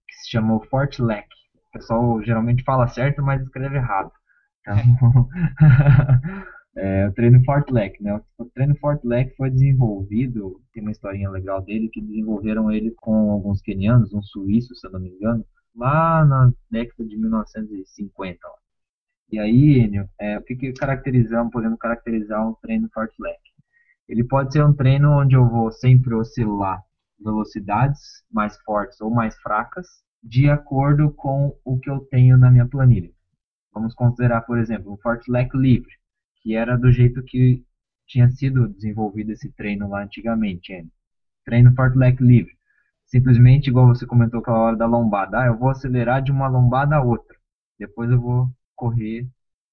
que 0.07 0.15
se 0.15 0.31
chama 0.31 0.55
o 0.55 0.65
Fortlec. 0.65 1.27
O 1.71 1.79
pessoal 1.79 2.21
geralmente 2.21 2.63
fala 2.63 2.87
certo, 2.87 3.23
mas 3.23 3.41
escreve 3.41 3.77
errado. 3.77 4.11
Então, 4.59 5.29
é, 6.75 7.07
o 7.07 7.13
treino 7.13 7.43
Fortlec, 7.45 8.03
né? 8.03 8.19
O 8.37 8.45
treino 8.45 8.75
Fortlec 8.75 9.35
foi 9.37 9.49
desenvolvido, 9.49 10.61
tem 10.73 10.83
uma 10.83 10.91
historinha 10.91 11.29
legal 11.29 11.61
dele, 11.61 11.89
que 11.89 12.01
desenvolveram 12.01 12.69
ele 12.69 12.91
com 12.91 13.31
alguns 13.31 13.61
quenianos, 13.61 14.13
um 14.13 14.21
suíço, 14.21 14.75
se 14.75 14.85
eu 14.85 14.91
não 14.91 14.99
me 14.99 15.09
engano, 15.09 15.45
lá 15.73 16.25
na 16.25 16.51
década 16.69 17.07
de 17.07 17.17
1950. 17.17 18.39
Ó. 18.45 18.51
E 19.31 19.39
aí, 19.39 19.79
Enio, 19.79 20.09
é, 20.19 20.37
o 20.37 20.43
que, 20.43 20.55
que 20.55 20.73
caracterizamos, 20.73 21.53
podemos 21.53 21.79
caracterizar 21.79 22.45
um 22.45 22.53
treino 22.55 22.89
Fortlec? 22.93 23.39
Ele 24.09 24.25
pode 24.25 24.51
ser 24.51 24.61
um 24.63 24.73
treino 24.73 25.09
onde 25.09 25.35
eu 25.37 25.47
vou 25.47 25.71
sempre 25.71 26.13
oscilar 26.13 26.83
velocidades 27.17 28.25
mais 28.29 28.57
fortes 28.63 28.99
ou 28.99 29.09
mais 29.09 29.39
fracas, 29.39 29.87
de 30.23 30.49
acordo 30.49 31.11
com 31.11 31.55
o 31.65 31.79
que 31.79 31.89
eu 31.89 31.99
tenho 32.11 32.37
na 32.37 32.51
minha 32.51 32.67
planilha. 32.67 33.11
Vamos 33.73 33.93
considerar, 33.93 34.41
por 34.41 34.57
exemplo, 34.57 34.93
um 34.93 34.97
Fortlec 34.97 35.55
livre, 35.57 35.91
que 36.41 36.55
era 36.55 36.77
do 36.77 36.91
jeito 36.91 37.23
que 37.23 37.63
tinha 38.05 38.29
sido 38.29 38.67
desenvolvido 38.67 39.31
esse 39.31 39.51
treino 39.53 39.89
lá 39.89 40.03
antigamente. 40.03 40.73
Hein? 40.73 40.91
Treino 41.45 41.73
Fortlec 41.75 42.21
livre. 42.21 42.53
Simplesmente, 43.05 43.69
igual 43.69 43.87
você 43.87 44.05
comentou 44.05 44.39
aquela 44.39 44.59
hora 44.59 44.77
da 44.77 44.85
lombada. 44.85 45.41
Ah, 45.41 45.47
eu 45.47 45.57
vou 45.57 45.69
acelerar 45.69 46.21
de 46.21 46.31
uma 46.31 46.47
lombada 46.47 46.95
a 46.95 47.03
outra. 47.03 47.37
Depois 47.79 48.09
eu 48.11 48.19
vou 48.19 48.49
correr 48.75 49.27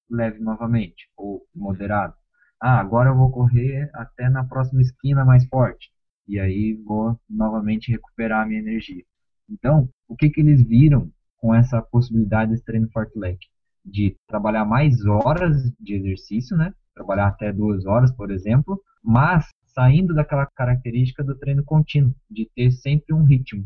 leve 0.09 0.39
novamente, 0.39 1.09
ou 1.15 1.45
moderado. 1.55 2.15
Ah, 2.61 2.79
agora 2.79 3.09
eu 3.09 3.15
vou 3.15 3.31
correr 3.31 3.89
até 3.93 4.29
na 4.29 4.43
próxima 4.43 4.81
esquina 4.81 5.23
mais 5.23 5.45
forte. 5.47 5.91
E 6.27 6.39
aí 6.39 6.73
vou 6.85 7.19
novamente 7.29 7.91
recuperar 7.91 8.43
a 8.43 8.45
minha 8.45 8.59
energia. 8.59 9.03
Então, 9.49 9.89
o 10.09 10.15
que, 10.15 10.29
que 10.29 10.41
eles 10.41 10.61
viram 10.67 11.09
com 11.37 11.53
essa 11.53 11.81
possibilidade 11.81 12.51
desse 12.51 12.65
treino 12.65 12.89
Fortlec? 12.89 13.37
De 13.85 14.17
trabalhar 14.27 14.65
mais 14.65 15.05
horas 15.05 15.71
de 15.79 15.93
exercício, 15.93 16.57
né? 16.57 16.73
Trabalhar 16.93 17.27
até 17.27 17.53
duas 17.53 17.85
horas, 17.85 18.11
por 18.11 18.31
exemplo, 18.31 18.81
mas 19.01 19.47
saindo 19.67 20.13
daquela 20.13 20.45
característica 20.47 21.23
do 21.23 21.37
treino 21.37 21.63
contínuo, 21.63 22.13
de 22.29 22.49
ter 22.53 22.71
sempre 22.71 23.13
um 23.13 23.23
ritmo. 23.23 23.65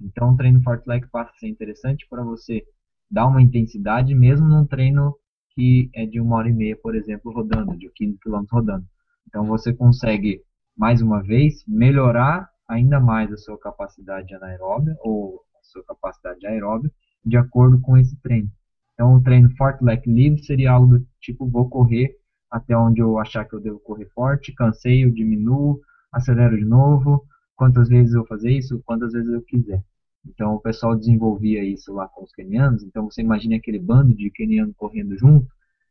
Então, 0.00 0.32
o 0.32 0.36
treino 0.36 0.62
Fortlec 0.62 1.06
passa 1.10 1.30
a 1.30 1.38
ser 1.38 1.48
interessante 1.48 2.06
para 2.08 2.22
você 2.22 2.64
dar 3.10 3.26
uma 3.26 3.42
intensidade, 3.42 4.14
mesmo 4.14 4.46
num 4.46 4.64
treino 4.64 5.14
que 5.50 5.90
é 5.92 6.06
de 6.06 6.20
uma 6.20 6.36
hora 6.36 6.48
e 6.48 6.52
meia, 6.52 6.76
por 6.76 6.94
exemplo, 6.94 7.32
rodando, 7.32 7.76
de 7.76 7.90
15 7.90 8.18
km 8.18 8.44
rodando. 8.50 8.86
Então, 9.28 9.44
você 9.44 9.74
consegue, 9.74 10.40
mais 10.76 11.02
uma 11.02 11.20
vez, 11.22 11.64
melhorar 11.66 12.48
ainda 12.68 13.00
mais 13.00 13.30
a 13.32 13.36
sua 13.36 13.58
capacidade 13.58 14.32
anaeróbia 14.32 14.96
ou 15.00 15.42
sua 15.70 15.84
capacidade 15.84 16.46
aeróbia 16.46 16.90
de 17.24 17.36
acordo 17.36 17.80
com 17.80 17.96
esse 17.96 18.16
treino. 18.20 18.50
Então, 18.94 19.14
o 19.14 19.22
treino 19.22 19.50
Fortlec 19.56 20.08
livre 20.08 20.42
seria 20.42 20.72
algo 20.72 20.98
do 20.98 21.06
tipo, 21.20 21.46
vou 21.46 21.68
correr 21.68 22.20
até 22.50 22.76
onde 22.76 23.00
eu 23.00 23.18
achar 23.18 23.44
que 23.44 23.54
eu 23.54 23.60
devo 23.60 23.78
correr 23.78 24.06
forte, 24.06 24.52
cansei, 24.52 25.04
eu 25.04 25.10
diminuo, 25.10 25.80
acelero 26.12 26.58
de 26.58 26.64
novo, 26.64 27.24
quantas 27.54 27.88
vezes 27.88 28.14
eu 28.14 28.26
fazer 28.26 28.50
isso, 28.50 28.82
quantas 28.84 29.12
vezes 29.12 29.32
eu 29.32 29.40
quiser. 29.42 29.82
Então, 30.26 30.54
o 30.54 30.60
pessoal 30.60 30.96
desenvolvia 30.96 31.62
isso 31.62 31.92
lá 31.94 32.08
com 32.08 32.24
os 32.24 32.32
kenianos, 32.32 32.82
então 32.82 33.08
você 33.08 33.22
imagina 33.22 33.56
aquele 33.56 33.78
bando 33.78 34.14
de 34.14 34.30
kenianos 34.30 34.74
correndo 34.76 35.16
junto, 35.16 35.46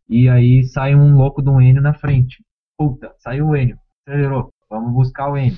e 0.07 0.27
aí 0.27 0.63
sai 0.63 0.95
um 0.95 1.15
louco 1.15 1.41
do 1.41 1.61
Enio 1.61 1.81
na 1.81 1.93
frente. 1.93 2.43
Puta, 2.77 3.13
saiu 3.17 3.47
o 3.47 3.55
Enio, 3.55 3.79
acelerou, 4.05 4.53
vamos 4.69 4.93
buscar 4.93 5.29
o 5.29 5.37
Enio. 5.37 5.57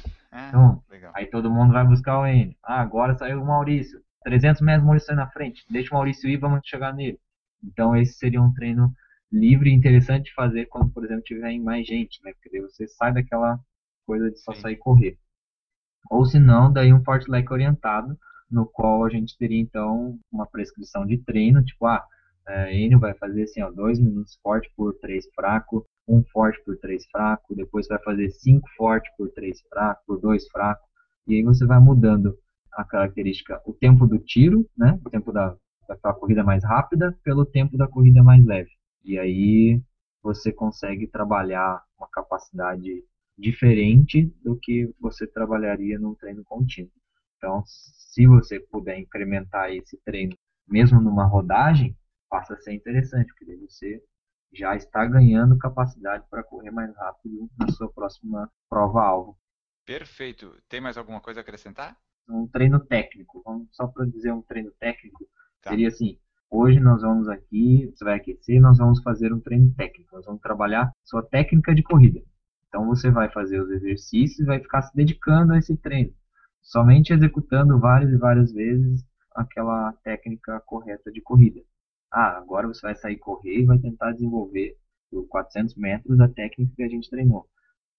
Então, 0.49 0.81
legal. 0.89 1.11
Aí 1.15 1.25
todo 1.25 1.51
mundo 1.51 1.73
vai 1.73 1.85
buscar 1.85 2.19
o 2.19 2.25
Enio. 2.25 2.55
Ah, 2.63 2.81
agora 2.81 3.17
saiu 3.17 3.41
o 3.41 3.45
Maurício. 3.45 3.99
300 4.23 4.61
metros 4.61 4.83
o 4.83 4.87
Maurício 4.87 5.07
sai 5.07 5.15
na 5.15 5.29
frente. 5.29 5.65
Deixa 5.69 5.91
o 5.91 5.97
Maurício 5.97 6.29
ir, 6.29 6.37
vamos 6.37 6.61
chegar 6.65 6.93
nele. 6.93 7.19
Então 7.63 7.95
esse 7.95 8.13
seria 8.13 8.41
um 8.41 8.53
treino 8.53 8.93
livre 9.31 9.69
e 9.69 9.73
interessante 9.73 10.25
de 10.25 10.33
fazer 10.33 10.65
quando, 10.65 10.89
por 10.91 11.05
exemplo, 11.05 11.23
tiver 11.23 11.57
mais 11.59 11.87
gente, 11.87 12.19
né? 12.23 12.33
Porque 12.33 12.49
daí 12.49 12.61
você 12.61 12.87
sai 12.87 13.13
daquela 13.13 13.59
coisa 14.05 14.29
de 14.29 14.39
só 14.39 14.53
Sim. 14.53 14.61
sair 14.61 14.77
correr. 14.77 15.17
Ou 16.09 16.25
se 16.25 16.39
não, 16.39 16.71
daí 16.71 16.93
um 16.93 17.03
fortlec 17.03 17.51
orientado, 17.51 18.17
no 18.49 18.65
qual 18.65 19.05
a 19.05 19.09
gente 19.09 19.37
teria 19.37 19.59
então 19.59 20.19
uma 20.31 20.45
prescrição 20.45 21.05
de 21.05 21.17
treino, 21.19 21.63
tipo, 21.63 21.85
ah, 21.85 22.03
é, 22.47 22.75
Enio 22.75 22.99
vai 22.99 23.13
fazer 23.13 23.43
assim, 23.43 23.61
ó, 23.61 23.71
dois 23.71 23.99
minutos 23.99 24.37
forte 24.43 24.69
por 24.75 24.93
três 24.95 25.25
fraco, 25.33 25.85
um 26.07 26.23
forte 26.33 26.61
por 26.65 26.77
três 26.77 27.05
fraco, 27.09 27.55
depois 27.55 27.87
vai 27.87 27.99
fazer 27.99 28.29
cinco 28.31 28.67
forte 28.75 29.09
por 29.17 29.29
três 29.31 29.61
fraco, 29.69 30.01
por 30.05 30.19
dois 30.19 30.47
fraco, 30.49 30.81
e 31.27 31.35
aí 31.35 31.43
você 31.43 31.65
vai 31.65 31.79
mudando 31.79 32.37
a 32.73 32.83
característica, 32.83 33.61
o 33.65 33.73
tempo 33.73 34.07
do 34.07 34.19
tiro, 34.19 34.67
né, 34.77 34.99
o 35.05 35.09
tempo 35.09 35.31
da, 35.31 35.55
daquela 35.87 36.13
corrida 36.13 36.43
mais 36.43 36.63
rápida, 36.63 37.17
pelo 37.23 37.45
tempo 37.45 37.77
da 37.77 37.87
corrida 37.87 38.23
mais 38.23 38.43
leve. 38.45 38.71
E 39.03 39.17
aí 39.17 39.81
você 40.21 40.51
consegue 40.51 41.07
trabalhar 41.07 41.83
uma 41.97 42.07
capacidade 42.07 43.03
diferente 43.37 44.25
do 44.43 44.55
que 44.57 44.93
você 44.99 45.25
trabalharia 45.25 45.97
num 45.99 46.13
treino 46.15 46.43
contínuo. 46.43 46.91
Então, 47.37 47.63
se 47.65 48.27
você 48.27 48.59
puder 48.59 48.99
incrementar 48.99 49.71
esse 49.71 49.97
treino, 50.05 50.37
mesmo 50.67 51.01
numa 51.01 51.25
rodagem, 51.25 51.97
passa 52.29 52.53
a 52.53 52.57
ser 52.57 52.73
interessante, 52.73 53.33
porque 53.33 53.57
você 53.57 54.01
já 54.53 54.75
está 54.75 55.05
ganhando 55.05 55.57
capacidade 55.57 56.25
para 56.29 56.43
correr 56.43 56.71
mais 56.71 56.95
rápido 56.95 57.49
na 57.57 57.67
sua 57.69 57.91
próxima 57.91 58.51
prova-alvo. 58.69 59.37
Perfeito. 59.85 60.55
Tem 60.69 60.79
mais 60.79 60.97
alguma 60.97 61.19
coisa 61.19 61.39
a 61.39 61.41
acrescentar? 61.41 61.97
Um 62.33 62.47
treino 62.47 62.79
técnico, 62.79 63.41
vamos 63.45 63.67
só 63.71 63.87
para 63.87 64.05
dizer 64.05 64.31
um 64.33 64.41
treino 64.41 64.71
técnico, 64.79 65.27
Tá. 65.61 65.69
seria 65.71 65.87
assim: 65.89 66.17
hoje 66.49 66.79
nós 66.79 67.01
vamos 67.01 67.27
aqui, 67.27 67.91
você 67.93 68.03
vai 68.03 68.15
aquecer, 68.17 68.59
nós 68.61 68.77
vamos 68.77 69.01
fazer 69.03 69.33
um 69.33 69.39
treino 69.39 69.73
técnico, 69.75 70.15
nós 70.15 70.25
vamos 70.25 70.41
trabalhar 70.41 70.91
sua 71.03 71.21
técnica 71.23 71.73
de 71.75 71.83
corrida. 71.83 72.21
Então 72.67 72.85
você 72.87 73.11
vai 73.11 73.29
fazer 73.29 73.59
os 73.61 73.69
exercícios 73.69 74.39
e 74.39 74.45
vai 74.45 74.59
ficar 74.59 74.81
se 74.81 74.95
dedicando 74.95 75.53
a 75.53 75.57
esse 75.59 75.75
treino, 75.77 76.13
somente 76.61 77.13
executando 77.13 77.79
várias 77.79 78.11
e 78.11 78.17
várias 78.17 78.51
vezes 78.53 79.03
aquela 79.35 79.93
técnica 80.03 80.59
correta 80.61 81.11
de 81.11 81.21
corrida. 81.21 81.61
Ah, 82.11 82.37
agora 82.37 82.67
você 82.67 82.81
vai 82.81 82.95
sair 82.95 83.17
correr 83.17 83.59
e 83.61 83.65
vai 83.65 83.77
tentar 83.79 84.11
desenvolver 84.13 84.77
por 85.09 85.27
400 85.27 85.75
metros 85.75 86.19
a 86.19 86.27
técnica 86.27 86.73
que 86.75 86.83
a 86.83 86.87
gente 86.87 87.09
treinou. 87.09 87.47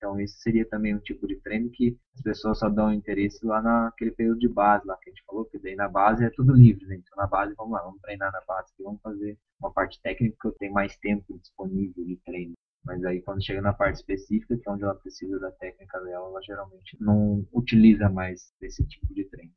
Então 0.03 0.19
esse 0.19 0.37
seria 0.41 0.69
também 0.69 0.97
um 0.97 0.99
tipo 0.99 1.29
de 1.29 1.37
treino 1.37 1.71
que 1.71 1.97
as 2.17 2.23
pessoas 2.23 2.59
só 2.59 2.69
dão 2.69 2.93
interesse 2.93 3.47
lá 3.47 3.63
naquele 3.63 4.11
período 4.11 4.41
de 4.41 4.49
base, 4.49 4.85
lá 4.85 4.97
que 5.01 5.09
a 5.09 5.13
gente 5.13 5.23
falou, 5.25 5.45
que 5.45 5.61
daí 5.61 5.77
na 5.77 5.89
base 5.89 6.25
é 6.25 6.31
tudo 6.31 6.53
livre, 6.53 6.85
né? 6.87 6.97
Então 6.97 7.17
na 7.17 7.29
base, 7.29 7.55
vamos 7.57 7.73
lá, 7.73 7.83
vamos 7.85 8.01
treinar 8.01 8.33
na 8.33 8.41
base, 8.41 8.73
vamos 8.81 9.01
fazer 9.01 9.39
uma 9.61 9.73
parte 9.73 10.03
técnica 10.03 10.37
que 10.41 10.49
eu 10.49 10.53
tenho 10.59 10.73
mais 10.73 10.97
tempo 10.97 11.39
disponível 11.39 12.05
de 12.05 12.17
treino. 12.25 12.55
Mas 12.85 13.05
aí 13.05 13.23
quando 13.23 13.45
chega 13.45 13.63
na 13.63 13.73
parte 13.73 13.95
específica, 13.95 14.59
que 14.59 14.69
é 14.69 14.73
onde 14.73 14.83
ela 14.83 14.97
precisa 14.97 15.39
da 15.39 15.53
técnica 15.53 16.01
dela, 16.01 16.27
ela 16.27 16.43
geralmente 16.43 16.97
não 17.01 17.47
utiliza 17.53 18.09
mais 18.09 18.53
esse 18.61 18.85
tipo 18.85 19.15
de 19.15 19.25
treino. 19.27 19.53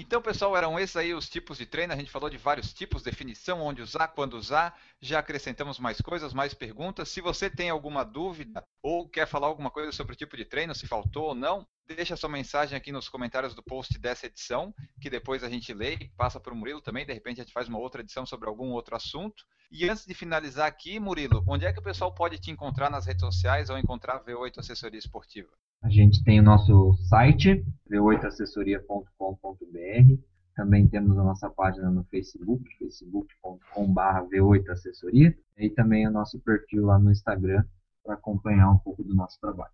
Então, 0.00 0.22
pessoal, 0.22 0.56
eram 0.56 0.78
esses 0.78 0.94
aí 0.94 1.12
os 1.12 1.28
tipos 1.28 1.58
de 1.58 1.66
treino. 1.66 1.92
A 1.92 1.96
gente 1.96 2.08
falou 2.08 2.30
de 2.30 2.36
vários 2.36 2.72
tipos, 2.72 3.02
definição, 3.02 3.60
onde 3.60 3.82
usar, 3.82 4.06
quando 4.06 4.34
usar. 4.34 4.78
Já 5.00 5.18
acrescentamos 5.18 5.80
mais 5.80 6.00
coisas, 6.00 6.32
mais 6.32 6.54
perguntas. 6.54 7.08
Se 7.08 7.20
você 7.20 7.50
tem 7.50 7.68
alguma 7.68 8.04
dúvida 8.04 8.62
ou 8.80 9.08
quer 9.08 9.26
falar 9.26 9.48
alguma 9.48 9.72
coisa 9.72 9.90
sobre 9.90 10.12
o 10.12 10.16
tipo 10.16 10.36
de 10.36 10.44
treino, 10.44 10.72
se 10.72 10.86
faltou 10.86 11.24
ou 11.24 11.34
não, 11.34 11.66
deixa 11.84 12.16
sua 12.16 12.28
mensagem 12.28 12.78
aqui 12.78 12.92
nos 12.92 13.08
comentários 13.08 13.56
do 13.56 13.62
post 13.62 13.98
dessa 13.98 14.26
edição, 14.26 14.72
que 15.00 15.10
depois 15.10 15.42
a 15.42 15.50
gente 15.50 15.74
lê 15.74 15.94
e 15.94 16.08
passa 16.10 16.38
para 16.38 16.52
o 16.52 16.56
Murilo 16.56 16.80
também. 16.80 17.04
De 17.04 17.12
repente 17.12 17.40
a 17.40 17.44
gente 17.44 17.52
faz 17.52 17.66
uma 17.66 17.80
outra 17.80 18.00
edição 18.00 18.24
sobre 18.24 18.48
algum 18.48 18.70
outro 18.70 18.94
assunto. 18.94 19.44
E 19.68 19.90
antes 19.90 20.06
de 20.06 20.14
finalizar 20.14 20.68
aqui, 20.68 21.00
Murilo, 21.00 21.42
onde 21.44 21.66
é 21.66 21.72
que 21.72 21.80
o 21.80 21.82
pessoal 21.82 22.14
pode 22.14 22.38
te 22.38 22.52
encontrar 22.52 22.88
nas 22.88 23.04
redes 23.04 23.22
sociais 23.22 23.68
ou 23.68 23.76
encontrar 23.76 24.14
a 24.14 24.24
V8 24.24 24.58
Assessoria 24.58 24.98
Esportiva? 24.98 25.50
A 25.80 25.88
gente 25.88 26.24
tem 26.24 26.40
o 26.40 26.42
nosso 26.42 26.92
site, 27.08 27.64
v8assessoria.com.br. 27.88 30.22
Também 30.56 30.88
temos 30.88 31.16
a 31.16 31.22
nossa 31.22 31.48
página 31.48 31.88
no 31.88 32.02
Facebook, 32.04 32.68
facebook.com.br 32.78 34.28
V8Assessoria. 34.28 35.38
E 35.56 35.70
também 35.70 36.06
o 36.06 36.10
nosso 36.10 36.40
perfil 36.40 36.86
lá 36.86 36.98
no 36.98 37.12
Instagram 37.12 37.64
para 38.04 38.14
acompanhar 38.14 38.70
um 38.70 38.78
pouco 38.78 39.04
do 39.04 39.14
nosso 39.14 39.38
trabalho. 39.40 39.72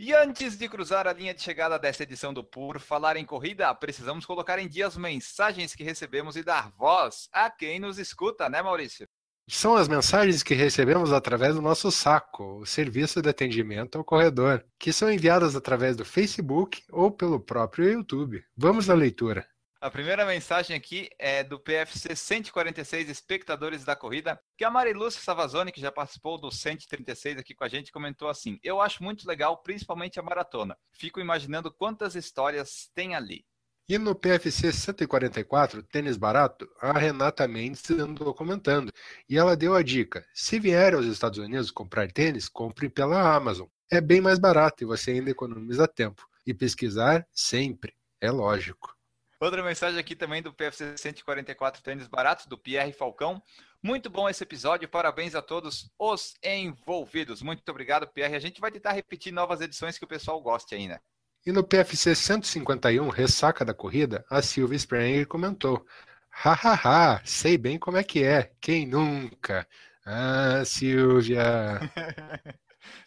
E 0.00 0.12
antes 0.14 0.56
de 0.56 0.68
cruzar 0.68 1.06
a 1.06 1.12
linha 1.12 1.34
de 1.34 1.42
chegada 1.42 1.78
dessa 1.78 2.02
edição 2.02 2.32
do 2.32 2.42
Por 2.42 2.80
Falar 2.80 3.16
em 3.16 3.24
Corrida, 3.24 3.72
precisamos 3.74 4.26
colocar 4.26 4.58
em 4.58 4.66
dia 4.66 4.86
as 4.86 4.96
mensagens 4.96 5.74
que 5.74 5.84
recebemos 5.84 6.36
e 6.36 6.42
dar 6.42 6.70
voz 6.70 7.28
a 7.32 7.50
quem 7.50 7.78
nos 7.78 7.98
escuta, 7.98 8.48
né, 8.48 8.62
Maurício? 8.62 9.06
São 9.48 9.74
as 9.74 9.88
mensagens 9.88 10.42
que 10.42 10.54
recebemos 10.54 11.12
através 11.12 11.54
do 11.54 11.60
nosso 11.60 11.90
saco, 11.90 12.60
o 12.60 12.66
serviço 12.66 13.20
de 13.20 13.28
atendimento 13.28 13.98
ao 13.98 14.04
corredor, 14.04 14.64
que 14.78 14.92
são 14.92 15.12
enviadas 15.12 15.56
através 15.56 15.96
do 15.96 16.04
Facebook 16.04 16.82
ou 16.90 17.10
pelo 17.10 17.40
próprio 17.40 17.90
YouTube. 17.90 18.42
Vamos 18.56 18.88
à 18.88 18.94
leitura. 18.94 19.46
A 19.82 19.90
primeira 19.90 20.24
mensagem 20.24 20.76
aqui 20.76 21.10
é 21.18 21.42
do 21.42 21.58
PFC 21.58 22.14
146 22.14 23.08
Espectadores 23.08 23.84
da 23.84 23.96
Corrida, 23.96 24.40
que 24.56 24.64
a 24.64 24.70
Marilúcia 24.70 25.20
Savazone, 25.20 25.72
que 25.72 25.80
já 25.80 25.90
participou 25.90 26.40
do 26.40 26.52
136 26.52 27.38
aqui 27.38 27.52
com 27.52 27.64
a 27.64 27.68
gente, 27.68 27.90
comentou 27.90 28.28
assim: 28.28 28.60
Eu 28.62 28.80
acho 28.80 29.02
muito 29.02 29.26
legal, 29.26 29.60
principalmente 29.60 30.20
a 30.20 30.22
maratona. 30.22 30.78
Fico 30.92 31.18
imaginando 31.18 31.68
quantas 31.68 32.14
histórias 32.14 32.92
tem 32.94 33.16
ali. 33.16 33.44
E 33.92 33.98
no 33.98 34.14
PFC 34.14 34.72
144, 34.72 35.82
Tênis 35.82 36.16
Barato, 36.16 36.66
a 36.80 36.98
Renata 36.98 37.46
Mendes 37.46 37.90
andou 37.90 38.32
comentando. 38.32 38.90
E 39.28 39.36
ela 39.36 39.54
deu 39.54 39.74
a 39.74 39.82
dica: 39.82 40.26
se 40.32 40.58
vier 40.58 40.94
aos 40.94 41.04
Estados 41.04 41.38
Unidos 41.38 41.70
comprar 41.70 42.10
tênis, 42.10 42.48
compre 42.48 42.88
pela 42.88 43.36
Amazon. 43.36 43.66
É 43.90 44.00
bem 44.00 44.18
mais 44.18 44.38
barato 44.38 44.82
e 44.82 44.86
você 44.86 45.10
ainda 45.10 45.30
economiza 45.30 45.86
tempo. 45.86 46.26
E 46.46 46.54
pesquisar 46.54 47.28
sempre, 47.34 47.92
é 48.18 48.30
lógico. 48.30 48.96
Outra 49.38 49.62
mensagem 49.62 50.00
aqui 50.00 50.16
também 50.16 50.40
do 50.40 50.54
PFC 50.54 50.96
144 50.96 51.82
Tênis 51.82 52.06
Barato, 52.06 52.48
do 52.48 52.56
Pierre 52.56 52.94
Falcão. 52.94 53.42
Muito 53.82 54.08
bom 54.08 54.26
esse 54.26 54.42
episódio, 54.42 54.88
parabéns 54.88 55.34
a 55.34 55.42
todos 55.42 55.90
os 55.98 56.34
envolvidos. 56.42 57.42
Muito 57.42 57.68
obrigado, 57.68 58.06
Pierre. 58.06 58.36
A 58.36 58.40
gente 58.40 58.58
vai 58.58 58.70
tentar 58.70 58.92
repetir 58.92 59.34
novas 59.34 59.60
edições 59.60 59.98
que 59.98 60.04
o 60.06 60.08
pessoal 60.08 60.40
goste 60.40 60.88
né? 60.88 60.98
E 61.44 61.50
no 61.50 61.64
PFC 61.64 62.14
151, 62.14 63.08
Ressaca 63.08 63.64
da 63.64 63.74
Corrida, 63.74 64.24
a 64.30 64.40
Silvia 64.40 64.76
Spranger 64.76 65.26
comentou: 65.26 65.84
Hahaha, 66.30 67.20
sei 67.24 67.58
bem 67.58 67.80
como 67.80 67.96
é 67.96 68.04
que 68.04 68.22
é, 68.22 68.52
quem 68.60 68.86
nunca? 68.86 69.66
Ah, 70.06 70.64
Silvia. 70.64 71.42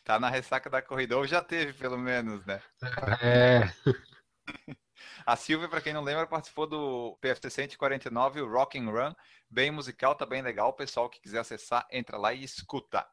tá 0.04 0.20
na 0.20 0.30
ressaca 0.30 0.70
da 0.70 0.82
corrida, 0.82 1.18
ou 1.18 1.26
já 1.26 1.42
teve 1.42 1.74
pelo 1.74 1.98
menos, 1.98 2.46
né? 2.46 2.62
É. 3.22 3.62
A 5.26 5.36
Silvia, 5.36 5.68
para 5.68 5.82
quem 5.82 5.94
não 5.94 6.04
lembra, 6.04 6.28
participou 6.28 6.68
do 6.68 7.18
PFC 7.20 7.50
149, 7.50 8.42
o 8.42 8.52
Rock 8.52 8.78
and 8.78 8.92
Run, 8.92 9.14
bem 9.50 9.72
musical, 9.72 10.14
tá 10.14 10.26
bem 10.26 10.42
legal. 10.42 10.70
O 10.70 10.74
pessoal 10.74 11.10
que 11.10 11.20
quiser 11.20 11.40
acessar, 11.40 11.88
entra 11.90 12.18
lá 12.18 12.32
e 12.32 12.44
escuta. 12.44 13.08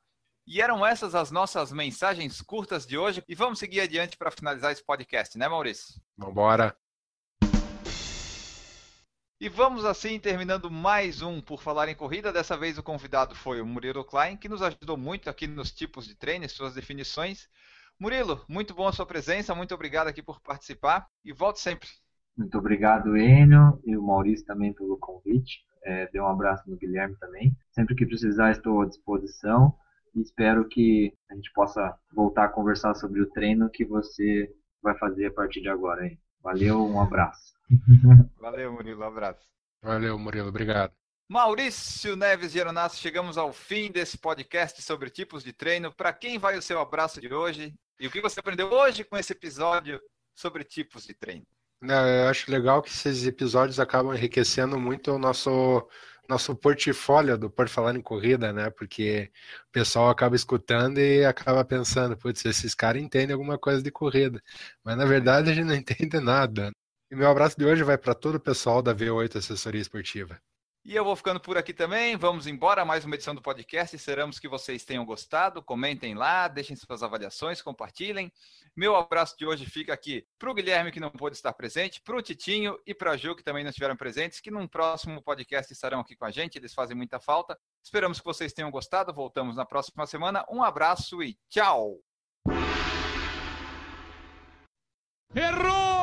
E 0.45 0.61
eram 0.61 0.85
essas 0.85 1.15
as 1.15 1.31
nossas 1.31 1.71
mensagens 1.73 2.41
curtas 2.41 2.85
de 2.85 2.99
hoje. 2.99 3.23
E 3.29 3.35
vamos 3.35 3.61
seguir 3.61 3.81
adiante 3.81 4.17
para 4.17 4.31
finalizar 4.31 4.73
esse 4.73 4.85
podcast, 4.85 5.39
né, 5.39 5.49
Maurício? 5.49 6.01
Vambora. 6.17 6.77
E 9.41 9.49
vamos 9.49 9.85
assim 9.85 10.19
terminando 10.19 10.71
mais 10.71 11.23
um 11.23 11.41
Por 11.41 11.63
Falar 11.63 11.89
em 11.89 11.95
Corrida. 11.95 12.33
Dessa 12.33 12.57
vez 12.57 12.77
o 12.77 12.83
convidado 12.83 13.37
foi 13.37 13.61
o 13.61 13.67
Murilo 13.67 14.05
Klein, 14.05 14.37
que 14.37 14.49
nos 14.49 14.63
ajudou 14.63 14.97
muito 14.97 15.31
aqui 15.31 15.47
nos 15.47 15.71
tipos 15.71 16.07
de 16.07 16.15
treino 16.17 16.45
e 16.45 16.49
suas 16.49 16.75
definições. 16.75 17.49
Murilo, 17.99 18.45
muito 18.49 18.75
bom 18.75 18.89
a 18.89 18.93
sua 18.93 19.07
presença, 19.07 19.55
muito 19.55 19.75
obrigado 19.75 20.09
aqui 20.09 20.23
por 20.23 20.41
participar 20.41 21.07
e 21.25 21.33
volte 21.33 21.61
sempre. 21.61 21.89
Muito 22.37 22.57
obrigado, 22.59 23.17
Enio, 23.17 23.81
e 23.85 23.97
o 23.97 24.03
Maurício 24.03 24.45
também 24.45 24.73
pelo 24.73 24.97
convite. 24.99 25.65
É, 25.85 26.09
dê 26.09 26.21
um 26.21 26.27
abraço 26.27 26.69
no 26.69 26.77
Guilherme 26.77 27.17
também. 27.19 27.57
Sempre 27.71 27.95
que 27.95 28.07
precisar, 28.07 28.51
estou 28.51 28.83
à 28.83 28.87
disposição 28.87 29.77
e 30.15 30.21
espero 30.21 30.69
que 30.69 31.13
a 31.31 31.35
gente 31.35 31.53
possa 31.53 31.97
voltar 32.13 32.45
a 32.45 32.49
conversar 32.49 32.95
sobre 32.95 33.21
o 33.23 33.31
treino 33.31 33.71
que 33.71 33.85
você 33.85 34.53
vai 34.83 34.97
fazer 34.99 35.27
a 35.27 35.33
partir 35.33 35.61
de 35.61 35.69
agora. 35.69 36.07
Hein? 36.07 36.19
Valeu, 36.43 36.87
um 36.87 37.01
abraço. 37.01 37.55
Valeu, 38.41 38.73
Murilo, 38.73 39.01
um 39.01 39.07
abraço. 39.07 39.47
Valeu, 39.83 40.19
Murilo, 40.19 40.49
obrigado. 40.49 40.93
Maurício 41.29 42.15
Neves 42.15 42.53
Geronasso, 42.53 42.97
chegamos 42.97 43.39
ao 43.39 43.53
fim 43.53 43.91
desse 43.91 44.19
podcast 44.19 44.83
sobre 44.83 45.09
tipos 45.09 45.43
de 45.43 45.53
treino. 45.53 45.91
Para 45.95 46.13
quem 46.13 46.39
vai 46.39 46.59
o 46.59 46.63
seu 46.63 46.79
abraço 46.79 47.21
de 47.21 47.33
hoje? 47.33 47.75
E 47.99 48.07
o 48.07 48.11
que 48.11 48.21
você 48.21 48.41
aprendeu 48.41 48.71
hoje 48.71 49.05
com 49.05 49.17
esse 49.17 49.33
episódio 49.33 50.01
sobre 50.35 50.63
tipos 50.65 51.07
de 51.07 51.15
treino? 51.15 51.47
Eu 51.81 52.29
acho 52.29 52.51
legal 52.51 52.83
que 52.83 52.91
esses 52.91 53.27
episódios 53.27 53.81
acabam 53.81 54.15
enriquecendo 54.15 54.79
muito 54.79 55.13
o 55.13 55.19
nosso 55.19 55.89
nosso 56.33 56.57
portfólio 56.57 57.37
do 57.39 57.51
Por 57.51 57.69
Falar 57.69 57.95
em 57.97 58.01
Corrida, 58.03 58.53
né? 58.53 58.71
Porque 58.71 59.31
o 59.69 59.73
pessoal 59.73 60.11
acaba 60.11 60.35
escutando 60.37 60.99
e 60.99 61.25
acaba 61.25 61.65
pensando, 61.65 62.17
putz, 62.17 62.45
esses 62.45 62.75
caras 62.75 63.03
entendem 63.03 63.35
alguma 63.35 63.59
coisa 63.59 63.83
de 63.83 63.91
corrida. 63.91 64.43
Mas 64.85 64.97
na 64.97 65.05
verdade 65.05 65.51
a 65.51 65.55
gente 65.55 65.67
não 65.67 65.75
entende 65.77 66.21
nada. 66.21 66.73
E 67.11 67.17
meu 67.17 67.29
abraço 67.31 67.57
de 67.59 67.65
hoje 67.67 67.83
vai 67.85 67.99
para 67.99 68.15
todo 68.15 68.37
o 68.37 68.41
pessoal 68.41 68.83
da 68.83 68.95
V8 68.95 69.37
Assessoria 69.37 69.81
Esportiva. 69.81 70.41
E 70.85 70.97
eu 70.97 71.05
vou 71.05 71.15
ficando 71.15 71.39
por 71.39 71.57
aqui 71.57 71.73
também. 71.73 72.17
Vamos 72.17 72.49
embora. 72.49 72.85
Mais 72.85 73.05
uma 73.05 73.15
edição 73.15 73.35
do 73.35 73.41
podcast. 73.41 73.95
Esperamos 73.95 74.41
que 74.41 74.49
vocês 74.49 74.85
tenham 74.85 75.05
gostado. 75.05 75.63
Comentem 75.63 76.15
lá, 76.15 76.49
deixem 76.49 76.75
suas 76.75 77.05
avaliações, 77.05 77.63
compartilhem. 77.63 78.33
Meu 78.77 78.97
abraço 78.97 79.37
de 79.39 79.47
hoje 79.47 79.65
fica 79.65 79.93
aqui 79.93 80.27
para 80.41 80.51
o 80.51 80.55
Guilherme, 80.55 80.91
que 80.91 80.99
não 80.99 81.11
pôde 81.11 81.37
estar 81.37 81.53
presente, 81.53 82.01
para 82.03 82.17
o 82.17 82.23
Titinho 82.23 82.77
e 82.85 82.93
para 82.93 83.13
a 83.13 83.17
Ju, 83.17 83.37
que 83.37 83.45
também 83.45 83.63
não 83.63 83.71
estiveram 83.71 83.97
presentes, 83.97 84.41
que 84.41 84.51
num 84.51 84.67
próximo 84.67 85.23
podcast 85.23 85.73
estarão 85.73 86.01
aqui 86.01 86.17
com 86.17 86.25
a 86.25 86.33
gente. 86.33 86.59
Eles 86.59 86.75
fazem 86.75 86.97
muita 86.97 87.21
falta. 87.21 87.57
Esperamos 87.81 88.19
que 88.19 88.25
vocês 88.25 88.53
tenham 88.53 88.71
gostado. 88.71 89.15
Voltamos 89.15 89.55
na 89.55 89.65
próxima 89.65 90.05
semana. 90.05 90.45
Um 90.51 90.65
abraço 90.65 91.23
e 91.23 91.39
tchau! 91.49 92.01
Errou! 95.33 96.02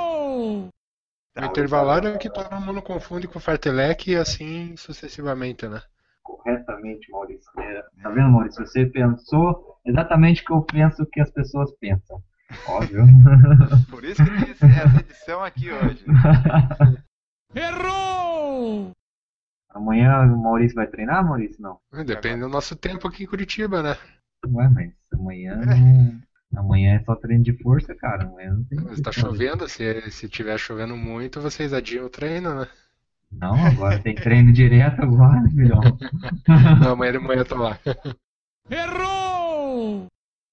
O 1.38 1.46
intervalário 1.46 2.10
é 2.10 2.18
que 2.18 2.30
todo 2.30 2.60
mundo 2.60 2.82
confunde 2.82 3.28
com 3.28 3.38
o 3.38 3.42
fartelec 3.42 4.10
e 4.10 4.16
assim 4.16 4.76
sucessivamente, 4.76 5.68
né? 5.68 5.82
Corretamente, 6.24 7.10
Maurício. 7.12 7.50
É, 7.60 7.82
tá 8.02 8.10
vendo, 8.10 8.30
Maurício? 8.30 8.66
Você 8.66 8.86
pensou 8.86 9.78
exatamente 9.86 10.42
o 10.42 10.46
que 10.46 10.54
eu 10.54 10.62
penso 10.62 11.06
que 11.06 11.22
as 11.22 11.32
pessoas 11.32 11.72
pensam. 11.80 12.22
Óbvio. 12.68 13.04
Por 13.90 14.04
isso 14.04 14.24
que 14.24 14.54
tem 14.56 14.70
essa 14.70 15.00
edição 15.00 15.44
aqui 15.44 15.72
hoje. 15.72 16.04
Errou! 17.56 18.92
Amanhã 19.70 20.24
o 20.24 20.38
Maurício 20.38 20.76
vai 20.76 20.88
treinar, 20.88 21.24
Maurício? 21.24 21.62
Não. 21.62 21.80
Depende 22.04 22.42
do 22.42 22.50
nosso 22.50 22.76
tempo 22.76 23.08
aqui 23.08 23.24
em 23.24 23.28
Curitiba, 23.28 23.82
né? 23.82 23.96
Ué, 24.48 24.68
mas 24.70 24.94
amanhã 25.14 25.56
não... 25.56 26.22
Amanhã 26.56 26.96
é 26.96 27.04
só 27.04 27.16
treino 27.16 27.44
de 27.44 27.54
força, 27.62 27.94
cara. 27.96 28.24
Amanhã 28.24 28.54
não 28.54 28.64
tem. 28.64 28.80
Mas 28.80 29.02
tá 29.02 29.12
chovendo, 29.12 29.68
se, 29.68 30.10
se 30.12 30.28
tiver 30.28 30.58
chovendo 30.58 30.98
muito, 30.98 31.42
vocês 31.42 31.74
adiam 31.74 32.06
o 32.06 32.10
treino, 32.10 32.60
né? 32.60 32.68
Não, 33.32 33.54
agora 33.66 34.00
tem 34.00 34.16
treino 34.16 34.52
direto 34.52 35.04
agora, 35.04 35.44
filhão. 35.50 35.82
Não, 36.82 36.94
amanhã 36.94 37.12
de 37.12 37.20
manhã 37.20 37.42
eu 37.42 37.46
tô 37.46 37.56
lá. 37.56 37.80
Errou! 38.70 40.08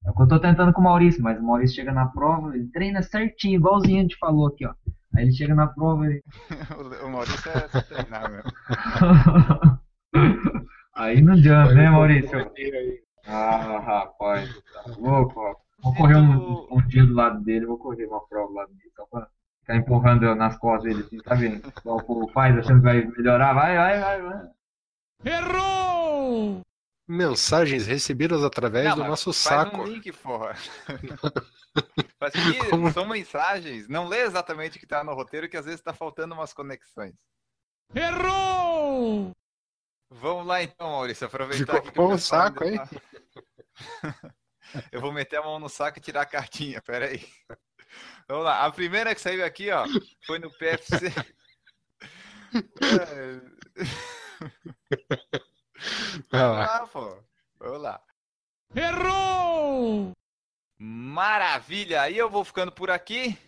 É 0.05 0.11
o 0.11 0.15
que 0.15 0.23
eu 0.23 0.29
tô 0.29 0.39
tentando 0.39 0.73
com 0.73 0.81
o 0.81 0.85
Maurício, 0.85 1.23
mas 1.23 1.39
o 1.39 1.43
Maurício 1.43 1.77
chega 1.77 1.93
na 1.93 2.07
prova, 2.07 2.55
ele 2.55 2.69
treina 2.69 3.03
certinho, 3.03 3.57
igualzinho 3.57 3.99
a 3.99 4.03
gente 4.03 4.19
falou 4.19 4.49
aqui, 4.49 4.67
ó. 4.67 4.75
Aí 5.15 5.25
ele 5.25 5.33
chega 5.33 5.55
na 5.55 5.67
prova 5.67 6.07
e. 6.07 6.23
o 7.05 7.09
Maurício 7.09 7.51
é 7.51 7.69
só 7.69 7.81
treinar 7.81 8.31
mesmo. 8.31 8.53
Aí 10.95 11.21
não 11.21 11.35
adianta, 11.35 11.75
né, 11.75 11.91
Maurício? 11.91 12.39
Aí. 12.39 13.03
Ah, 13.27 13.81
rapaz, 13.81 14.49
tá 14.73 14.85
louco, 14.97 15.41
ó. 15.41 15.55
Vou 15.87 15.95
correr 15.95 16.17
um, 16.17 16.67
um 16.69 16.87
dia 16.89 17.07
do 17.07 17.15
lado 17.15 17.41
dele, 17.45 17.65
vou 17.65 17.79
correr 17.79 18.07
uma 18.07 18.27
prova 18.27 18.49
do 18.49 18.55
lado 18.55 18.73
dele, 18.75 18.91
só 18.97 19.07
pra 19.07 19.29
ficar 19.61 19.77
empurrando 19.77 20.35
nas 20.35 20.59
costas 20.59 20.83
dele, 20.83 21.07
assim, 21.07 21.19
tá 21.19 21.35
vendo? 21.37 21.63
Igual 21.79 21.99
o 21.99 22.03
povo 22.03 22.29
faz, 22.33 22.59
achando 22.59 22.79
que 22.79 22.85
vai 22.85 23.05
melhorar, 23.05 23.53
vai, 23.53 23.77
vai, 23.77 24.01
vai, 24.01 24.23
vai. 24.23 24.51
Errou! 25.25 26.61
Mensagens 27.07 27.87
recebidas 27.87 28.43
através 28.43 28.89
Não, 28.89 28.97
do 28.97 29.05
nosso 29.05 29.33
faz 29.33 29.37
saco. 29.69 29.83
um 29.83 29.85
link, 29.85 30.11
porra. 30.13 30.57
Mas 32.21 32.35
aqui 32.35 32.69
Como? 32.69 32.91
são 32.91 33.07
mensagens. 33.07 33.87
Não 33.87 34.09
lê 34.09 34.23
exatamente 34.23 34.79
o 34.79 34.81
que 34.81 34.87
tá 34.89 35.05
no 35.05 35.15
roteiro, 35.15 35.49
que 35.49 35.57
às 35.57 35.67
vezes 35.67 35.81
tá 35.81 35.93
faltando 35.95 36.35
umas 36.35 36.53
conexões. 36.53 37.15
Errou! 37.95 39.31
Vamos 40.11 40.47
lá 40.47 40.65
então, 40.65 40.91
Maurício. 40.91 41.29
Aproveitar 41.29 41.65
Ficou 41.65 41.79
aqui 41.79 41.91
que 41.93 41.97
bom 41.97 42.07
o 42.09 42.11
pessoal 42.17 42.43
saco, 42.49 42.65
ainda 42.65 42.87
tá- 42.87 44.35
Eu 44.93 45.01
vou 45.01 45.13
meter 45.13 45.37
a 45.39 45.43
mão 45.43 45.59
no 45.59 45.69
saco 45.69 45.99
e 45.99 46.03
tirar 46.03 46.23
a 46.23 46.27
cartinha, 46.27 46.81
pera 46.83 47.07
aí. 47.07 47.27
Vamos 48.29 48.45
lá. 48.45 48.65
A 48.65 48.71
primeira 48.73 49.15
que 49.15 49.21
saiu 49.21 49.45
aqui, 49.45 49.71
ó, 49.71 49.85
foi 50.27 50.39
no 50.39 50.51
PFC. 50.51 51.13
Vamos 56.31 56.57
lá. 56.59 56.87
pô. 56.87 57.23
Vamos 57.59 57.83
lá. 57.83 58.03
Errou! 58.75 60.13
Maravilha! 60.79 62.03
Aí 62.03 62.17
eu 62.19 62.29
vou 62.29 62.45
ficando 62.45 62.73
por 62.73 62.91
aqui. 62.91 63.39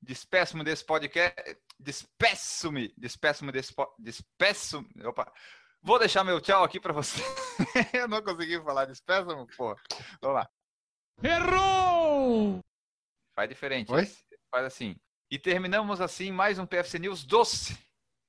Despeço-me 0.00 0.64
desse 0.64 0.84
podcast. 0.84 1.34
Despeço-me. 1.78 2.92
Despeço-me 2.96 3.52
desse 3.52 3.72
po- 3.74 3.94
Despeço. 3.98 4.84
Opa. 5.04 5.32
Vou 5.80 5.98
deixar 5.98 6.24
meu 6.24 6.40
tchau 6.40 6.64
aqui 6.64 6.80
pra 6.80 6.92
você. 6.92 7.20
eu 7.92 8.08
não 8.08 8.22
consegui 8.22 8.60
falar. 8.62 8.86
Despeço-me, 8.86 9.46
pô. 9.56 9.76
Vamos 10.20 10.36
lá. 10.36 10.48
Errou! 11.22 12.58
Faz 13.34 13.48
diferente. 13.48 13.92
Oi? 13.92 14.06
Faz 14.50 14.66
assim. 14.66 14.96
E 15.30 15.38
terminamos 15.38 16.00
assim 16.00 16.32
mais 16.32 16.58
um 16.58 16.66
PFC 16.66 16.98
News 16.98 17.24
doce. 17.24 17.78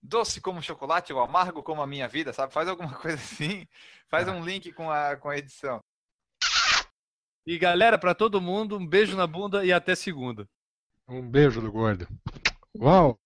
Doce 0.01 0.39
como 0.39 0.61
chocolate 0.61 1.11
ou 1.11 1.19
amargo 1.19 1.63
como 1.63 1.81
a 1.81 1.87
minha 1.87 2.07
vida, 2.07 2.31
sabe? 2.31 2.53
Faz 2.53 2.67
alguma 2.67 2.93
coisa 2.99 3.17
assim. 3.17 3.67
Faz 4.07 4.27
um 4.27 4.43
link 4.43 4.71
com 4.73 4.91
a, 4.91 5.15
com 5.17 5.29
a 5.29 5.37
edição. 5.37 5.79
E 7.45 7.57
galera, 7.57 7.97
pra 7.97 8.13
todo 8.13 8.39
mundo, 8.39 8.77
um 8.77 8.87
beijo 8.87 9.17
na 9.17 9.27
bunda 9.27 9.65
e 9.65 9.73
até 9.73 9.95
segunda. 9.95 10.47
Um 11.07 11.27
beijo 11.27 11.59
do 11.59 11.71
gordo. 11.71 12.07
Uau! 12.79 13.19